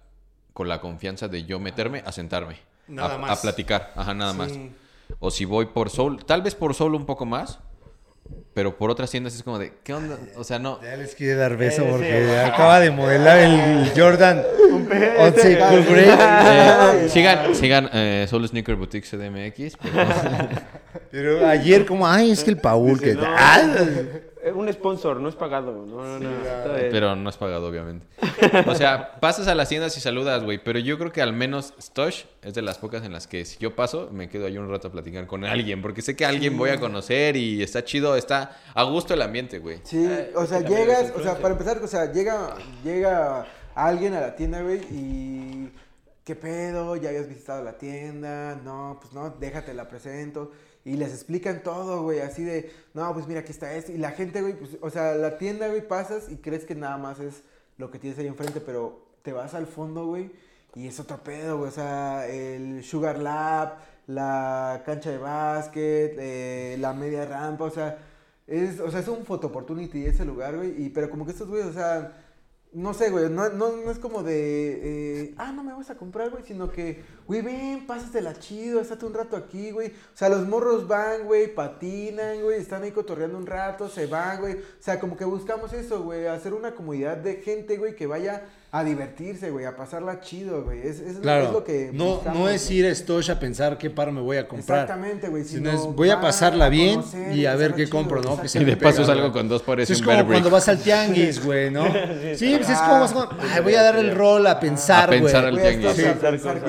[0.55, 2.57] con la confianza de yo meterme a sentarme.
[2.89, 3.39] Nada a, más.
[3.39, 4.53] a platicar, ajá, nada más.
[5.19, 7.59] O si voy por Soul, tal vez por Soul un poco más,
[8.55, 10.19] pero por otras tiendas es como de, ¿qué onda?
[10.37, 10.81] O sea, no.
[10.83, 14.43] Ya les quiere dar beso sí, porque acaba de modelar el Jordan
[15.19, 17.05] 11 Cool Grade.
[17.05, 19.77] Eh, sigan, sigan eh, Soul Sneaker Boutique CDMX.
[19.81, 20.09] pero-
[21.11, 23.15] Pero ayer como, ay, es que el Paul que...
[23.15, 23.63] No, Ah,
[24.55, 25.85] un sponsor, no es pagado.
[25.87, 26.31] No, no, no.
[26.91, 28.07] pero no es pagado, obviamente.
[28.67, 30.63] O sea, pasas a las tiendas y saludas, güey.
[30.63, 33.59] Pero yo creo que al menos Stosh es de las pocas en las que si
[33.59, 35.83] yo paso, me quedo ahí un rato a platicar con alguien.
[35.83, 39.23] Porque sé que a alguien voy a conocer y está chido, está a gusto el
[39.23, 39.81] ambiente, güey.
[39.85, 44.21] Sí, Eh, o sea, llegas, o sea, para empezar, o sea, llega, llega alguien a
[44.21, 45.71] la tienda, güey, y
[46.25, 46.97] ¿qué pedo?
[46.97, 48.57] ¿Ya habías visitado la tienda?
[48.65, 50.53] No, pues no, déjate la presento.
[50.85, 53.93] Y les explican todo, güey, así de, no, pues mira, aquí está esto.
[53.93, 56.97] Y la gente, güey, pues, o sea, la tienda, güey, pasas y crees que nada
[56.97, 57.43] más es
[57.77, 60.31] lo que tienes ahí enfrente, pero te vas al fondo, güey,
[60.75, 61.69] y es otro pedo, güey.
[61.69, 67.99] O sea, el Sugar Lab, la cancha de básquet, eh, la media rampa, o sea,
[68.47, 70.85] es, o sea, es un photo opportunity ese lugar, güey.
[70.85, 72.30] Y, pero como que estos güeyes, o sea,
[72.73, 75.97] no sé, güey, no, no, no es como de, eh, ah, no me vas a
[75.97, 79.89] comprar, güey, sino que, güey, ven, pásatela chido, estate un rato aquí, güey.
[79.89, 84.41] O sea, los morros van, güey, patinan, güey, están ahí cotorreando un rato, se van,
[84.41, 84.55] güey.
[84.55, 88.47] O sea, como que buscamos eso, güey, hacer una comunidad de gente, güey, que vaya
[88.73, 90.79] a divertirse, güey, a pasarla chido, güey.
[90.87, 93.77] Es, es, Claro, es lo que no, buscamos, no es ir a Stosh a pensar
[93.79, 94.83] qué par me voy a comprar.
[94.83, 95.43] Exactamente, güey.
[95.43, 98.23] Sino sino es, voy a pasarla bien conocer y a ver qué chido, compro, ¿no?
[98.23, 98.43] exacto.
[98.43, 100.79] Que se Y de paso salgo con dos pares Es como Bear cuando vas al
[100.79, 101.85] tianguis, güey, ¿no?
[102.37, 105.07] Sí, pues es como vas con- Ay, voy a dar el rol a pensar, A
[105.09, 105.21] güey.
[105.23, 105.93] pensar al a tianguis.
[105.97, 106.05] Sí.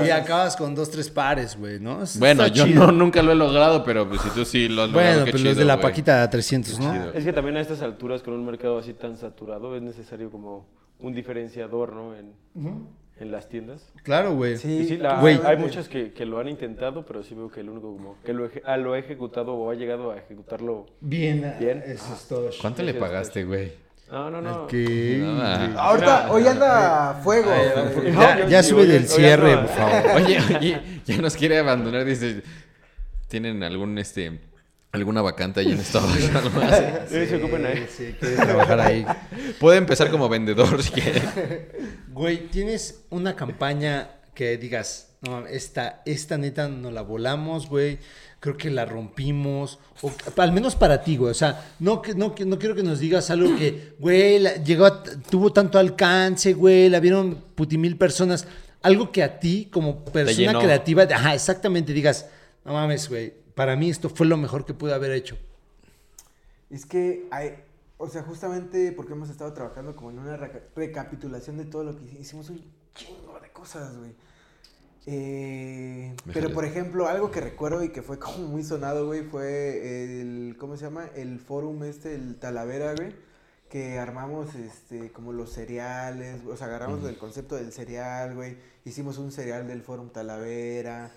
[0.05, 1.99] Y acabas con dos, tres pares, güey, ¿no?
[2.17, 5.11] Bueno, yo no, nunca lo he logrado, pero pues si tú sí lo has logrado,
[5.11, 5.79] Bueno, qué pues los de la.
[5.79, 7.11] Paquita 300, ¿no?
[7.11, 10.80] Es que también a estas alturas, con un mercado así tan saturado, es necesario como
[11.01, 12.15] un diferenciador, ¿no?
[12.15, 12.33] En,
[13.19, 13.91] en las tiendas.
[14.03, 14.57] Claro, güey.
[14.57, 15.39] Sí, Y sí, la- Güey.
[15.45, 18.33] hay muchas que, que lo han intentado, pero sí veo que el único como que
[18.33, 20.87] lo, eje- ah, lo ha ejecutado o ha llegado a ejecutarlo.
[21.01, 21.83] Bien, Bien.
[21.85, 22.59] es Stosh.
[22.61, 23.73] ¿Cuánto le pagaste, güey?
[24.11, 24.67] No, no, no.
[24.67, 25.19] Que...
[25.23, 25.73] Nada.
[25.81, 27.49] Ahorita, hoy anda fuego.
[28.49, 30.21] Ya, sube del cierre, por favor.
[30.23, 32.41] Oye, oye, ya nos quiere abandonar, dice.
[33.29, 34.41] ¿Tienen algún este
[34.91, 35.79] alguna vacante ahí en
[36.35, 36.83] algo así?
[37.09, 37.87] Sí, se ocupan ahí.
[37.89, 39.05] Sí, quiere trabajar ahí.
[39.59, 41.21] Puede empezar como vendedor si quiere.
[42.13, 47.99] Güey, ¿tienes una campaña que digas, no, mames, esta, esta neta nos la volamos, güey?
[48.41, 49.79] Creo que la rompimos.
[50.01, 51.31] O, al menos para ti, güey.
[51.31, 54.55] O sea, no, que- no, que- no quiero que nos digas algo que, güey, la-
[54.55, 58.45] llegó a- tuvo tanto alcance, güey, la vieron putimil personas.
[58.83, 62.25] Algo que a ti, como persona creativa, ajá, exactamente digas,
[62.65, 65.37] no mames, güey, para mí esto fue lo mejor que pude haber hecho.
[66.71, 67.63] Es que hay,
[67.99, 71.95] o sea, justamente porque hemos estado trabajando como en una reca- recapitulación de todo lo
[71.95, 72.59] que hici- hicimos un
[72.95, 74.15] chingo de cosas, güey.
[75.05, 80.21] Eh, pero por ejemplo, algo que recuerdo y que fue como muy sonado, güey, fue
[80.21, 81.05] el, ¿cómo se llama?
[81.15, 83.13] El forum este, el Talavera, güey,
[83.71, 89.17] que armamos este, como los cereales, o sea, agarramos el concepto del cereal, güey, hicimos
[89.17, 91.09] un cereal del forum Talavera,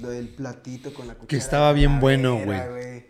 [0.00, 1.40] lo del platito con la cuchara.
[1.40, 3.06] estaba bien bueno, güey.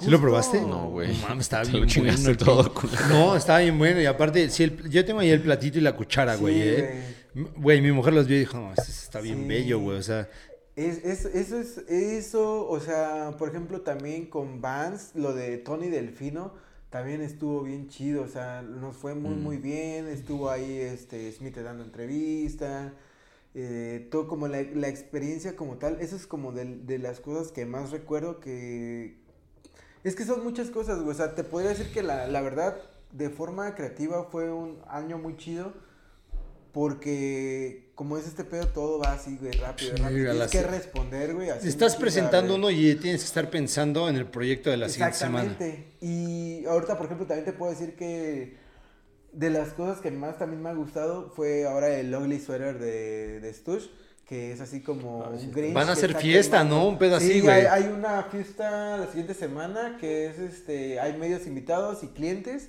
[0.00, 0.60] ¿Sí lo probaste?
[0.62, 1.12] No, güey.
[1.18, 2.36] No mames, estaba bien bueno.
[2.36, 2.72] todo.
[3.10, 4.00] No, estaba bien bueno.
[4.00, 6.60] Y aparte, sí, el- yo tengo ahí el platito y la cuchara, Sí, güey.
[6.62, 7.14] ¿eh?
[7.56, 9.48] Güey, mi mujer los vio y dijo, no, este está bien Sí.
[9.48, 9.98] bello, güey.
[9.98, 10.28] O sea,
[10.76, 15.88] Es, es- eso es, eso, o sea, por ejemplo, también con Vans, lo de Tony
[15.88, 16.54] Delfino,
[16.90, 19.42] también estuvo bien chido, o sea, nos fue muy, Mm.
[19.42, 22.92] muy bien, estuvo ahí, este, Smith dando entrevista,
[23.54, 27.52] eh, todo como la, la experiencia como tal, eso es como de, de las cosas
[27.52, 29.16] que más recuerdo que,
[30.04, 32.76] es que son muchas cosas, güey, o sea, te podría decir que la, la verdad,
[33.12, 35.72] de forma creativa fue un año muy chido,
[36.78, 40.30] porque como es este pedo, todo va así, güey, rápido, Sí, rápido.
[40.30, 41.50] Tienes que responder, güey.
[41.50, 42.58] así estás presentando güey.
[42.58, 45.50] uno y tienes que estar pensando en el proyecto de la siguiente semana.
[45.50, 45.88] Exactamente.
[46.00, 48.56] Y ahorita, por ejemplo, también te puedo decir que
[49.32, 53.40] de las cosas que más también me ha gustado fue ahora el Ugly Sweater de,
[53.40, 53.86] de Stush,
[54.24, 55.74] que es así como Ah, un Grinch.
[55.74, 56.76] Van a hacer fiesta, quemando.
[56.76, 56.88] ¿no?
[56.90, 57.66] Un pedo así, Sí, güey.
[57.66, 62.68] hay, hay una fiesta la siguiente semana que es este, hay medios invitados y clientes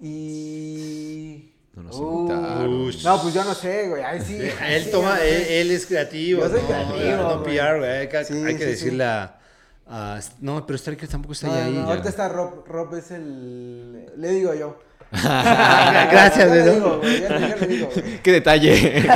[0.00, 1.52] y...
[1.76, 2.90] No nos Uh, invitaron.
[3.04, 4.02] No, pues yo no sé, güey.
[4.02, 4.38] Ay, sí.
[4.68, 6.40] Él sí, toma, él, él es creativo.
[6.40, 7.56] Yo soy no, creativo, No, güey.
[7.58, 7.90] PR, güey.
[7.90, 9.10] Hay que, Sí, hay que sí, decirle sí.
[9.10, 9.38] a,
[9.86, 11.72] a- No, pero Starker tampoco está No, ahí.
[11.74, 14.06] no, ahorita está Rob, Rob es el...
[14.16, 14.78] Le digo yo.
[15.12, 16.98] Gracias, Ya le güey, digo, ¿no?
[16.98, 18.18] güey, ya, ya le digo, güey.
[18.22, 19.06] ¡Qué detalle!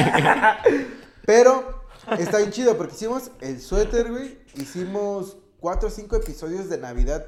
[1.27, 1.83] Pero
[2.19, 4.39] está bien chido porque hicimos el suéter, güey.
[4.57, 7.27] Hicimos cuatro o cinco episodios de Navidad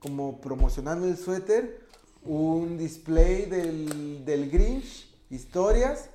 [0.00, 1.80] como promocionando el suéter.
[2.24, 6.10] Un display del, del Grinch, historias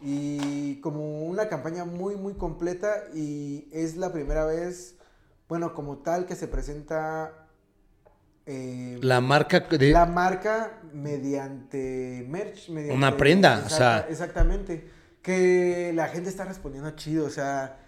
[0.00, 3.04] y como una campaña muy, muy completa.
[3.14, 4.96] Y es la primera vez,
[5.48, 7.42] bueno, como tal, que se presenta
[8.46, 9.90] eh, La marca de...
[9.90, 12.68] la marca mediante merch.
[12.70, 14.06] Mediante, Una prenda, o sea.
[14.08, 14.90] Exactamente.
[15.22, 17.78] Que la gente está respondiendo chido, o sea.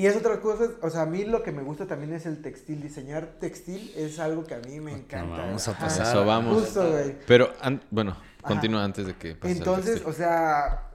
[0.00, 2.40] Y es otra cosa, o sea, a mí lo que me gusta también es el
[2.40, 2.80] textil.
[2.80, 5.36] Diseñar textil es algo que a mí me encanta.
[5.36, 6.06] vamos a pasar.
[6.06, 6.58] Eso vamos.
[6.62, 7.16] Justo, güey.
[7.26, 10.88] Pero, an- bueno, continúa antes de que pase Entonces, o sea,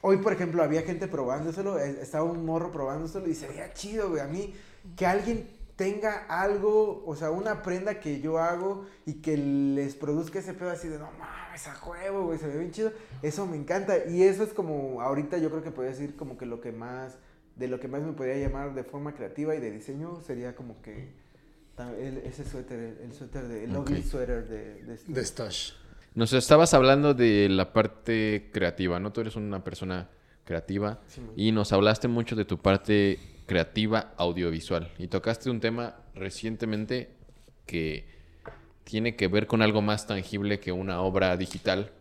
[0.00, 4.10] hoy por ejemplo había gente probándoselo, eh, estaba un morro probándoselo y se veía chido,
[4.10, 4.20] güey.
[4.20, 4.54] A mí,
[4.94, 10.38] que alguien tenga algo, o sea, una prenda que yo hago y que les produzca
[10.38, 12.92] ese pedo así de, no mames, a juego, güey, se ve bien chido.
[13.22, 14.06] Eso me encanta.
[14.08, 17.16] Y eso es como, ahorita yo creo que podría decir como que lo que más,
[17.56, 20.80] de lo que más me podría llamar de forma creativa y de diseño sería como
[20.82, 21.10] que
[21.98, 23.90] el- ese suéter, el, el suéter de, el Ok.
[23.90, 25.72] ugly sweater de, de, De Stosh.
[26.14, 29.12] Nos estabas hablando de la parte creativa, ¿no?
[29.12, 30.10] Tú eres una persona
[30.44, 35.96] creativa Sí, y nos hablaste mucho de tu parte creativa audiovisual y tocaste un tema
[36.14, 37.10] recientemente
[37.66, 38.06] que
[38.84, 41.92] tiene que ver con algo más tangible que una obra digital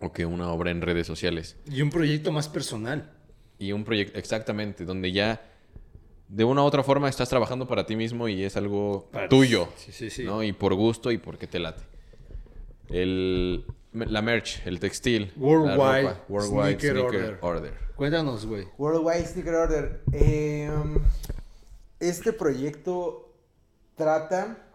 [0.00, 1.56] o que una obra en redes sociales.
[1.70, 3.12] Y un proyecto más personal.
[3.58, 5.40] Y un proyecto, exactamente, donde ya
[6.28, 9.68] de una u otra forma estás trabajando para ti mismo y es algo Para- tuyo.
[9.76, 10.24] Sí, sí, sí.
[10.24, 10.42] ¿no?
[10.42, 11.82] Y por gusto y porque te late.
[12.88, 13.64] El...
[13.92, 15.32] la merch, el textil.
[15.36, 17.38] Worldwide ropa, Worldwide Sneaker Sneaker, Order.
[17.40, 17.74] Order.
[17.96, 18.66] Cuéntanos, güey.
[18.78, 20.02] Worldwide Sneaker Order.
[20.12, 20.70] Eh,
[21.98, 23.34] este proyecto
[23.96, 24.67] trata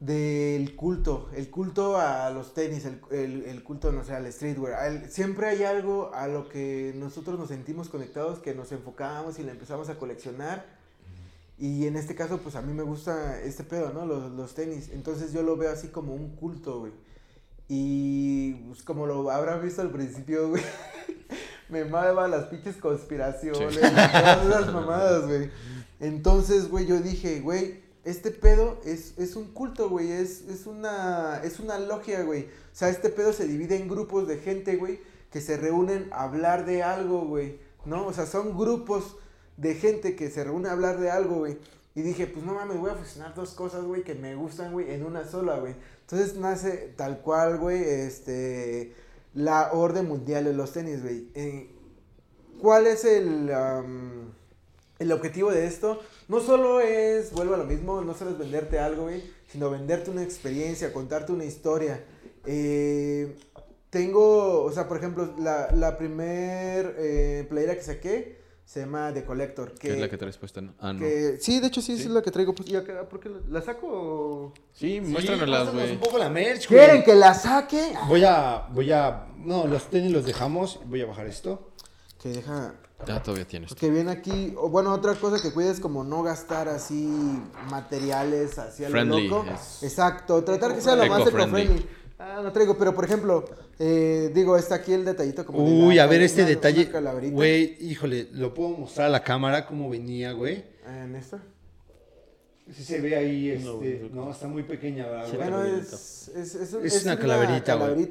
[0.00, 4.74] del culto, el culto a los tenis, el, el- el culto, no sé, al streetwear.
[4.74, 9.42] Al- siempre hay algo a lo que nosotros nos sentimos conectados, que nos enfocamos y
[9.44, 10.66] le empezamos a coleccionar.
[11.56, 14.04] Y en este caso, pues a mí me gusta este pedo, ¿no?
[14.04, 14.90] Los, los tenis.
[14.92, 16.92] Entonces yo lo veo así como un culto, güey.
[17.68, 20.62] Y pues, como lo habrán visto al principio, güey.
[21.70, 23.72] me mama las pinches conspiraciones.
[23.74, 23.80] Sí.
[23.80, 25.50] y todas esas mamadas, güey.
[26.00, 30.12] Entonces, güey, yo dije, güey, este pedo es, es un culto, güey.
[30.12, 32.44] Es, es, una, es una logia, güey.
[32.44, 35.00] O sea, este pedo se divide en grupos de gente, güey,
[35.30, 37.58] que se reúnen a hablar de algo, güey.
[37.84, 38.06] ¿No?
[38.06, 39.16] O sea, son grupos
[39.56, 41.58] de gente que se reúne a hablar de algo, güey.
[41.94, 44.90] Y dije, pues no mames, voy a fusionar dos cosas, güey, que me gustan, güey,
[44.90, 45.76] en una sola, güey.
[46.00, 48.94] Entonces nace tal cual, güey, este,
[49.32, 51.28] la orden mundial de los tenis, güey.
[51.34, 51.70] Eh,
[52.60, 53.50] ¿Cuál es el,
[55.04, 56.00] el objetivo de esto?
[56.28, 60.10] No solo es, vuelvo a lo mismo, no solo es venderte algo, güey, sino venderte
[60.10, 62.04] una experiencia, contarte una historia.
[62.46, 63.36] Eh,
[63.90, 69.24] tengo, o sea, por ejemplo, la, la primer eh, playera que saqué se llama The
[69.24, 69.72] Collector.
[69.74, 70.60] Que, ¿Qué es la que traes puesta?
[70.62, 70.74] no?
[70.80, 70.98] Ah, no.
[70.98, 72.04] que- sí, de hecho sí, Sí.
[72.04, 72.54] es la que traigo.
[72.54, 73.86] Pues, ¿y acá, ¿Por qué la, la saco?
[73.88, 75.92] o- Sí, muéstranoslas, muéstranos güey.
[75.92, 76.80] un poco la merch, güey.
[76.80, 77.92] ¿Quieren que la saque?
[78.08, 80.80] Voy a, voy a, no, los tenis los dejamos.
[80.86, 81.70] Voy a bajar esto.
[82.20, 82.74] Que deja,
[83.08, 83.74] Ah, todavía tienes.
[83.74, 87.08] que viene aquí, o bueno, otra cosa que cuides como no gastar así
[87.70, 89.46] materiales así a lo Friendly, loco.
[89.52, 91.86] es- Exacto, tratar que sea lo más Eco-friendly.
[92.18, 93.44] Ah, no traigo, pero por ejemplo,
[93.78, 96.88] eh, digo, está aquí el detallito como de Uy, la- a ver este una- detalle.
[96.96, 97.10] una.
[97.30, 100.64] Güey, híjole, lo puedo mostrar a la cámara cómo venía, güey.
[100.86, 101.42] En esta.
[102.72, 105.26] Si se ve ahí, este, No, no, está muy pequeña, ¿verdad?
[105.26, 105.36] güey?
[105.36, 105.96] Bueno, calaverita.
[105.96, 108.08] es, es, es, un- Es es una calaverita, güey.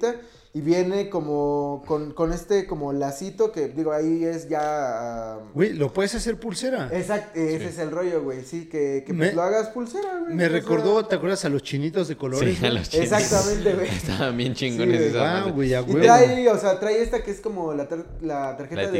[0.55, 4.59] Y viene como con, con este como lacito que digo ahí es ya...
[4.61, 6.89] ah, Güey, lo puedes hacer pulsera.
[6.93, 7.65] Exacto, ese Sí.
[7.65, 10.35] es el rollo, güey, sí, que, que Me- pues lo hagas pulsera, güey.
[10.35, 12.57] Me sea, recordó, ¿te acuerdas a los chinitos de colores?
[12.59, 13.11] Sí, a los chinos.
[13.11, 13.87] Exactamente, güey.
[13.89, 15.53] Estaban bien chingones Sí, esas Guau, madres.
[15.55, 15.99] güey, a Y huevo.
[16.01, 18.91] trae, o sea, trae esta que es como la, tar- la tarjeta ¿La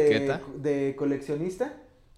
[0.57, 1.73] de, coleccionista.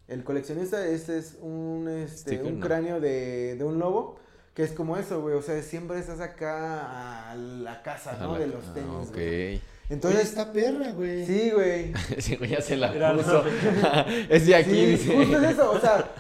[0.08, 2.66] El coleccionista, este es un, este, Sticker, un no.
[2.66, 4.18] cráneo de, de un lobo,
[4.56, 5.36] que es como eso, güey.
[5.36, 8.34] O sea, siempre estás acá a la casa, ¿no?
[8.34, 9.10] la- de los ah, tenis.
[9.10, 9.14] ok.
[9.14, 9.62] güey.
[9.88, 11.26] Entonces, Entonces, esta perra, güey.
[11.28, 11.94] sí, güey.
[12.20, 13.44] Sí, güey, ya se la Era- puso.
[14.30, 15.16] es de aquí, Sí, dice.
[15.16, 16.12] justo es eso, o sea,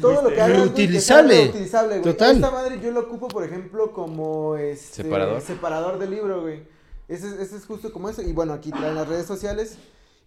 [0.00, 1.34] todo lo que hagas, güey, que Reutilizable.
[1.34, 2.02] reutilizable, güey.
[2.02, 2.36] Total.
[2.36, 5.40] Esta madre yo lo ocupo, por ejemplo, como este Separador.
[5.40, 6.62] separador de libro, güey.
[7.08, 8.22] Ese, es- ese es justo como eso.
[8.22, 9.76] Y bueno, aquí traen las redes sociales.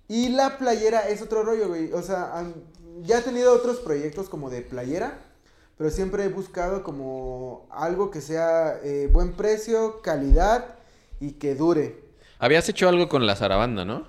[0.10, 1.94] Y la playera es otro rollo, güey.
[1.94, 2.54] O sea, han-
[3.04, 5.20] ya he tenido otros proyectos como de playera,
[5.78, 10.76] pero siempre he buscado como algo que sea eh, buen precio, calidad
[11.20, 12.04] y que dure.
[12.40, 14.08] Habías hecho algo con la zarabanda, ¿no?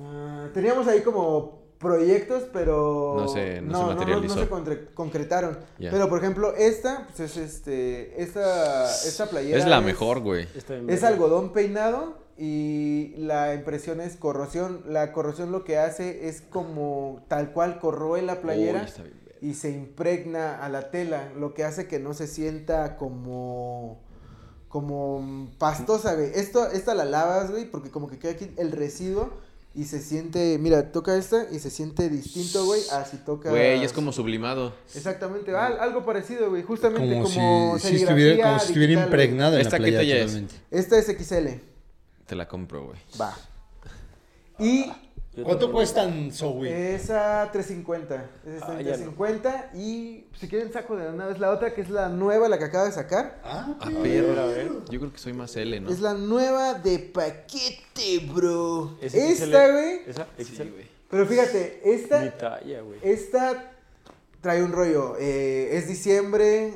[0.00, 4.36] Ah, teníamos ahí como proyectos, pero No se- no se no, materializó.
[4.36, 5.58] no se concre- concretaron.
[5.78, 10.48] Pero por ejemplo, esta, pues es este, esta, esta playera Es la mejor, güey.
[10.54, 14.82] Está bien Es algodón peinado y la impresión es corrosión.
[14.88, 19.23] La corrosión lo que hace es como tal cual corroe la playera Uy, está bien.
[19.44, 24.00] Y se impregna a la tela, lo que hace que no se sienta como
[24.68, 26.30] como pastosa, güey.
[26.34, 29.30] Esto esta la lavas, güey, porque como que queda aquí el residuo
[29.74, 33.84] y se siente, mira, toca esta y se siente distinto, güey, a si toca Güey,
[33.84, 34.72] es como sublimado.
[34.94, 39.04] Exactamente, al- algo parecido, güey, justamente Como, como, si, si estuviera, como si estuviera digital,
[39.08, 40.42] impregnada en ¿Esta la qué talla es?
[40.70, 41.48] Esta es XL.
[42.26, 42.98] Te la compro, güey.
[43.20, 43.36] Va.
[44.58, 44.90] Y
[45.42, 46.94] ¿Cuánto cuestan, Zoe?
[46.94, 48.14] esa 350.
[48.46, 49.12] Esa está Ah, en ya no.
[49.14, 49.70] 350.
[49.74, 52.64] Y si quieren saco de una vez la otra, que es la nueva, la que
[52.64, 53.40] acaba de sacar.
[53.42, 54.70] Ah, A ver, a ver.
[54.90, 55.90] Yo creo que soy más L, ¿no?
[55.90, 58.96] Es la nueva de paquete, bro.
[59.00, 60.00] ¿Es Esta, güey.
[60.06, 60.94] Esa, Sí, güey.
[61.10, 62.98] Pero fíjate, Mi esta, talla, güey.
[63.02, 63.72] esta
[64.40, 65.16] trae un rollo.
[65.18, 66.74] eh, es diciembre.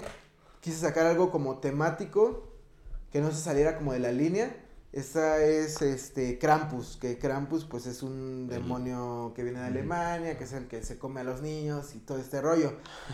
[0.60, 2.44] Quise sacar algo como temático.
[3.12, 4.55] Que no se saliera como de la línea.
[4.99, 10.43] Esta es este Krampus, que Krampus pues es un demonio que viene de Alemania, que
[10.43, 12.73] es el que se come a los niños y todo este rollo.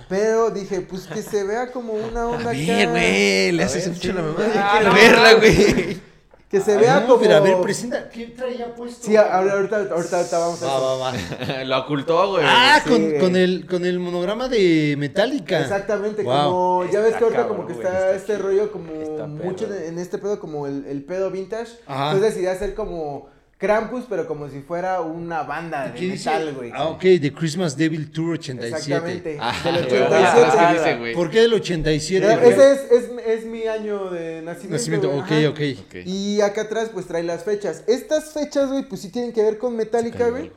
[0.09, 4.15] Pero dije, pues que se vea como una onda A ver, güey, le haces mucho
[4.15, 4.47] la mamá.
[4.55, 6.14] Ah, Quiero verla, güey.
[6.55, 8.09] Que se Ah, vea no, como Pero a ver, presenta.
[8.09, 9.05] ¿Quién traía puesto?
[9.07, 10.99] Sí, ahora- ahorita, ahorita, ahorita vamos a Va, eso.
[11.01, 11.11] va,
[11.57, 11.65] va.
[11.65, 12.45] Lo ocultó, güey.
[12.47, 15.61] Ah, sí, con, con, el, con el monograma de Metallica.
[15.61, 16.35] Exactamente, Wow.
[16.45, 19.27] como ya ves que ahorita cabrón, como que güey, está, está este rollo como Está
[19.27, 21.73] mucho en, en este pedo como el, el pedo vintage.
[21.87, 22.13] Ajá.
[22.13, 23.34] Entonces decidí hacer como
[23.65, 26.71] Krampus, pero como si fuera una banda de metal, güey.
[26.75, 28.77] Ah, ok, The Christmas Devil Tour 87.
[28.77, 29.39] Exactamente.
[29.41, 30.15] Ah, del güey, 87.
[30.15, 31.15] ah, sí dice, güey.
[31.15, 32.27] ¿Por qué del 87?
[32.27, 32.53] Pero güey?
[32.53, 34.77] ese es, es, es mi año de nacimiento.
[34.77, 35.95] Nacimiento, güey, ok, ok.
[36.05, 37.85] Y acá atrás, pues trae las fechas.
[37.87, 40.53] Estas fechas, güey, pues sí tienen que ver con Metallica, güey.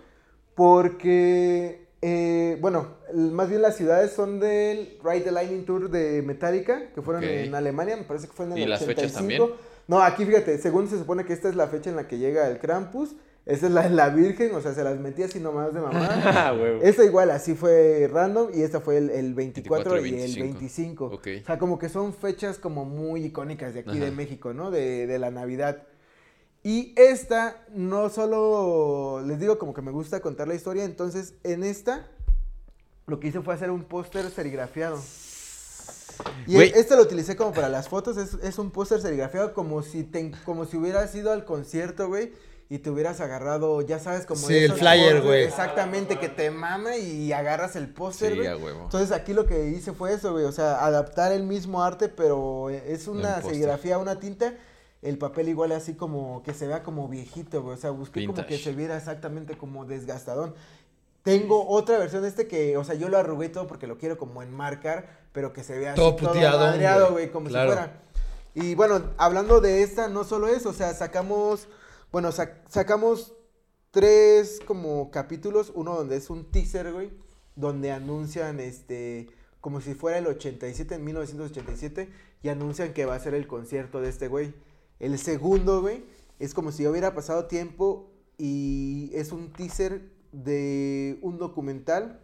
[0.53, 6.89] Porque, eh, bueno, más bien las ciudades son del Ride the Lightning Tour de Metallica,
[6.93, 9.55] que fueron en Alemania, me parece que fue en el ¿Y las fechas 85.
[9.87, 12.47] No, aquí fíjate, según se supone que esta es la fecha en la que llega
[12.47, 13.15] el Krampus.
[13.45, 16.09] Esta es la, la Virgen, o sea, se las metí así nomás de mamá.
[16.25, 16.53] Ah.
[16.81, 20.43] Esta igual, así fue random y esta fue el, el 24, 24 y el 25.
[20.43, 21.05] 25.
[21.05, 21.27] Ok.
[21.43, 24.11] O sea, como que son fechas como muy icónicas de aquí de.
[24.11, 24.69] México, ¿no?
[24.69, 25.83] De, de la Navidad.
[26.63, 31.63] Y esta, no solo, les digo como que me gusta contar la historia, entonces en
[31.63, 32.07] esta
[33.05, 34.99] lo que hice fue hacer un póster serigrafiado.
[36.45, 40.03] Y este lo utilicé como para las fotos, es, es un póster serigrafiado como si,
[40.03, 42.31] te, como si hubieras ido al concierto, güey,
[42.69, 45.43] y te hubieras agarrado, ya sabes, como Sí, el flyer, güey.
[45.43, 48.47] Exactamente, que te mama y agarras el póster, güey.
[48.83, 52.69] Entonces aquí lo que hice fue eso, güey, o sea, adaptar el mismo arte, pero
[52.69, 54.53] es una serigrafía, una tinta,
[55.01, 58.45] el papel igual así como que se vea como viejito, güey, o sea, busqué como
[58.45, 60.53] que se viera exactamente como desgastadón.
[61.31, 64.17] Tengo otra versión de este que, o sea, yo lo arrugué todo porque lo quiero
[64.17, 67.13] como enmarcar, pero que se vea Todo así todo puteadón, madreado, güey.
[67.25, 67.71] güey, como Claro.
[67.71, 68.01] si fuera.
[68.55, 71.67] Y bueno, hablando de esta, no solo eso, o sea, sacamos,
[72.11, 73.33] bueno, sac- sacamos
[73.91, 77.11] tres como capítulos, uno donde es un teaser, güey,
[77.55, 79.27] donde anuncian este
[79.61, 82.09] como si fuera el 87 en 1987
[82.41, 84.53] y anuncian que va a ser el concierto de este güey.
[84.99, 86.05] El segundo, güey,
[86.39, 90.01] es como si hubiera pasado tiempo y es un teaser
[90.43, 92.19] de un documental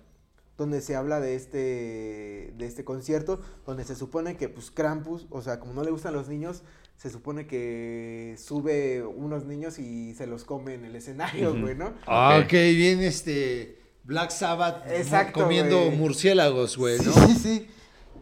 [0.57, 5.41] donde se habla de este de este concierto donde se supone que pues Krampus, o
[5.41, 6.61] sea, como no le gustan los niños,
[6.95, 11.93] se supone que sube unos niños y se los come en el escenario, güey, ¿no?
[12.05, 12.51] Ah, Ok.
[12.51, 15.97] bien este Black Sabbath Exacto, comiendo güey.
[15.97, 17.11] murciélagos, güey, ¿no?
[17.11, 17.67] Sí, sí, sí.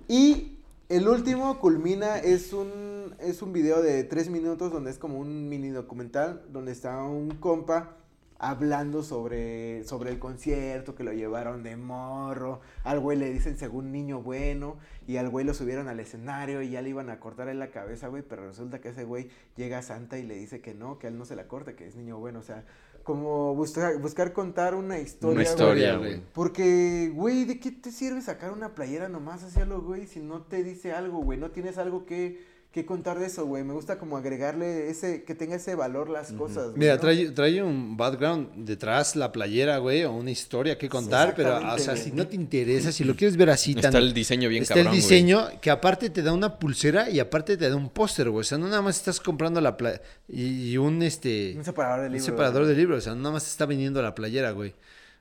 [0.07, 0.57] Y
[0.89, 5.49] el último culmina, es un, es un video de tres minutos donde es como un
[5.49, 7.97] mini documental, donde está un compa
[8.43, 13.91] hablando sobre, sobre el concierto, que lo llevaron de morro, al güey le dicen según
[13.91, 14.77] niño bueno,
[15.07, 17.69] y al güey lo subieron al escenario y ya le iban a cortar en la
[17.69, 20.97] cabeza, güey, pero resulta que ese güey llega a Santa y le dice que no,
[20.97, 22.65] que a él no se la corta, que es niño bueno, o sea,
[23.03, 26.15] como buscar, buscar contar una historia, Una historia, güey.
[26.15, 26.23] güey.
[26.33, 30.07] porque, güey, ¿de qué te sirve sacar una playera nomás hacia lo, güey?
[30.07, 33.65] Si no te dice algo, güey, no tienes algo que, que contar de eso, güey.
[33.65, 37.01] Me gusta como agregarle ese, que tenga ese valor las cosas, güey, Mira, ¿no?
[37.01, 41.79] trae, trae un background detrás, la playera, güey, o una historia que contar, pero, o
[41.79, 44.03] sea, si no te interesa, si lo quieres ver así Está tan...
[44.03, 45.01] el diseño bien está cabrón, el güey.
[45.01, 48.41] diseño que aparte te da una pulsera y aparte te da un póster, güey.
[48.41, 52.05] O sea, no nada más estás comprando la playera y, un este Un separador de
[52.05, 52.25] un libros.
[52.25, 52.73] separador güey.
[52.73, 54.73] de libros, o sea, no nada más te está vendiendo la playera, güey.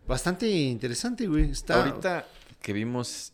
[0.06, 1.50] Bastante interesante, güey.
[1.50, 2.26] Está Ahorita
[2.62, 3.32] que vimos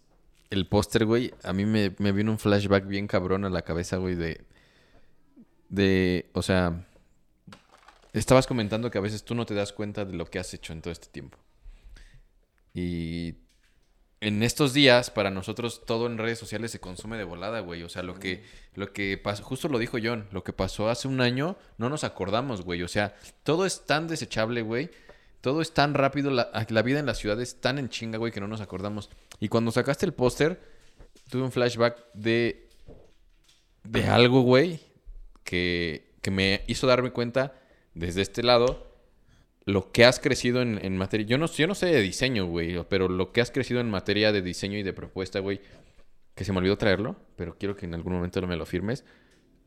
[0.50, 3.96] el póster, güey, a mí me, me vino un flashback bien cabrón a la cabeza,
[3.96, 4.44] güey, de...
[5.68, 6.86] De, o sea...
[8.12, 10.72] Estabas comentando que a veces tú no te das cuenta de lo que has hecho
[10.72, 11.38] en todo este tiempo.
[12.72, 13.34] Y
[14.20, 17.82] en estos días, para nosotros, todo en redes sociales se consume de volada, güey.
[17.82, 18.44] O sea, lo que,
[18.74, 22.04] lo que pasó, justo lo dijo John, lo que pasó hace un año, no nos
[22.04, 22.82] acordamos, güey.
[22.82, 24.90] O sea, todo es tan desechable, güey.
[25.42, 28.32] Todo es tan rápido, la, la vida en la ciudad es tan en chinga, güey,
[28.32, 29.10] que no nos acordamos.
[29.40, 30.60] Y cuando sacaste el póster,
[31.30, 32.68] tuve un flashback de,
[33.84, 34.80] de algo, güey,
[35.44, 37.54] que, que me hizo darme cuenta
[37.94, 38.86] desde este lado
[39.64, 41.26] lo que has crecido en, en materia.
[41.26, 44.30] Yo no, yo no sé de diseño, güey, pero lo que has crecido en materia
[44.32, 45.60] de diseño y de propuesta, güey,
[46.34, 49.04] que se me olvidó traerlo, pero quiero que en algún momento me lo firmes.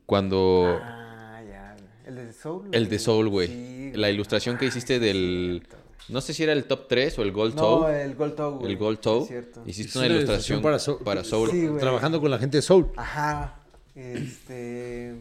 [0.06, 0.78] Cuando.
[0.82, 1.76] Ah, ya.
[2.06, 2.68] El de Soul.
[2.72, 3.48] el de Soul, güey.
[3.48, 5.62] Sí, la ilustración que Ah, hiciste del.
[5.66, 5.79] cierto.
[6.08, 8.02] No sé si era el top 3 o el Gold No, Toe.
[8.04, 8.72] el Gold Toe, güey.
[8.72, 9.22] el Gold Toe.
[9.22, 9.60] es cierto.
[9.66, 11.48] Hiciste Hiciste una una ilustración ilustración para para Soul.
[11.50, 11.60] Soul.
[11.60, 11.80] Sí, güey.
[11.80, 12.88] trabajando con la gente de Soul.
[12.96, 13.56] Ajá.
[13.94, 15.14] Este.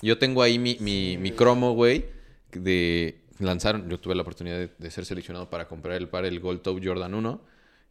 [0.00, 2.06] Yo tengo ahí mi, mi, mi cromo, güey,
[2.52, 6.40] de lanzaron, yo tuve la oportunidad de, de ser seleccionado para comprar el par, el
[6.40, 7.40] Gold Toe Jordan 1,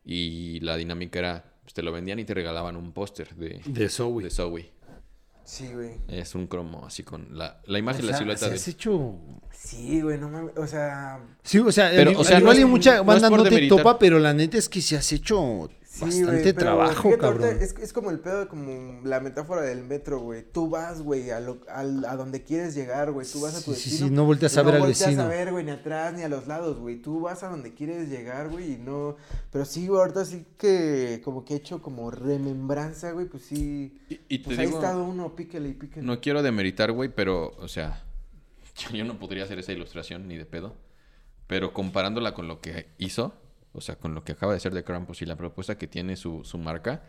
[0.05, 3.87] y la dinámica era, pues, te lo vendían y te regalaban un póster de, De
[3.89, 4.23] Zoe.
[4.23, 4.69] de Zoe.
[5.43, 5.91] Sí, güey.
[6.07, 8.55] Es un cromo así con la, la imagen O la silueta se de...
[8.55, 9.15] has hecho...
[9.51, 10.57] Sí, güey, no mames.
[10.57, 11.19] O sea.
[11.43, 13.77] Sí, o sea, Pero, o sea, no igual es- y mucha banda no te demeritar.
[13.79, 17.21] topa, pero la neta es que se has hecho Sí, bastante güey, pero trabajo, ahorita
[17.21, 17.57] cabrón.
[17.59, 20.41] Es, es como el pedo, como la metáfora del metro, güey.
[20.49, 23.27] Tú vas, güey, a, lo- al- a donde quieres llegar, güey.
[23.29, 24.07] Tú vas a tu Sí, sí, destino.
[24.07, 25.23] sí, no volteas a ver al No volteas vecino.
[25.23, 27.01] a ver, güey, ni atrás ni a los lados, güey.
[27.01, 29.17] Tú vas a donde quieres llegar, güey, y no...
[29.51, 33.99] Pero sí, güey, ahorita sí que como que he hecho como remembranza, güey, pues sí...
[34.07, 36.05] Y, y te Pues ahí ha digo, estado uno, píquele y píquele.
[36.05, 38.01] no quiero demeritar, güey, pero, o sea,
[38.93, 40.73] yo no podría hacer esa ilustración ni de pedo.
[41.47, 43.33] Pero comparándola con lo que hizo,
[43.73, 46.15] o sea, con lo que acaba de hacer de Krampus y la propuesta que tiene
[46.15, 47.03] su, su marca,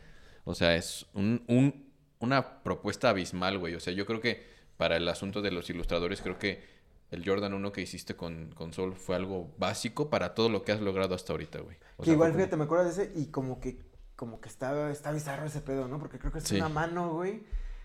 [0.45, 3.75] o sea, es un, un- una propuesta abismal, güey.
[3.75, 6.63] O sea, yo creo que para el asunto de los ilustradores, creo que
[7.11, 10.73] el Jordan 1 que hiciste con, con Sol fue algo básico para todo lo que
[10.73, 11.77] has logrado hasta ahorita, güey.
[11.97, 13.79] O que sea, igual, como- fíjate, me acuerdo de ese y como que,
[14.17, 15.99] como que está, está bizarro ese pedo, ¿no?
[15.99, 16.57] Porque creo que es Sí.
[16.57, 17.43] una mano, güey.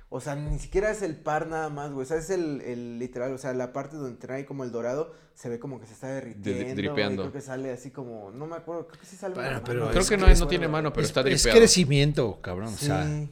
[0.10, 2.04] O sea, ni siquiera es el par nada más, güey.
[2.06, 5.12] O sea, es el, el literal, o sea, la parte donde trae como el dorado,
[5.36, 6.76] se ve como que se está derritiendo.
[6.76, 7.22] dripeando.
[7.24, 10.02] Creo que sale así como, no me acuerdo, creo que sí sale Bueno, pero Creo
[10.02, 11.58] es que que no, es- no tiene mano, pero es, está es dripeado.
[11.60, 12.74] crecimiento, cabrón.
[12.74, 13.30] O sea, Sí.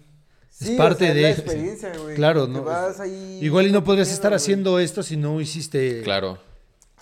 [0.59, 2.15] es Sí, parte o sea, de- la experiencia, güey.
[2.15, 6.39] claro, no, vas ahí igual y no podrías estar haciendo esto si no hiciste Claro.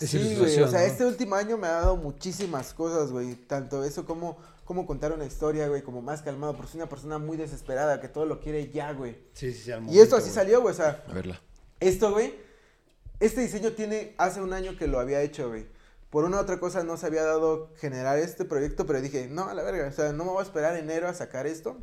[0.00, 0.86] esa Sí, güey, o sea, ¿no?
[0.86, 3.34] este último año me ha dado muchísimas cosas, güey.
[3.34, 6.54] Tanto eso como, como contar una historia, güey, como más calmado.
[6.56, 9.16] Porque soy una persona muy desesperada que todo lo quiere ya, güey.
[9.32, 10.34] Sí, sí, sí, al Y esto así güey.
[10.34, 10.72] salió, güey.
[10.72, 11.40] O sea, A verla.
[11.80, 12.34] esto, güey.
[13.20, 15.66] Este diseño tiene hace un año que lo había hecho, güey.
[16.10, 19.48] Por una u otra cosa no se había dado generar este proyecto, pero dije, no,
[19.48, 21.76] a la verga, o sea, no me voy a esperar enero a sacar esto.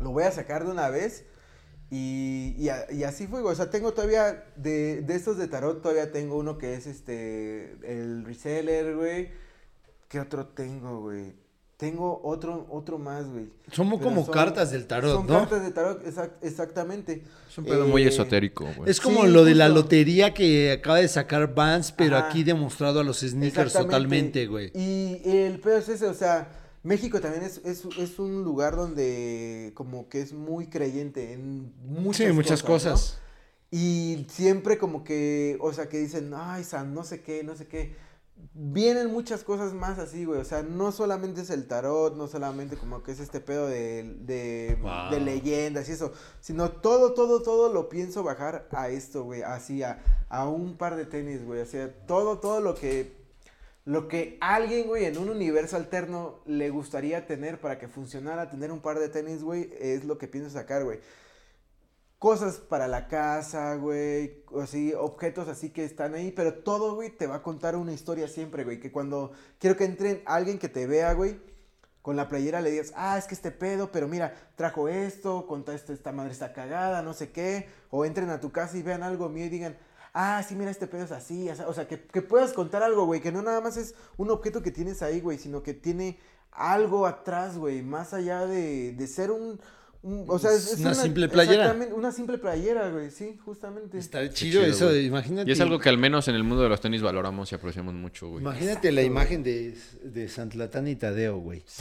[0.00, 1.24] Lo voy a sacar de una vez.
[1.90, 3.52] Y, y, a- y así fue, güey.
[3.52, 7.76] O sea, tengo todavía, de, de estos de tarot, todavía tengo uno que es este,
[7.84, 9.30] el reseller, güey.
[10.08, 11.34] ¿Qué otro tengo, güey?
[11.84, 13.50] Tengo otro, otro más, güey.
[13.70, 15.40] Son Pero como son- cartas del tarot, Son ¿no?
[15.40, 17.22] cartas de tarot, exact- exactamente.
[17.48, 18.90] Es un pedo muy Eh, esotérico, güey.
[18.90, 22.28] Es como Sí, lo de la lotería que acaba de sacar Vance, pero Ajá.
[22.28, 24.70] aquí demostrado a los sneakers totalmente, güey.
[24.74, 26.48] Y el peor es ese, o sea,
[26.82, 32.26] México también es, es, es un lugar donde como que es muy creyente en muchas
[32.28, 32.66] Sí, muchas ¿no?
[32.68, 33.18] cosas.
[33.70, 37.66] Y siempre como que, o sea, que dicen, ay, San, no sé qué, no sé
[37.66, 37.94] qué.
[38.52, 40.40] Vienen muchas cosas más así, güey.
[40.40, 44.02] O sea, no solamente es el tarot, no solamente como que es este pedo de,
[44.20, 45.10] de, Wow.
[45.10, 49.42] de leyendas y eso, sino todo, todo, todo lo pienso bajar a esto, güey.
[49.42, 51.60] Así, a, a un par de tenis, güey.
[51.60, 53.16] O sea, todo, todo lo que,
[53.84, 58.70] lo que alguien, güey, en un universo alterno le gustaría tener para que funcionara tener
[58.72, 61.00] un par de tenis, güey, es lo que pienso sacar, güey
[62.24, 67.26] cosas para la casa, güey, así, objetos así que están ahí, pero todo, güey, te
[67.26, 70.86] va a contar una historia siempre, güey, que cuando quiero que entre alguien que te
[70.86, 71.38] vea, güey,
[72.00, 75.74] con la playera le digas, ah, es que este pedo, pero mira, trajo esto, conta
[75.74, 79.02] esto, esta madre está cagada, no sé qué, o entren a tu casa y vean
[79.02, 79.76] algo mío y digan,
[80.14, 83.20] ah, sí, mira, este pedo es así, o sea, que, que puedas contar algo, güey,
[83.20, 86.18] que no nada más es un objeto que tienes ahí, güey, sino que tiene
[86.52, 89.60] algo atrás, güey, más allá de, de ser un...
[90.04, 91.62] un- o sea, es, es Una simple playera.
[91.64, 93.98] exactamente, Una simple playera, güey, sí, justamente.
[93.98, 95.06] Está chido, chido, eso, güey.
[95.06, 95.48] imagínate.
[95.50, 97.94] Y es algo que al menos en el mundo de los tenis valoramos y apreciamos
[97.94, 98.42] mucho, güey.
[98.42, 101.62] Imagínate la imagen de, de Santlatán y Tadeo, güey.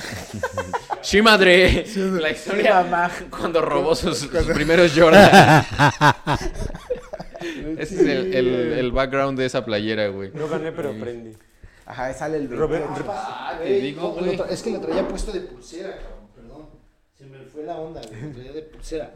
[1.02, 1.86] Sí, madre.
[1.98, 3.12] La historia mamá.
[3.30, 5.66] cuando robó sus, sus primeros Jordan.
[7.78, 10.32] Ese es el, el, el background de esa playera, güey.
[10.34, 11.36] No gané, pero aprendí.
[11.86, 12.86] Ajá, sale el Robert-
[13.62, 14.40] te digo, güey.
[14.50, 16.23] Es que lo traía puesto de pulsera, cabrón.
[17.24, 18.54] Se me fue la onda, güey.
[18.54, 19.14] De pulsera.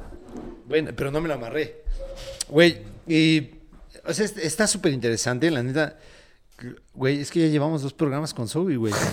[0.65, 1.83] Bueno, pero no me lo amarré.
[2.47, 3.49] Güey, y.
[4.05, 5.97] O sea, est- está súper interesante, la neta.
[6.93, 8.93] Güey, es que ya llevamos dos programas con Zoe, güey.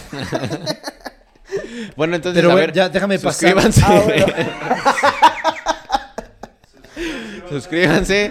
[1.97, 3.53] Bueno, entonces, Pero, a güey, ver, ya déjame pasar.
[3.53, 3.81] suscríbanse.
[3.85, 4.27] Ah, bueno.
[7.51, 8.31] suscríbanse.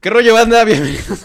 [0.00, 0.64] ¿Qué rollo, banda?
[0.64, 1.20] Bienvenidos.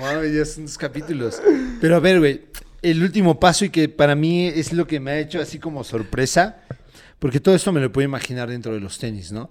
[0.00, 1.40] Mames, ya son dos capítulos.
[1.80, 2.42] Pero a ver, güey,
[2.82, 5.84] el último paso y que para mí es lo que me ha hecho así como
[5.84, 6.58] sorpresa,
[7.22, 9.48] porque todo esto me lo puedo imaginar dentro de los tenis, ¿no?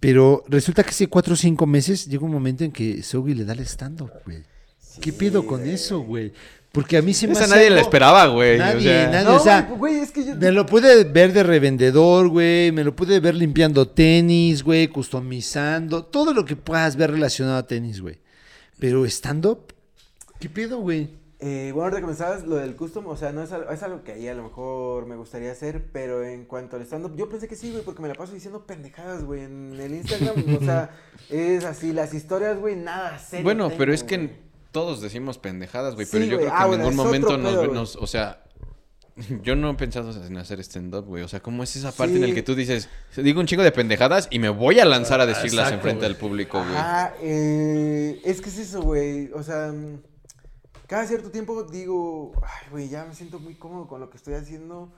[0.00, 3.44] Pero resulta que hace cuatro o cinco meses llega un momento en que Zoe le
[3.44, 4.42] da el stand-up, güey.
[5.00, 6.32] ¿Qué pedo con eso, güey?
[6.72, 8.58] Porque a mí se me Esa hace nadie la algo- esperaba, güey.
[8.58, 9.24] Nadie, o sea, nadie.
[9.24, 10.34] No, o sea, güey, güey, es que yo...
[10.34, 12.72] Me lo pude ver de revendedor, güey.
[12.72, 14.88] Me lo pude ver limpiando tenis, güey.
[14.88, 16.04] Customizando.
[16.04, 18.18] Todo lo que puedas ver relacionado a tenis, güey.
[18.80, 19.72] Pero stand-up,
[20.40, 21.10] ¿qué pedo, güey?
[21.46, 24.28] Eh, bueno, comenzabas lo del custom, o sea, no es algo, es algo que ahí
[24.28, 27.70] a lo mejor me gustaría hacer, pero en cuanto al stand-up, yo pensé que sí,
[27.70, 30.90] güey, porque me la paso diciendo pendejadas, güey, en el Instagram, o sea,
[31.28, 34.30] es así, las historias, güey, nada serio Bueno, pero es que güey.
[34.72, 36.06] todos decimos pendejadas, güey.
[36.06, 36.46] Sí, pero yo güey.
[36.46, 38.42] creo que Ah, en bueno, ningún momento nos, pedo, nos- O sea,
[39.42, 41.24] yo no he pensado en hacer stand-up, güey.
[41.24, 43.70] O sea, ¿cómo es esa parte en la que tú dices, digo un chingo de
[43.70, 46.74] pendejadas y me voy a lanzar a decirlas exacto, enfrente del público, güey?
[46.74, 49.72] Ajá, eh, es que es eso, güey, o sea,
[50.86, 54.34] cada cierto tiempo digo, ay, güey, ya me siento muy cómodo con lo que estoy
[54.34, 54.92] haciendo.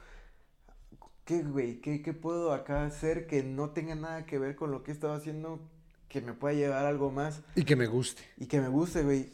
[1.24, 1.80] ¿Qué, güey?
[1.80, 4.94] ¿Qué, ¿Qué puedo acá hacer que no tenga nada que ver con lo que he
[4.94, 5.60] estado haciendo
[6.08, 7.40] que me pueda llevar algo más?
[7.54, 8.22] Y que me guste.
[8.36, 9.30] Y que me guste, güey.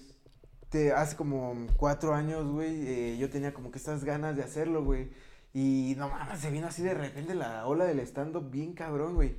[0.71, 4.85] Te, hace como cuatro años, güey, eh, yo tenía como que estas ganas de hacerlo,
[4.85, 5.11] güey.
[5.53, 9.37] Y no mames, se vino así de repente la ola del stand-up bien cabrón, güey.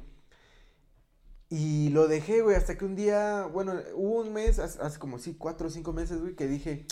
[1.49, 5.19] Y lo dejé, güey, hasta que un día, bueno, hubo un mes, hace, hace como
[5.19, 6.85] sí, cuatro o cinco meses, güey, que dije,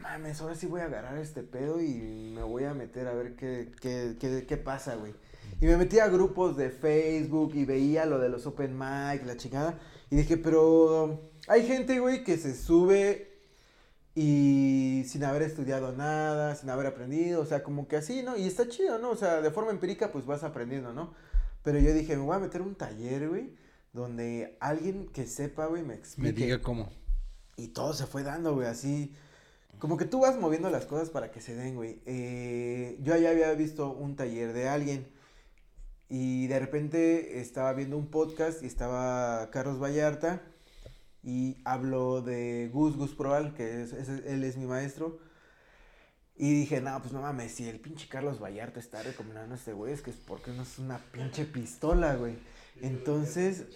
[0.00, 3.36] mames, ahora sí voy a agarrar este pedo y me voy a meter a ver
[3.36, 5.14] qué, qué, qué, qué pasa, güey.
[5.60, 9.36] Y me metí a grupos de Facebook y veía lo de los open mic, la
[9.36, 9.78] chingada.
[10.10, 13.32] Y dije, pero hay gente, güey, que se sube
[14.14, 18.36] y sin haber estudiado nada, sin haber aprendido, o sea, como que así, ¿no?
[18.36, 19.10] Y está chido, ¿no?
[19.10, 21.14] O sea, de forma empírica, pues vas aprendiendo, ¿no?
[21.62, 23.54] Pero yo dije, me voy a meter un taller, güey,
[23.92, 26.32] donde alguien que sepa, güey, me explique.
[26.32, 26.90] Me diga cómo.
[27.56, 29.14] Y todo se fue dando, güey, así.
[29.82, 32.00] Como que tú vas moviendo las cosas para que se den, güey.
[32.06, 35.08] Eh, yo ya había visto un taller de alguien.
[36.08, 40.40] Y de repente estaba viendo un podcast y estaba Carlos Vallarta.
[41.24, 45.18] Y habló de Gus Gus Proal, que es, es- él es mi maestro.
[46.36, 49.72] Y dije, no, pues no mames, si el pinche Carlos Vallarta está recomendando a este
[49.72, 52.36] güey, es que es porque no es una pinche pistola, güey.
[52.80, 53.66] Entonces,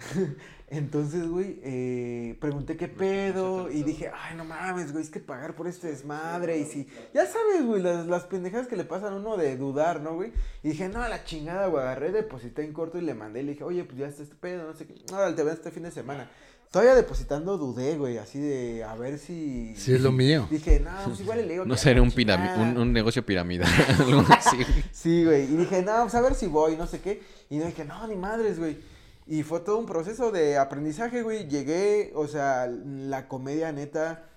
[0.68, 5.54] entonces, güey, eh, pregunté qué pedo y dije, ay, no mames, güey, es que pagar
[5.54, 9.16] por este desmadre y si, ya sabes, güey, las, las pendejadas que le pasan a
[9.16, 10.32] uno de dudar, ¿no, güey?
[10.62, 13.44] Y dije, no, a la chingada, güey, agarré, deposité en corto y le mandé y
[13.44, 15.70] le dije, oye, pues ya está este pedo, no sé qué, no, te veo este
[15.70, 16.30] fin de semana.
[16.68, 19.72] Todavía depositando dudé, güey, así de, a ver si...
[19.76, 20.48] Sí, es lo mío.
[20.50, 22.56] Dije, no, pues igual le digo No que ser a la un, pirami- chingada".
[22.72, 23.70] un, un negocio piramidal.
[24.00, 24.56] algo así.
[24.90, 25.44] Sí, güey.
[25.44, 27.22] Y dije, no, pues a ver si voy, no sé qué.
[27.50, 28.76] Y dije, no, ni madres, güey.
[29.26, 31.48] Y fue todo un proceso de aprendizaje, güey.
[31.48, 34.28] Llegué, o sea, la comedia neta,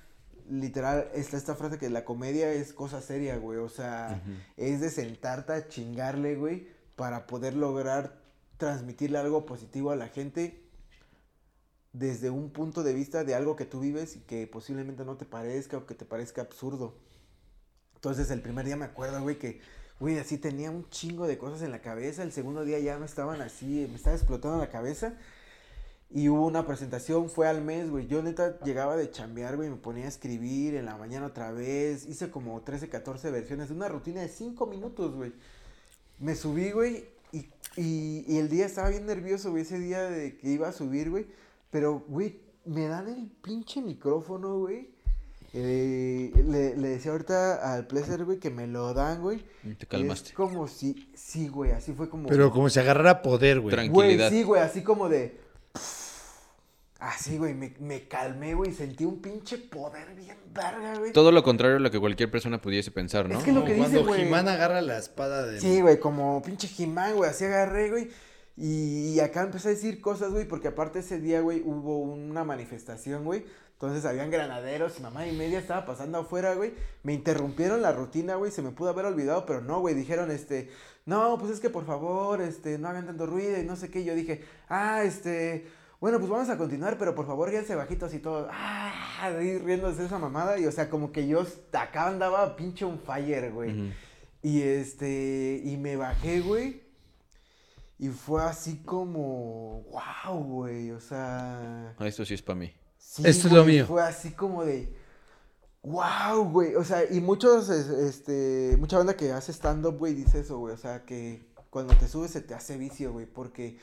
[0.49, 3.59] literal, está esta frase que la comedia es cosa seria, güey.
[3.59, 4.21] O sea,
[4.57, 8.19] es de sentarte a chingarle, güey, para poder lograr
[8.57, 10.65] transmitirle algo positivo a la gente
[11.93, 15.25] desde un punto de vista de algo que tú vives y que posiblemente no te
[15.25, 16.97] parezca o que te parezca absurdo.
[17.95, 19.61] Entonces el primer día me acuerdo, güey, que,
[19.99, 22.23] güey, así tenía un chingo de cosas en la cabeza.
[22.23, 25.13] El segundo día ya me estaban así, me estaba explotando la cabeza.
[26.11, 28.07] Y hubo una presentación, fue al mes, güey.
[28.07, 32.05] Yo neta llegaba de chambear, güey, me ponía a escribir en la mañana otra vez.
[32.07, 35.33] Hice como 13, 14 versiones de una rutina de 5 minutos, güey.
[36.19, 37.45] Me subí, güey, y,
[37.77, 41.11] y, y el día estaba bien nervioso, güey, ese día de que iba a subir,
[41.11, 41.27] güey.
[41.71, 44.89] Pero, güey, me dan el pinche micrófono, güey.
[45.53, 49.43] Eh, le, le decía ahorita al Pleasure, güey, que me lo dan, güey.
[49.63, 50.29] Y Te calmaste.
[50.29, 52.29] Es como si, sí, güey, así fue como.
[52.29, 53.75] Pero como si agarrara poder, güey.
[53.75, 54.29] Tranqui- Güey, tranquilidad.
[54.29, 55.39] sí, güey, así como de.
[56.99, 61.13] Así, güey, me, me calmé, güey, sentí un pinche poder bien verga, güey.
[61.13, 63.39] Todo lo contrario a lo que cualquier persona pudiese pensar, ¿no?
[63.39, 64.13] Es que lo que dice, cuando.
[64.15, 65.61] Jimán agarra la espada de...
[65.61, 68.09] Sí, güey, como pinche Jimán, güey, así agarré, güey.
[68.57, 72.43] Y, y acá empecé a decir cosas, güey, porque aparte ese día, güey, hubo una
[72.43, 73.45] manifestación, güey.
[73.81, 76.73] Entonces habían granaderos y mamá y media estaba pasando afuera, güey.
[77.01, 80.69] Me interrumpieron la rutina, güey, se me pudo haber olvidado, pero no, güey, dijeron, este,
[81.05, 84.03] no, pues es que por favor, este, no hagan tanto ruido y no sé qué.
[84.03, 85.65] Yo dije, ah, este,
[86.01, 88.49] bueno, pues vamos a continuar, pero por favor, quédense bajitos y todo.
[88.51, 88.91] Ah,
[89.21, 90.59] ahí riéndose esa mamada.
[90.59, 93.93] Y o sea, como que yo acá andaba pinche un fire, güey.
[94.43, 96.83] Y este, y me bajé, güey.
[97.97, 101.95] Y fue así como, wow, güey, o sea...
[101.97, 102.73] Ah, Esto sí es para mí.
[103.09, 103.85] Sí, Esto es lo mío.
[103.87, 104.93] Fue así como de,
[105.83, 110.39] wow, güey, o sea, y muchos, es- este, mucha banda que hace stand-up, güey, dice
[110.41, 113.77] eso, güey, o sea, que cuando te subes se te hace vicio, güey, porque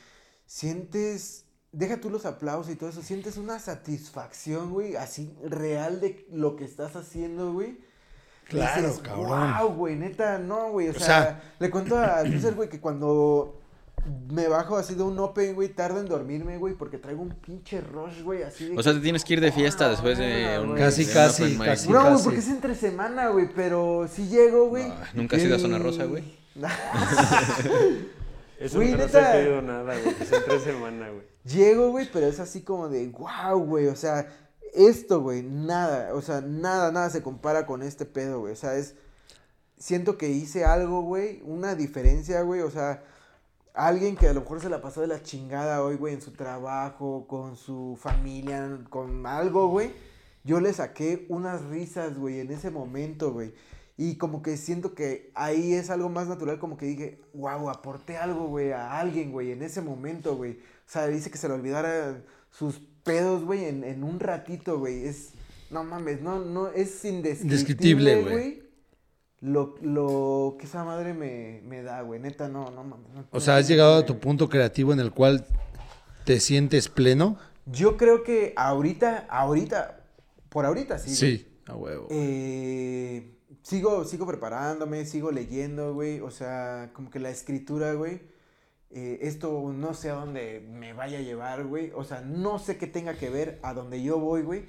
[0.47, 6.27] sientes, deja tú los aplausos y todo eso, sientes una satisfacción, güey, así real de
[6.31, 7.79] lo que estás haciendo, güey.
[8.49, 9.55] Claro, Dices, cabrón.
[9.59, 10.89] Wow, güey, neta, no, güey.
[10.89, 13.61] O, O sea, sea- le cuento a Lucer, güey, que cuando
[14.31, 17.81] me bajo así de un open, güey, tardo en dormirme, güey, porque traigo un pinche
[17.81, 18.79] rush, güey, así de.
[18.79, 20.75] O sea, te tienes que ir de fiesta Hola, después de un.
[20.77, 21.65] Casi, de un casi, mic.
[21.65, 21.89] casi.
[21.91, 24.89] no, güey, porque es entre semana, güey, pero sí llego, güey.
[24.89, 26.25] No, ¿nunca has ido a Zona Rosa, güey?
[28.59, 29.09] Eso Güey, no neta.
[29.11, 30.17] se ha pedido nada, güey.
[30.19, 31.25] Es en tres semanas, güey.
[31.45, 34.27] Llego, güey, pero es así como de, wow, güey, o sea,
[34.75, 38.77] esto, güey, nada, o sea, nada, nada se compara con este pedo, güey, o sea,
[38.77, 38.95] es,
[39.79, 43.05] siento que hice algo, güey, una diferencia, güey, o sea,
[43.77, 46.33] alguien que a lo mejor se la pasó de la chingada hoy, güey, en su
[46.33, 49.93] trabajo, con su familia, con algo, güey,
[50.45, 53.53] yo le saqué unas risas, güey, en ese momento, güey.
[53.99, 58.17] Y como que siento que ahí es algo más natural, como que dije, wow, aporté
[58.17, 60.53] algo, güey, a alguien, güey, en ese momento, güey.
[60.53, 65.07] O sea, dice que se le olvidara sus pedos, güey, en, en un ratito, güey.
[65.07, 65.33] Es,
[65.71, 68.66] no mames, no, no, es indescriptible, Indescriptible, güey.
[69.41, 73.13] Lo, lo que esa madre me, me da, güey, neta, no, no mames.
[73.15, 75.47] no- O sea, has llegado a tu punto creativo en el cual
[76.25, 77.37] te sientes pleno.
[77.67, 80.01] Yo creo que ahorita, ahorita,
[80.49, 81.09] por ahorita sí.
[81.09, 81.17] güey.
[81.39, 82.07] Sí, a huevo.
[82.11, 86.21] Eh, sigo, sigo preparándome, sigo leyendo, güey.
[86.21, 88.23] O sea, como que la escritura, güey,
[88.91, 91.93] eh, esto no sé a dónde me vaya a llevar, güey.
[91.95, 94.65] O sea, no sé qué tenga que ver a donde yo voy, güey.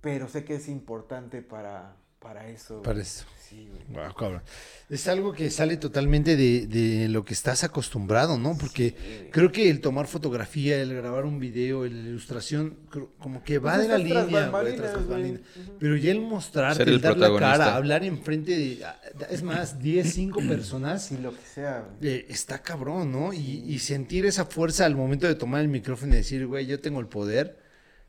[0.00, 2.82] Pero sé que es importante para, para eso.
[2.82, 3.24] Para eso.
[3.48, 3.82] Sí, güey.
[4.06, 4.42] Wow, cabrón.
[4.88, 8.56] Es algo que sale totalmente de, de lo que estás acostumbrado, ¿no?
[8.58, 9.28] Porque Sí.
[9.30, 12.78] creo que el tomar fotografía, el grabar un video, la ilustración,
[13.18, 15.38] como que va Pues de la línea, güey, tras güey.
[15.78, 18.82] Pero ya el mostrarte, el el dar la cara, hablar enfrente de,
[19.30, 23.34] es más, 10, 5 personas, Sí, lo que sea, eh, está cabrón, ¿no?
[23.34, 26.80] Y, y sentir esa fuerza al momento de tomar el micrófono y decir, güey, yo
[26.80, 27.58] tengo el poder,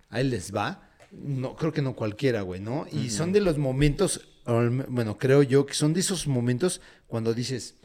[0.09, 0.84] ahí les va.
[1.17, 2.85] No, creo que no cualquiera, güey, ¿no?
[2.91, 7.75] Y son de los momentos, bueno, creo yo que son de esos momentos cuando dices,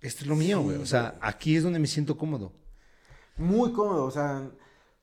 [0.00, 0.76] esto es lo mío, güey.
[0.78, 2.52] O sea, aquí es donde me siento cómodo.
[3.36, 4.48] Muy cómodo, o sea,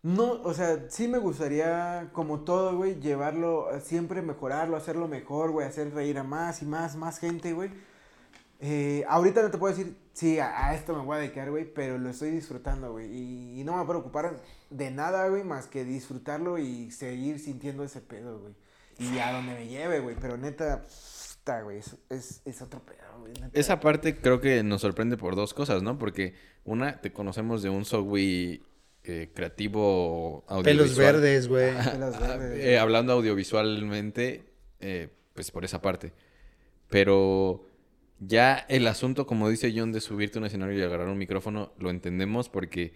[0.04, 5.68] no, o sea, sí me gustaría, como todo, güey, llevarlo, siempre mejorarlo, hacerlo mejor, güey,
[5.68, 7.70] hacer reír a más y más, más gente, güey.
[8.60, 11.72] Eh, ahorita no te puedo decir, sí, a, a esto me voy a dedicar, güey,
[11.72, 14.42] pero lo estoy disfrutando, güey, y, y no me voy a preocupar
[14.72, 18.54] de nada, güey, más que disfrutarlo y seguir sintiendo ese pedo, güey.
[18.98, 23.20] Y a donde me lleve, güey, pero neta, está, güey, es, es, es otro pedo,
[23.20, 23.34] güey.
[23.34, 23.50] neta.
[23.54, 25.98] Esa parte creo que nos sorprende por dos cosas, ¿no?
[25.98, 28.62] Porque una, te conocemos de un software
[29.04, 30.64] eh, creativo audiovisual.
[30.64, 31.74] Pelos verdes, güey.
[31.92, 32.64] Pelos verdes.
[32.64, 34.46] Eh, hablando audiovisualmente,
[34.80, 36.14] eh, pues por esa parte.
[36.90, 37.66] Pero
[38.20, 41.74] ya el asunto, como dice John, de subirte a un escenario y agarrar un micrófono,
[41.80, 42.94] lo entendemos porque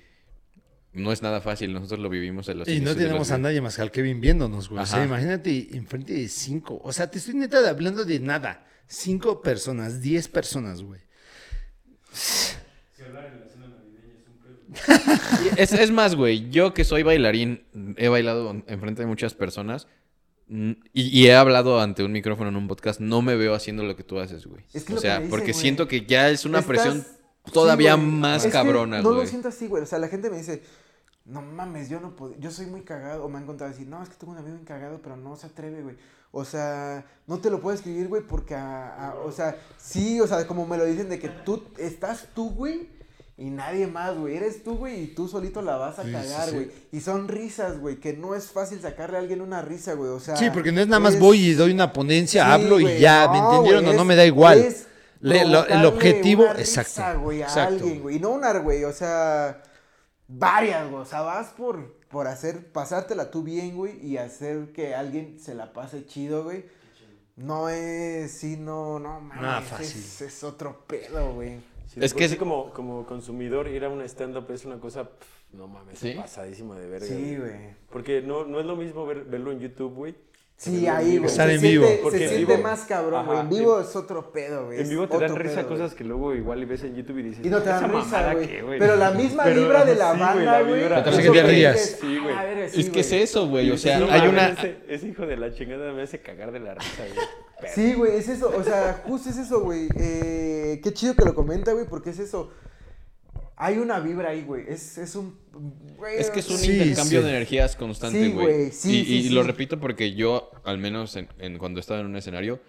[0.95, 1.71] no es nada fácil.
[1.73, 4.69] Nosotros lo vivimos en los Y no tenemos a nadie más que al Kevin viéndonos,
[4.69, 4.81] güey.
[4.81, 6.79] O sea, imagínate enfrente de cinco.
[6.83, 8.65] O sea, te estoy neta de- hablando de nada.
[8.87, 11.01] Cinco personas, diez personas, güey.
[15.55, 17.63] Y Es, es más, güey, yo que soy bailarín,
[17.97, 19.87] he bailado en- enfrente de muchas personas
[20.47, 23.83] mm, y, y he hablado ante un micrófono en un podcast, no me veo haciendo
[23.83, 24.65] lo que tú haces, güey.
[24.73, 25.61] Es que o sea, porque güey.
[25.61, 27.05] siento que ya es una Estás- presión
[27.53, 29.21] todavía más Es que cabrona, No güey.
[29.21, 29.83] lo siento así, güey.
[29.83, 30.61] O sea, la gente me dice,
[31.25, 33.25] no mames, yo no puedo, yo soy muy cagado.
[33.25, 35.35] O me han contado decir, no, es que tengo un amigo bien cagado, pero no
[35.35, 35.95] se atreve, güey.
[36.31, 40.27] O sea, no te lo puedo escribir, güey, porque, a- a- o sea, sí, o
[40.27, 42.93] sea, como me lo dicen de que tú estás tú, güey.
[43.37, 44.37] Y nadie más, güey.
[44.37, 46.55] Eres tú, güey, y tú solito la vas a Sí, cagar, sí.
[46.55, 46.71] güey.
[46.93, 50.09] Y son risas, güey, que no es fácil sacarle a alguien una risa, güey.
[50.11, 50.37] O sea.
[50.37, 53.39] Sí, porque no es nada más voy y doy una ponencia, hablo y ya, ¿me
[53.39, 54.59] no, entendieron o no es- me da igual?
[54.59, 54.87] es
[55.19, 57.61] Le- lo- el objetivo, una risa, exacto, a exacto.
[57.83, 58.15] alguien, güey.
[58.17, 59.61] Y no una, güey, o sea,
[60.27, 61.01] varias, güey.
[61.01, 65.55] O sea, vas por, por hacer, pasártela tú bien, güey, y hacer que alguien se
[65.55, 66.65] la pase chido, güey.
[67.35, 69.41] No es, sí, no, no, mames.
[69.41, 70.27] Nada es- fácil.
[70.27, 71.59] Es, otro pedo, güey.
[71.87, 75.09] Sí, Es que es- como, como consumidor ir a un stand-up es una cosa,
[75.51, 76.13] no mames, ¿Sí?
[76.13, 77.05] pasadísima de verga.
[77.07, 77.49] Sí, güey.
[77.51, 77.75] güey.
[77.89, 80.15] Porque no, no es lo mismo ver- verlo en YouTube, güey.
[80.57, 81.29] Sí, ahí, güey.
[81.29, 81.85] Estar se en vivo.
[81.85, 83.39] siente- Porque se en siente vivo- más cabrón, güey.
[83.39, 84.79] En vivo en- es otro pedo, güey.
[84.79, 87.23] En vivo te dan risa pedo, cosas que luego igual y ves en YouTube y
[87.23, 87.45] dices...
[87.45, 88.47] Y no te dan "¿Esa risa, güey.
[88.47, 88.79] qué, güey?".
[88.79, 90.81] Pero la misma Pero, vibra de la sí, güey, banda, güey.
[91.21, 91.97] hizo que te rías.
[91.99, 92.35] Sí, güey.
[92.37, 93.21] "Ah, verga, sí, Es que es güey".
[93.21, 93.71] eso, güey.
[93.71, 94.47] O sea, dices, "No hay una...
[94.49, 97.27] Ese, ese hijo de la chingada me hace cagar de la risa, güey.
[97.59, 99.89] Pero- Sí, güey, es eso, o sea, justo es eso, güey.
[99.97, 102.51] Eh, qué chido que lo comenta, güey, porque es eso.
[103.57, 104.65] Hay una vibra ahí, güey.
[104.67, 105.37] Es, es un.
[105.97, 107.25] güey, Es que es un Sí, intercambio sí.
[107.25, 108.71] de energías constante, Sí, güey.
[108.71, 109.29] sí, y sí, y sí.
[109.29, 112.59] lo repito porque yo, al menos en, en cuando he estado en un escenario,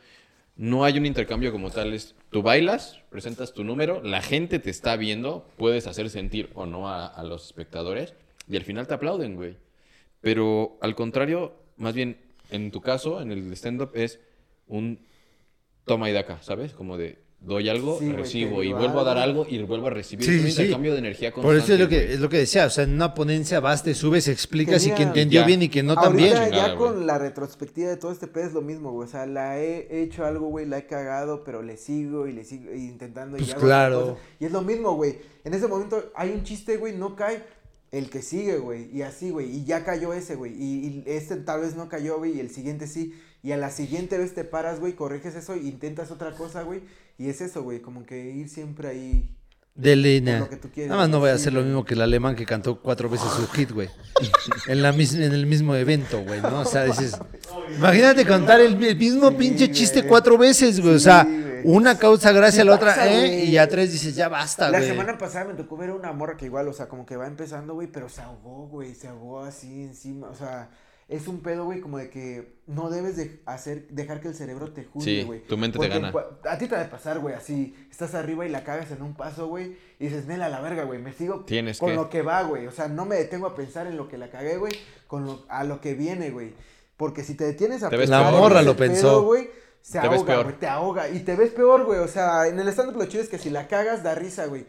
[0.54, 1.92] no hay un intercambio como tal.
[1.92, 6.66] Es, tú bailas, presentas tu número, la gente te está viendo, puedes hacer sentir o
[6.66, 8.14] no a, a los espectadores,
[8.48, 9.56] y al final te aplauden, güey.
[10.20, 12.16] Pero al contrario, más bien,
[12.50, 14.20] en tu caso, en el stand-up, es
[14.68, 15.00] un
[15.84, 16.72] toma y daca, ¿sabes?
[16.72, 19.46] Como de doy algo, Sí, recibo, y vuelvo a dar algo.
[19.48, 20.26] y vuelvo a recibir.
[20.26, 20.62] Sí, es un sí, sí.
[20.62, 21.56] intercambio de energía constante.
[21.56, 23.82] Por eso es lo que, es lo que decía, o sea, en una ponencia vas,
[23.84, 25.46] te subes, explicas y que entendió ya.
[25.46, 26.34] bien y que no también.
[26.50, 26.76] ya güey.
[26.76, 29.06] con la retrospectiva de todo este pedo es lo mismo, güey.
[29.08, 32.44] O sea, la he hecho algo, güey, la he cagado, pero le sigo y le
[32.44, 33.36] sigo intentando.
[33.36, 34.00] Pues y claro.
[34.00, 34.20] cosa.
[34.40, 35.18] Y es lo mismo, güey.
[35.44, 37.42] En ese momento hay un chiste, güey, no cae.
[37.92, 41.36] El que sigue, güey, y así, güey, y ya cayó ese, güey, y, y este
[41.36, 43.14] tal vez no cayó, güey, y el siguiente sí,
[43.44, 46.82] y a la siguiente vez te paras, güey, corriges eso, e intentas otra cosa, güey,
[47.18, 49.30] y es eso, güey, como que ir siempre ahí,
[49.74, 50.48] De línea.
[50.86, 53.28] Nada más no voy a hacer lo mismo que el alemán que cantó cuatro veces
[53.30, 53.88] su hit, güey.
[54.68, 56.60] en, la mis- en el mismo evento, güey, ¿no?
[56.60, 57.18] O sea, dices...
[57.76, 60.08] Imagínate cantar el, el mismo Sí, pinche chiste güey.
[60.08, 60.94] cuatro veces, güey.
[60.94, 61.60] o sea, güey.
[61.64, 63.18] una causa gracia, Sí la otra, pasa, ¿eh?
[63.28, 63.48] güey.
[63.48, 64.90] Y ya tres dices, ya basta, La güey.
[64.90, 67.26] semana pasada me tocó ver a una morra que igual, o sea, como que va
[67.26, 70.70] empezando, güey, pero se ahogó, güey, se ahogó así encima, o sea,
[71.08, 74.72] es un pedo, güey, como de que no debes de hacer, dejar que el cerebro
[74.72, 75.40] te juzgue, Sí, güey.
[75.46, 76.12] tu mente te Porque gana.
[76.12, 79.02] cua- A ti te va a pasar, güey, así, estás arriba y la cagas en
[79.02, 81.94] un paso, güey, y dices, nela, la verga, güey, me sigo Tienes con que.
[81.94, 84.30] lo que va, güey, o sea, no me detengo a pensar en lo que la
[84.30, 84.72] cagué, güey,
[85.06, 86.54] con lo, a lo que viene, güey,
[86.96, 89.22] porque si te detienes a Te ves La morra lo pedo, pensó.
[89.22, 89.48] güey,
[89.82, 91.08] se Te ahoga, güey, te ahoga.
[91.10, 92.00] Y te ves peor, güey.
[92.00, 94.66] O sea, en el stand-up lo chido es que si la cagas, da risa, güey.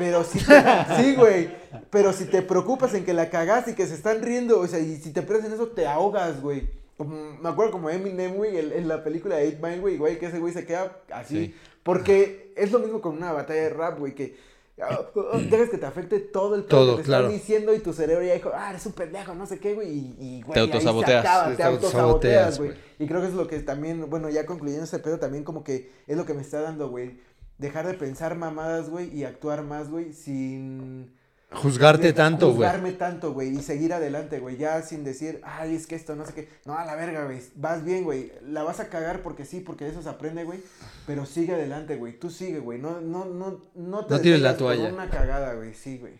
[0.00, 0.54] Pero si te,
[0.96, 1.50] sí, güey.
[1.90, 4.78] Pero si te preocupas en que la cagaste y que se están riendo, o sea,
[4.80, 6.68] y si te pierdes en eso, te ahogas, güey.
[6.96, 10.26] Como- Me acuerdo como Eminem, güey, en la película de 8 Mile, güey, güey, que
[10.26, 11.36] ese güey se queda así.
[11.46, 11.54] Sí.
[11.82, 14.36] Porque es lo mismo con una batalla de rap, güey, que
[14.82, 14.98] ah,
[15.32, 17.24] ah, dejas que te afecte todo el Todo, que te claro.
[17.26, 19.88] están diciendo y tu cerebro ya dijo, ah, eres un pendejo, no sé qué, güey,
[19.88, 21.24] y, y, güey, Te autosaboteas.
[21.24, 22.70] acaba, Te te autosaboteas, güey.
[22.70, 22.80] güey.
[22.98, 25.90] Y creo que es lo que también, bueno, ya concluyendo ese pedo, también como que
[26.06, 27.18] es lo que me está dando, güey.
[27.60, 31.12] Dejar de pensar mamadas, güey, y actuar más, güey, sin...
[31.52, 32.58] Juzgarte de- tanto, güey.
[32.58, 36.24] Juzgarme tanto, güey, y seguir adelante, güey, ya sin decir, ay, es que esto, no
[36.24, 36.48] sé qué.
[36.64, 38.32] No, a la verga, güey, vas bien, güey.
[38.46, 40.60] La vas a cagar porque sí, porque de eso se aprende, güey.
[41.08, 42.18] Pero sigue adelante, güey.
[42.18, 42.78] Tú sigue, güey.
[42.78, 44.88] No, no, no, no te No tires la por toalla.
[44.94, 46.14] una cagada, güey, sí, güey.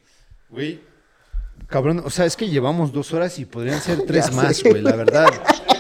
[0.51, 0.81] Güey.
[1.69, 4.97] Cabrón, o sea, es que llevamos dos horas y podrían ser tres más, güey, la
[4.97, 5.29] verdad.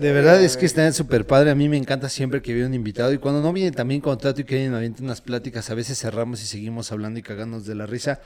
[0.00, 1.50] De verdad es que está súper padre.
[1.50, 3.12] A mí me encanta siempre que viene un invitado.
[3.12, 6.46] Y cuando no viene también contrato y que avientan unas pláticas, a veces cerramos y
[6.46, 8.20] seguimos hablando y cagándonos de la risa.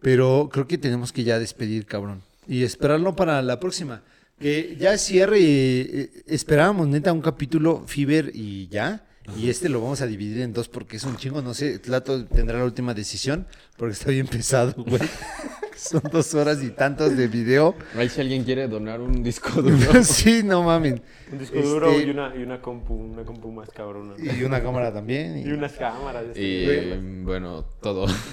[0.00, 2.22] Pero creo que tenemos que ya despedir, cabrón.
[2.46, 4.02] Y esperarlo para la próxima.
[4.38, 5.38] Que ya cierre.
[5.40, 9.04] eh, esperábamos, neta, un capítulo Fiber y ya.
[9.36, 11.42] Y este lo vamos a dividir en dos porque es un chingo.
[11.42, 13.46] No sé, Tlato tendrá la última decisión
[13.76, 15.00] porque está bien pesado, güey.
[15.76, 17.76] Son dos horas y tantos de video.
[17.96, 20.02] Ahí si alguien quiere donar un disco duro.
[20.02, 21.00] sí, no mamen.
[21.30, 24.14] Un disco duro Este, y una, y una compu, una compu más cabrona.
[24.18, 25.38] Y una cámara también.
[25.38, 26.24] y- Y unas cámaras.
[26.30, 27.22] este, Y güey.
[27.22, 28.06] bueno, todo.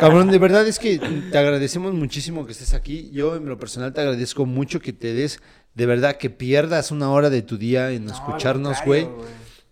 [0.00, 0.98] Cabrón, de verdad es que
[1.30, 3.08] te agradecemos muchísimo que estés aquí.
[3.12, 5.40] Yo en lo personal te agradezco mucho que te des,
[5.74, 9.06] de verdad, que pierdas una hora de tu día en No, escucharnos, güey.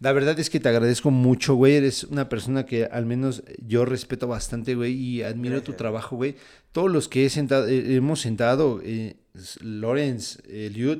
[0.01, 1.75] La verdad es que te agradezco mucho, güey.
[1.75, 6.37] Eres una persona que al menos yo respeto bastante, güey, y admiro tu trabajo, güey.
[6.73, 9.17] Todos los que he sentado, eh, hemos sentado, eh,
[9.63, 10.99] Lorenz, Eliud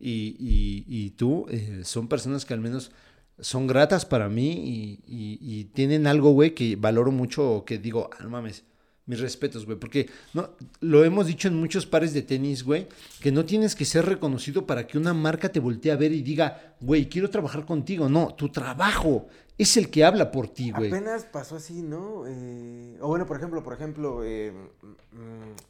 [0.00, 2.90] y, y- y tú, eh, son personas que al menos
[3.38, 7.78] son gratas para mí y, y- y tienen algo, güey, que valoro mucho o que
[7.78, 8.64] digo, ah, no mames.
[9.04, 10.50] Mis respetos, güey, porque no,
[10.80, 12.86] lo hemos dicho en muchos pares de tenis, güey,
[13.20, 16.22] que no tienes que ser reconocido para que una marca te voltee a ver y
[16.22, 18.08] diga, güey, quiero trabajar contigo.
[18.08, 19.26] No, tu trabajo
[19.58, 20.88] es el que habla por ti, güey.
[20.88, 22.22] Apenas pasó así, ¿no?
[22.28, 24.52] Eh, o bueno, por ejemplo, por ejemplo, eh,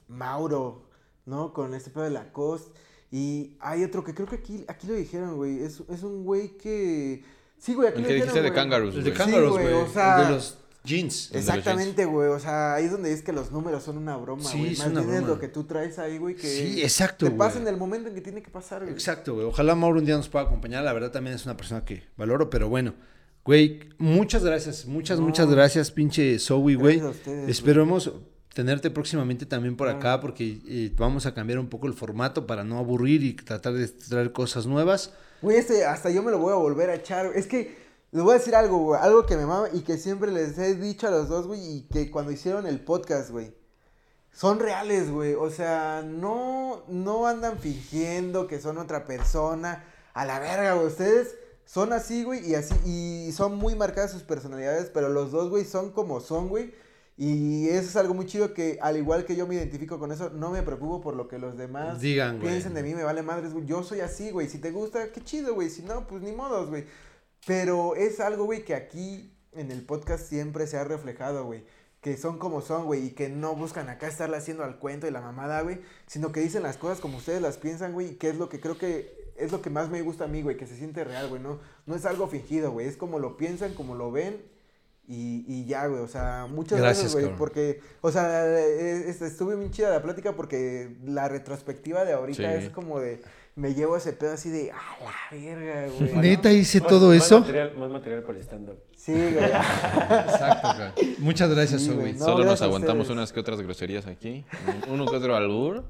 [0.08, 0.82] Mauro,
[1.26, 1.52] ¿no?
[1.52, 2.70] Con este pedo de Lacoste.
[3.10, 5.62] Y hay otro que creo que aquí, aquí lo dijeron, güey.
[5.62, 7.24] Es, es un güey que...
[7.58, 8.54] Sí, güey, aquí El que dijiste de güey.
[8.60, 9.12] Kangaroos, El de.
[9.12, 9.76] Kangaroos, güey, güey.
[9.84, 11.30] o sea- el de los jeans.
[11.32, 12.28] Exactamente, güey.
[12.28, 14.72] O sea, ahí es donde es que los números son una broma, Sí, güey.
[14.72, 16.46] es Más bien es lo que tú traes ahí, güey, que...
[16.48, 17.38] Sí, exacto, Te güey.
[17.38, 18.92] pasa en el momento en que tiene que pasar, güey.
[18.92, 19.46] Exacto, güey.
[19.46, 20.82] Ojalá Mauro un día nos pueda acompañar.
[20.84, 22.94] La verdad también es una persona que valoro, pero bueno.
[23.44, 24.86] Güey, muchas gracias.
[24.86, 25.26] Muchas, No.
[25.26, 26.98] muchas gracias, pinche Zoe, güey.
[26.98, 28.12] Gracias a ustedes, Esperemos
[28.54, 32.64] tenerte próximamente también por acá porque eh, vamos a cambiar un poco el formato para
[32.64, 35.12] no aburrir y tratar de traer cosas nuevas.
[35.40, 37.32] Güey, este, hasta yo me lo voy a volver a echar.
[37.34, 37.81] Es que
[38.12, 39.00] les voy a decir algo, güey.
[39.00, 41.60] Algo que me mama y que siempre les he dicho a los dos, güey.
[41.60, 43.54] Y que cuando hicieron el podcast, güey.
[44.30, 45.34] Son reales, güey.
[45.34, 49.84] O sea, no, no andan fingiendo que son otra persona.
[50.12, 50.88] A la verga, güey.
[50.88, 52.46] Ustedes son así, güey.
[52.50, 54.90] Y así, y son muy marcadas sus personalidades.
[54.92, 56.74] Pero los dos, güey, son como son, güey.
[57.16, 60.30] Y eso es algo muy chido que, al igual que yo me identifico con eso,
[60.30, 62.48] no me preocupo por lo que los demás Digan, güey.
[62.48, 63.66] piensen de mí, me vale madres, güey.
[63.66, 64.48] Yo soy así, güey.
[64.48, 65.70] Si te gusta, qué chido, güey.
[65.70, 66.84] Si no, pues ni modos, güey.
[67.46, 71.64] Pero es algo, güey, que aquí en el podcast siempre se ha reflejado, güey.
[72.00, 73.06] Que son como son, güey.
[73.06, 75.80] Y que no buscan acá estarle haciendo al cuento y la mamada, güey.
[76.06, 78.08] Sino que dicen las cosas como ustedes las piensan, güey.
[78.12, 80.42] Y que es lo que creo que es lo que más me gusta a mí,
[80.42, 80.56] güey.
[80.56, 81.40] Que se siente real, güey.
[81.42, 82.86] No, no es algo fingido, güey.
[82.88, 84.42] Es como lo piensan, como lo ven.
[85.08, 89.72] Y, y ya, güey, o sea, muchas Gracias, güey, porque, o sea, este, estuve bien
[89.72, 92.66] chida la plática porque la retrospectiva de ahorita Sí.
[92.66, 93.20] es como de,
[93.54, 96.14] me llevo ese pedo así de, a la verga, güey.
[96.16, 97.40] Neta hice Más- todo más eso.
[97.40, 98.78] Material, más material para el stand-up.
[99.04, 99.44] Sí, güey.
[100.10, 101.16] Exacto, güey.
[101.18, 104.44] Muchas gracias, Sí, güey, no, Solo nos gracias a aguantamos unas que otras groserías aquí.
[104.86, 105.84] un- Uno que otro albur.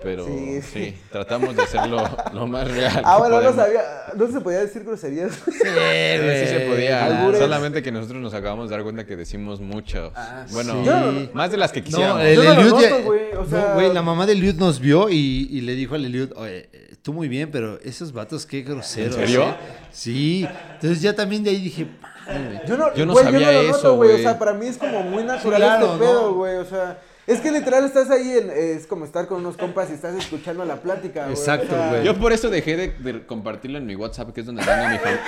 [0.00, 0.62] Pero Sí.
[0.62, 1.98] sí, tratamos de hacerlo
[2.32, 3.02] lo más real.
[3.04, 3.80] Ah, bueno, no sabía,
[4.16, 5.32] no se podía decir groserías.
[5.44, 7.04] Sí, sí se podía.
[7.04, 7.40] Albures.
[7.40, 10.12] Solamente que nosotros nos acabamos de dar cuenta que decimos muchas.
[10.14, 10.82] Ah, bueno,
[11.34, 12.18] más de las que quisiéramos.
[12.18, 15.10] No, el Eliud noto, güey, o no, sea- güey, la mamá de Eliud nos vio
[15.10, 18.60] y, y le dijo al Eliud, oye, eh, tú muy bien, pero esos vatos qué
[18.60, 19.16] groseros.
[19.16, 19.44] ¿En serio?
[19.44, 19.54] ¿eh?".
[19.90, 20.46] Sí.
[20.74, 21.86] Entonces ya también de ahí dije,
[22.26, 22.60] "Madre".
[22.68, 24.16] Yo no, Yo no sabía lo eso, güey.
[24.16, 26.34] O sea, para mí es como muy natural claro, este pedo, ¿no?
[26.34, 26.56] güey.
[26.56, 29.94] O sea, es que literal estás ahí, en, es como estar con unos compas y
[29.94, 31.34] estás escuchando la plática, güey.
[31.34, 32.04] o Exacto, sea, güey.
[32.04, 34.90] Yo por eso dejé de, de compartirlo en mi WhatsApp, que es donde tengo a
[34.90, 35.22] mi familia.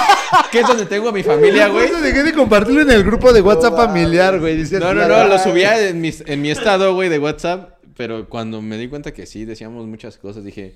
[0.52, 1.86] que es donde tengo a mi familia, güey.
[1.86, 4.56] Por eso dejé de compartirlo en el grupo de WhatsApp familiar, güey.
[4.56, 7.74] dice No, no, no, lo subía en mi, en mi estado, güey, de WhatsApp.
[7.94, 10.74] Pero cuando me di cuenta que sí, decíamos muchas cosas, dije,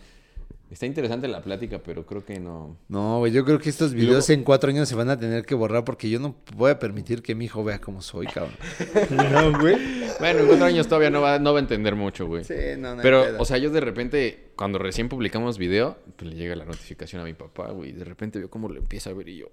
[0.71, 2.77] Está interesante la plática, pero creo que no.
[2.89, 5.45] No, güey, yo creo que estos luego- videos en cuatro años se van a tener
[5.45, 8.55] que borrar porque yo no voy a permitir que mi hijo vea cómo soy, cabrón.
[9.11, 9.77] no, güey.
[10.21, 12.45] Bueno, en cuatro años todavía no va, no va a entender mucho, güey.
[12.45, 16.37] Sí, no, no Pero, o sea, yo de repente, cuando recién publicamos video, pues le
[16.37, 17.91] llega la notificación a mi papá, güey.
[17.91, 19.47] Y de repente veo cómo lo empieza a ver y yo.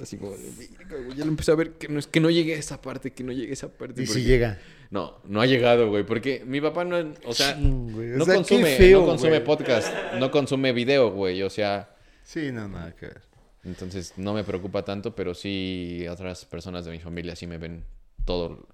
[0.00, 2.28] Así como de, "Verga, güey, ya lo empecé a ver que no, es, que no
[2.30, 4.02] llegue a esa parte, que no llegue a esa parte.
[4.02, 4.58] Y si llega.
[4.90, 6.04] No, no ha llegado, güey.
[6.04, 9.30] Porque mi papá no, o sea, Chin, güey, o no sea, consume, feo, no consume
[9.30, 9.44] güey.
[9.44, 11.42] podcast, no consume video, güey.
[11.42, 11.94] O sea,
[12.24, 13.22] Sí, no, nada que ver.
[13.64, 17.84] entonces no me preocupa tanto, pero sí otras personas de mi familia sí me ven
[18.24, 18.66] todo,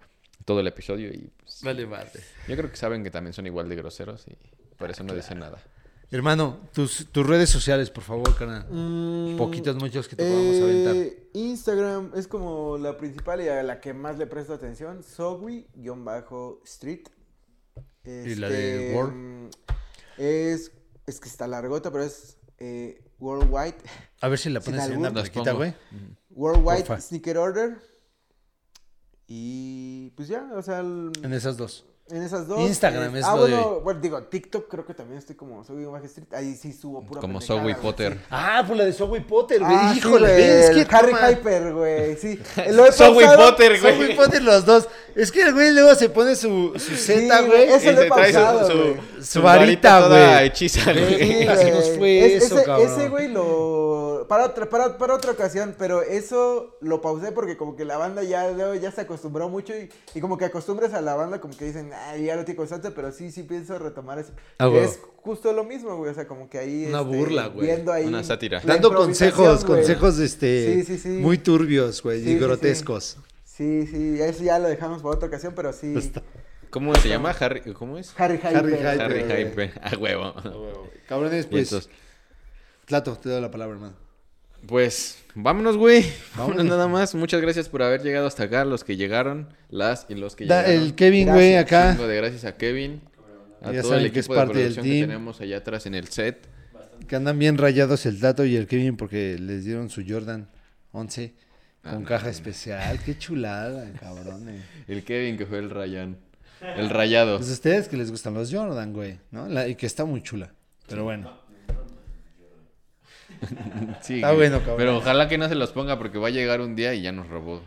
[0.45, 2.11] todo el episodio y pues, Vale, vale.
[2.49, 4.37] yo creo que saben que también son igual de groseros y
[4.77, 5.59] por eso no dicen nada.
[6.12, 8.66] Hermano, tus, tus redes sociales, por favor, carnal.
[8.69, 10.97] Mm, Poquitos, muchos que te podamos aventar.
[10.97, 15.05] eh, Instagram es como la principal y a la que más le presto atención.
[15.05, 17.07] Sogui-street.
[18.05, 19.15] ¿Y la de Este, World?
[19.15, 19.49] mm,
[20.19, 20.73] Es,
[21.07, 23.77] es que está largota, pero es eh, Worldwide.
[24.20, 25.59] A ver si la pones en plaquita, pongo.
[25.59, 25.74] güey.
[26.31, 27.01] Worldwide Porfa.
[27.01, 27.78] Sneaker Order.
[29.28, 31.85] Y pues ya, o sea, el- En esas dos.
[32.12, 32.61] En esas dos.
[32.61, 35.62] Instagram eh, es ah, lo de- bueno, bueno, digo, TikTok creo que también estoy como
[35.65, 36.27] Sogui Street.
[36.32, 38.15] Ahí sí subo pura Como Zoe güey, Potter.
[38.15, 38.19] sí.
[38.31, 39.73] Ah, por la de Subway Potter, güey.
[39.74, 42.41] Ah, sí, Híjole, güey, ve, es que Harry toma- Hyper, güey, sí.
[42.93, 43.37] Zoe.
[43.37, 43.95] Potter, güey.
[43.95, 44.89] Subway Potter los dos.
[45.15, 47.69] Es que el güey luego se pone su, su Sí, Z, güey, güey.
[47.73, 48.97] eso Y lo he se trae su- pausado, su, güey.
[49.19, 50.47] su Su varita, toda güey.
[50.47, 51.47] hechiza, Sí, güey.
[51.49, 51.74] Así güey.
[51.74, 52.87] nos fue Es- eso, ese, cabrón.
[52.87, 53.80] ese, güey, lo...
[54.31, 58.23] Para otra, para, para otra ocasión, pero eso lo pausé porque como que la banda
[58.23, 61.57] ya, luego ya se acostumbró mucho y, y como que acostumbras a la banda como
[61.57, 64.31] que dicen, ay, ya lo tiene constante, pero sí, sí pienso retomar eso.
[64.61, 66.86] Ah, es justo lo mismo, güey, o sea, como que ahí...
[66.86, 67.66] Una este, burla, güey.
[67.66, 68.07] Viendo ahí...
[68.07, 68.61] Una sátira.
[68.65, 69.81] Dando consejos, güey.
[69.81, 71.09] consejos este, Sí, sí, sí.
[71.09, 73.16] muy turbios, güey, Sí, y grotescos.
[73.44, 75.93] Sí, sí, eso ya lo dejamos para otra ocasión, pero sí...
[76.70, 77.31] ¿Cómo se llama?
[77.31, 78.15] Harry, ¿Cómo es?
[78.16, 78.57] Harry Hyper.
[78.57, 79.01] Harry Hyper.
[79.01, 79.70] Harry güey.
[79.70, 79.73] Hype.
[79.82, 80.35] A huevo.
[81.09, 81.89] Cabrones, pues,
[82.85, 84.10] Tlato, te doy la palabra, hermano.
[84.66, 86.05] Pues vámonos, güey.
[86.37, 87.15] Vámonos nada más.
[87.15, 90.62] Muchas gracias por haber llegado hasta acá, los que llegaron, las y los que Da-
[90.66, 90.82] llegaron.
[90.87, 91.95] el Kevin, güey, acá.
[91.95, 93.01] De gracias a Kevin,
[93.62, 95.09] a Ya todo el que es de parte del producción que team.
[95.09, 96.47] tenemos allá atrás en el set.
[97.09, 100.49] Que andan bien rayados el Tato y el Kevin porque les dieron su Jordan
[100.93, 101.35] 11
[101.82, 103.01] con Ah, caja especial.
[103.05, 104.62] Qué chulada, cabrones.
[104.87, 106.19] El Kevin que fue el Rayán.
[106.77, 107.39] El rayado.
[107.39, 109.49] Pues a ustedes que les gustan los Jordan, güey, ¿no?
[109.49, 110.53] La- y que está muy chula.
[110.89, 111.41] Pero bueno.
[114.03, 114.77] Sí, Está bueno, cabrón.
[114.79, 117.12] Pero ojalá que no se los ponga porque va a llegar un día y ya
[117.12, 117.62] nos robó.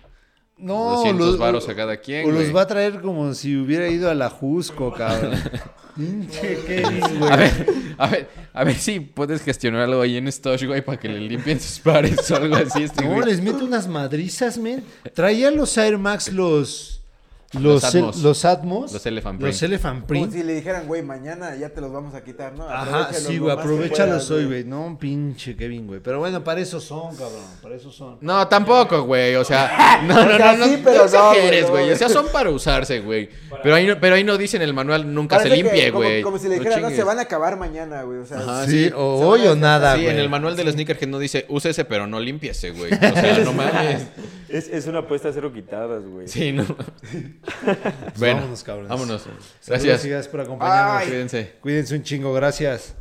[0.58, 4.10] No, 200 varos a cada quien, O los va a traer como si hubiera ido
[4.10, 5.34] a la Jusco, cabrón.
[5.96, 6.84] Güey.
[7.30, 7.52] A ver,
[8.00, 11.20] a ver, a ver si puedes gestionar algo ahí en Stosh, güey, para que le
[11.20, 12.84] limpien sus pares o algo así.
[12.84, 13.26] Este, No, güey.
[13.28, 14.84] les mete unas madrizas, men.
[15.14, 17.03] Traía los Air Max los...
[17.54, 18.18] Los Los, Atmos.
[18.18, 18.94] los Atmos.
[18.94, 19.64] Los Elephant Los Print.
[19.64, 20.34] Elephant Como Print.
[20.34, 22.68] si le dijeran, güey, mañana ya te los vamos a quitar, ¿no?
[22.68, 24.64] Ajá, sí, güey, aprovechalos hoy, güey.
[24.64, 26.00] No, pinche Kevin, güey.
[26.00, 27.44] Pero bueno, para eso son, cabrón.
[27.62, 28.18] Para eso son.
[28.22, 29.36] No, tampoco, güey.
[29.36, 31.88] O sea, no, no, O sea, no, no, sí, pero no no, exageres, güey, güey.
[31.90, 31.94] no.
[31.94, 33.30] O sea, son para usarse, güey.
[33.62, 36.04] Pero ahí, no, pero ahí no dice en el manual nunca Parece se limpie, como-
[36.04, 36.22] güey.
[36.24, 38.18] Como, si le dijeran, no, se van a acabar mañana, güey.
[38.18, 38.92] O sea, Ajá, sí, sí.
[38.96, 40.14] o hoy o nada, Sí, güey.
[40.14, 42.92] en el manual del sneakerhead no dice úsese, pero no límpiese, güey.
[42.96, 44.08] O sea, no mames.
[44.50, 46.28] Es, es una apuesta a cero quitadas, güey.
[46.28, 46.66] Sí, no.
[48.18, 48.90] Bueno, vámonos, cabrones.
[48.90, 49.26] vámonos.
[49.68, 50.06] Gracias.
[50.06, 51.04] gracias por acompañarnos.
[51.04, 51.56] Cuídense.
[51.62, 52.96] Cuídense un chingo, gracias.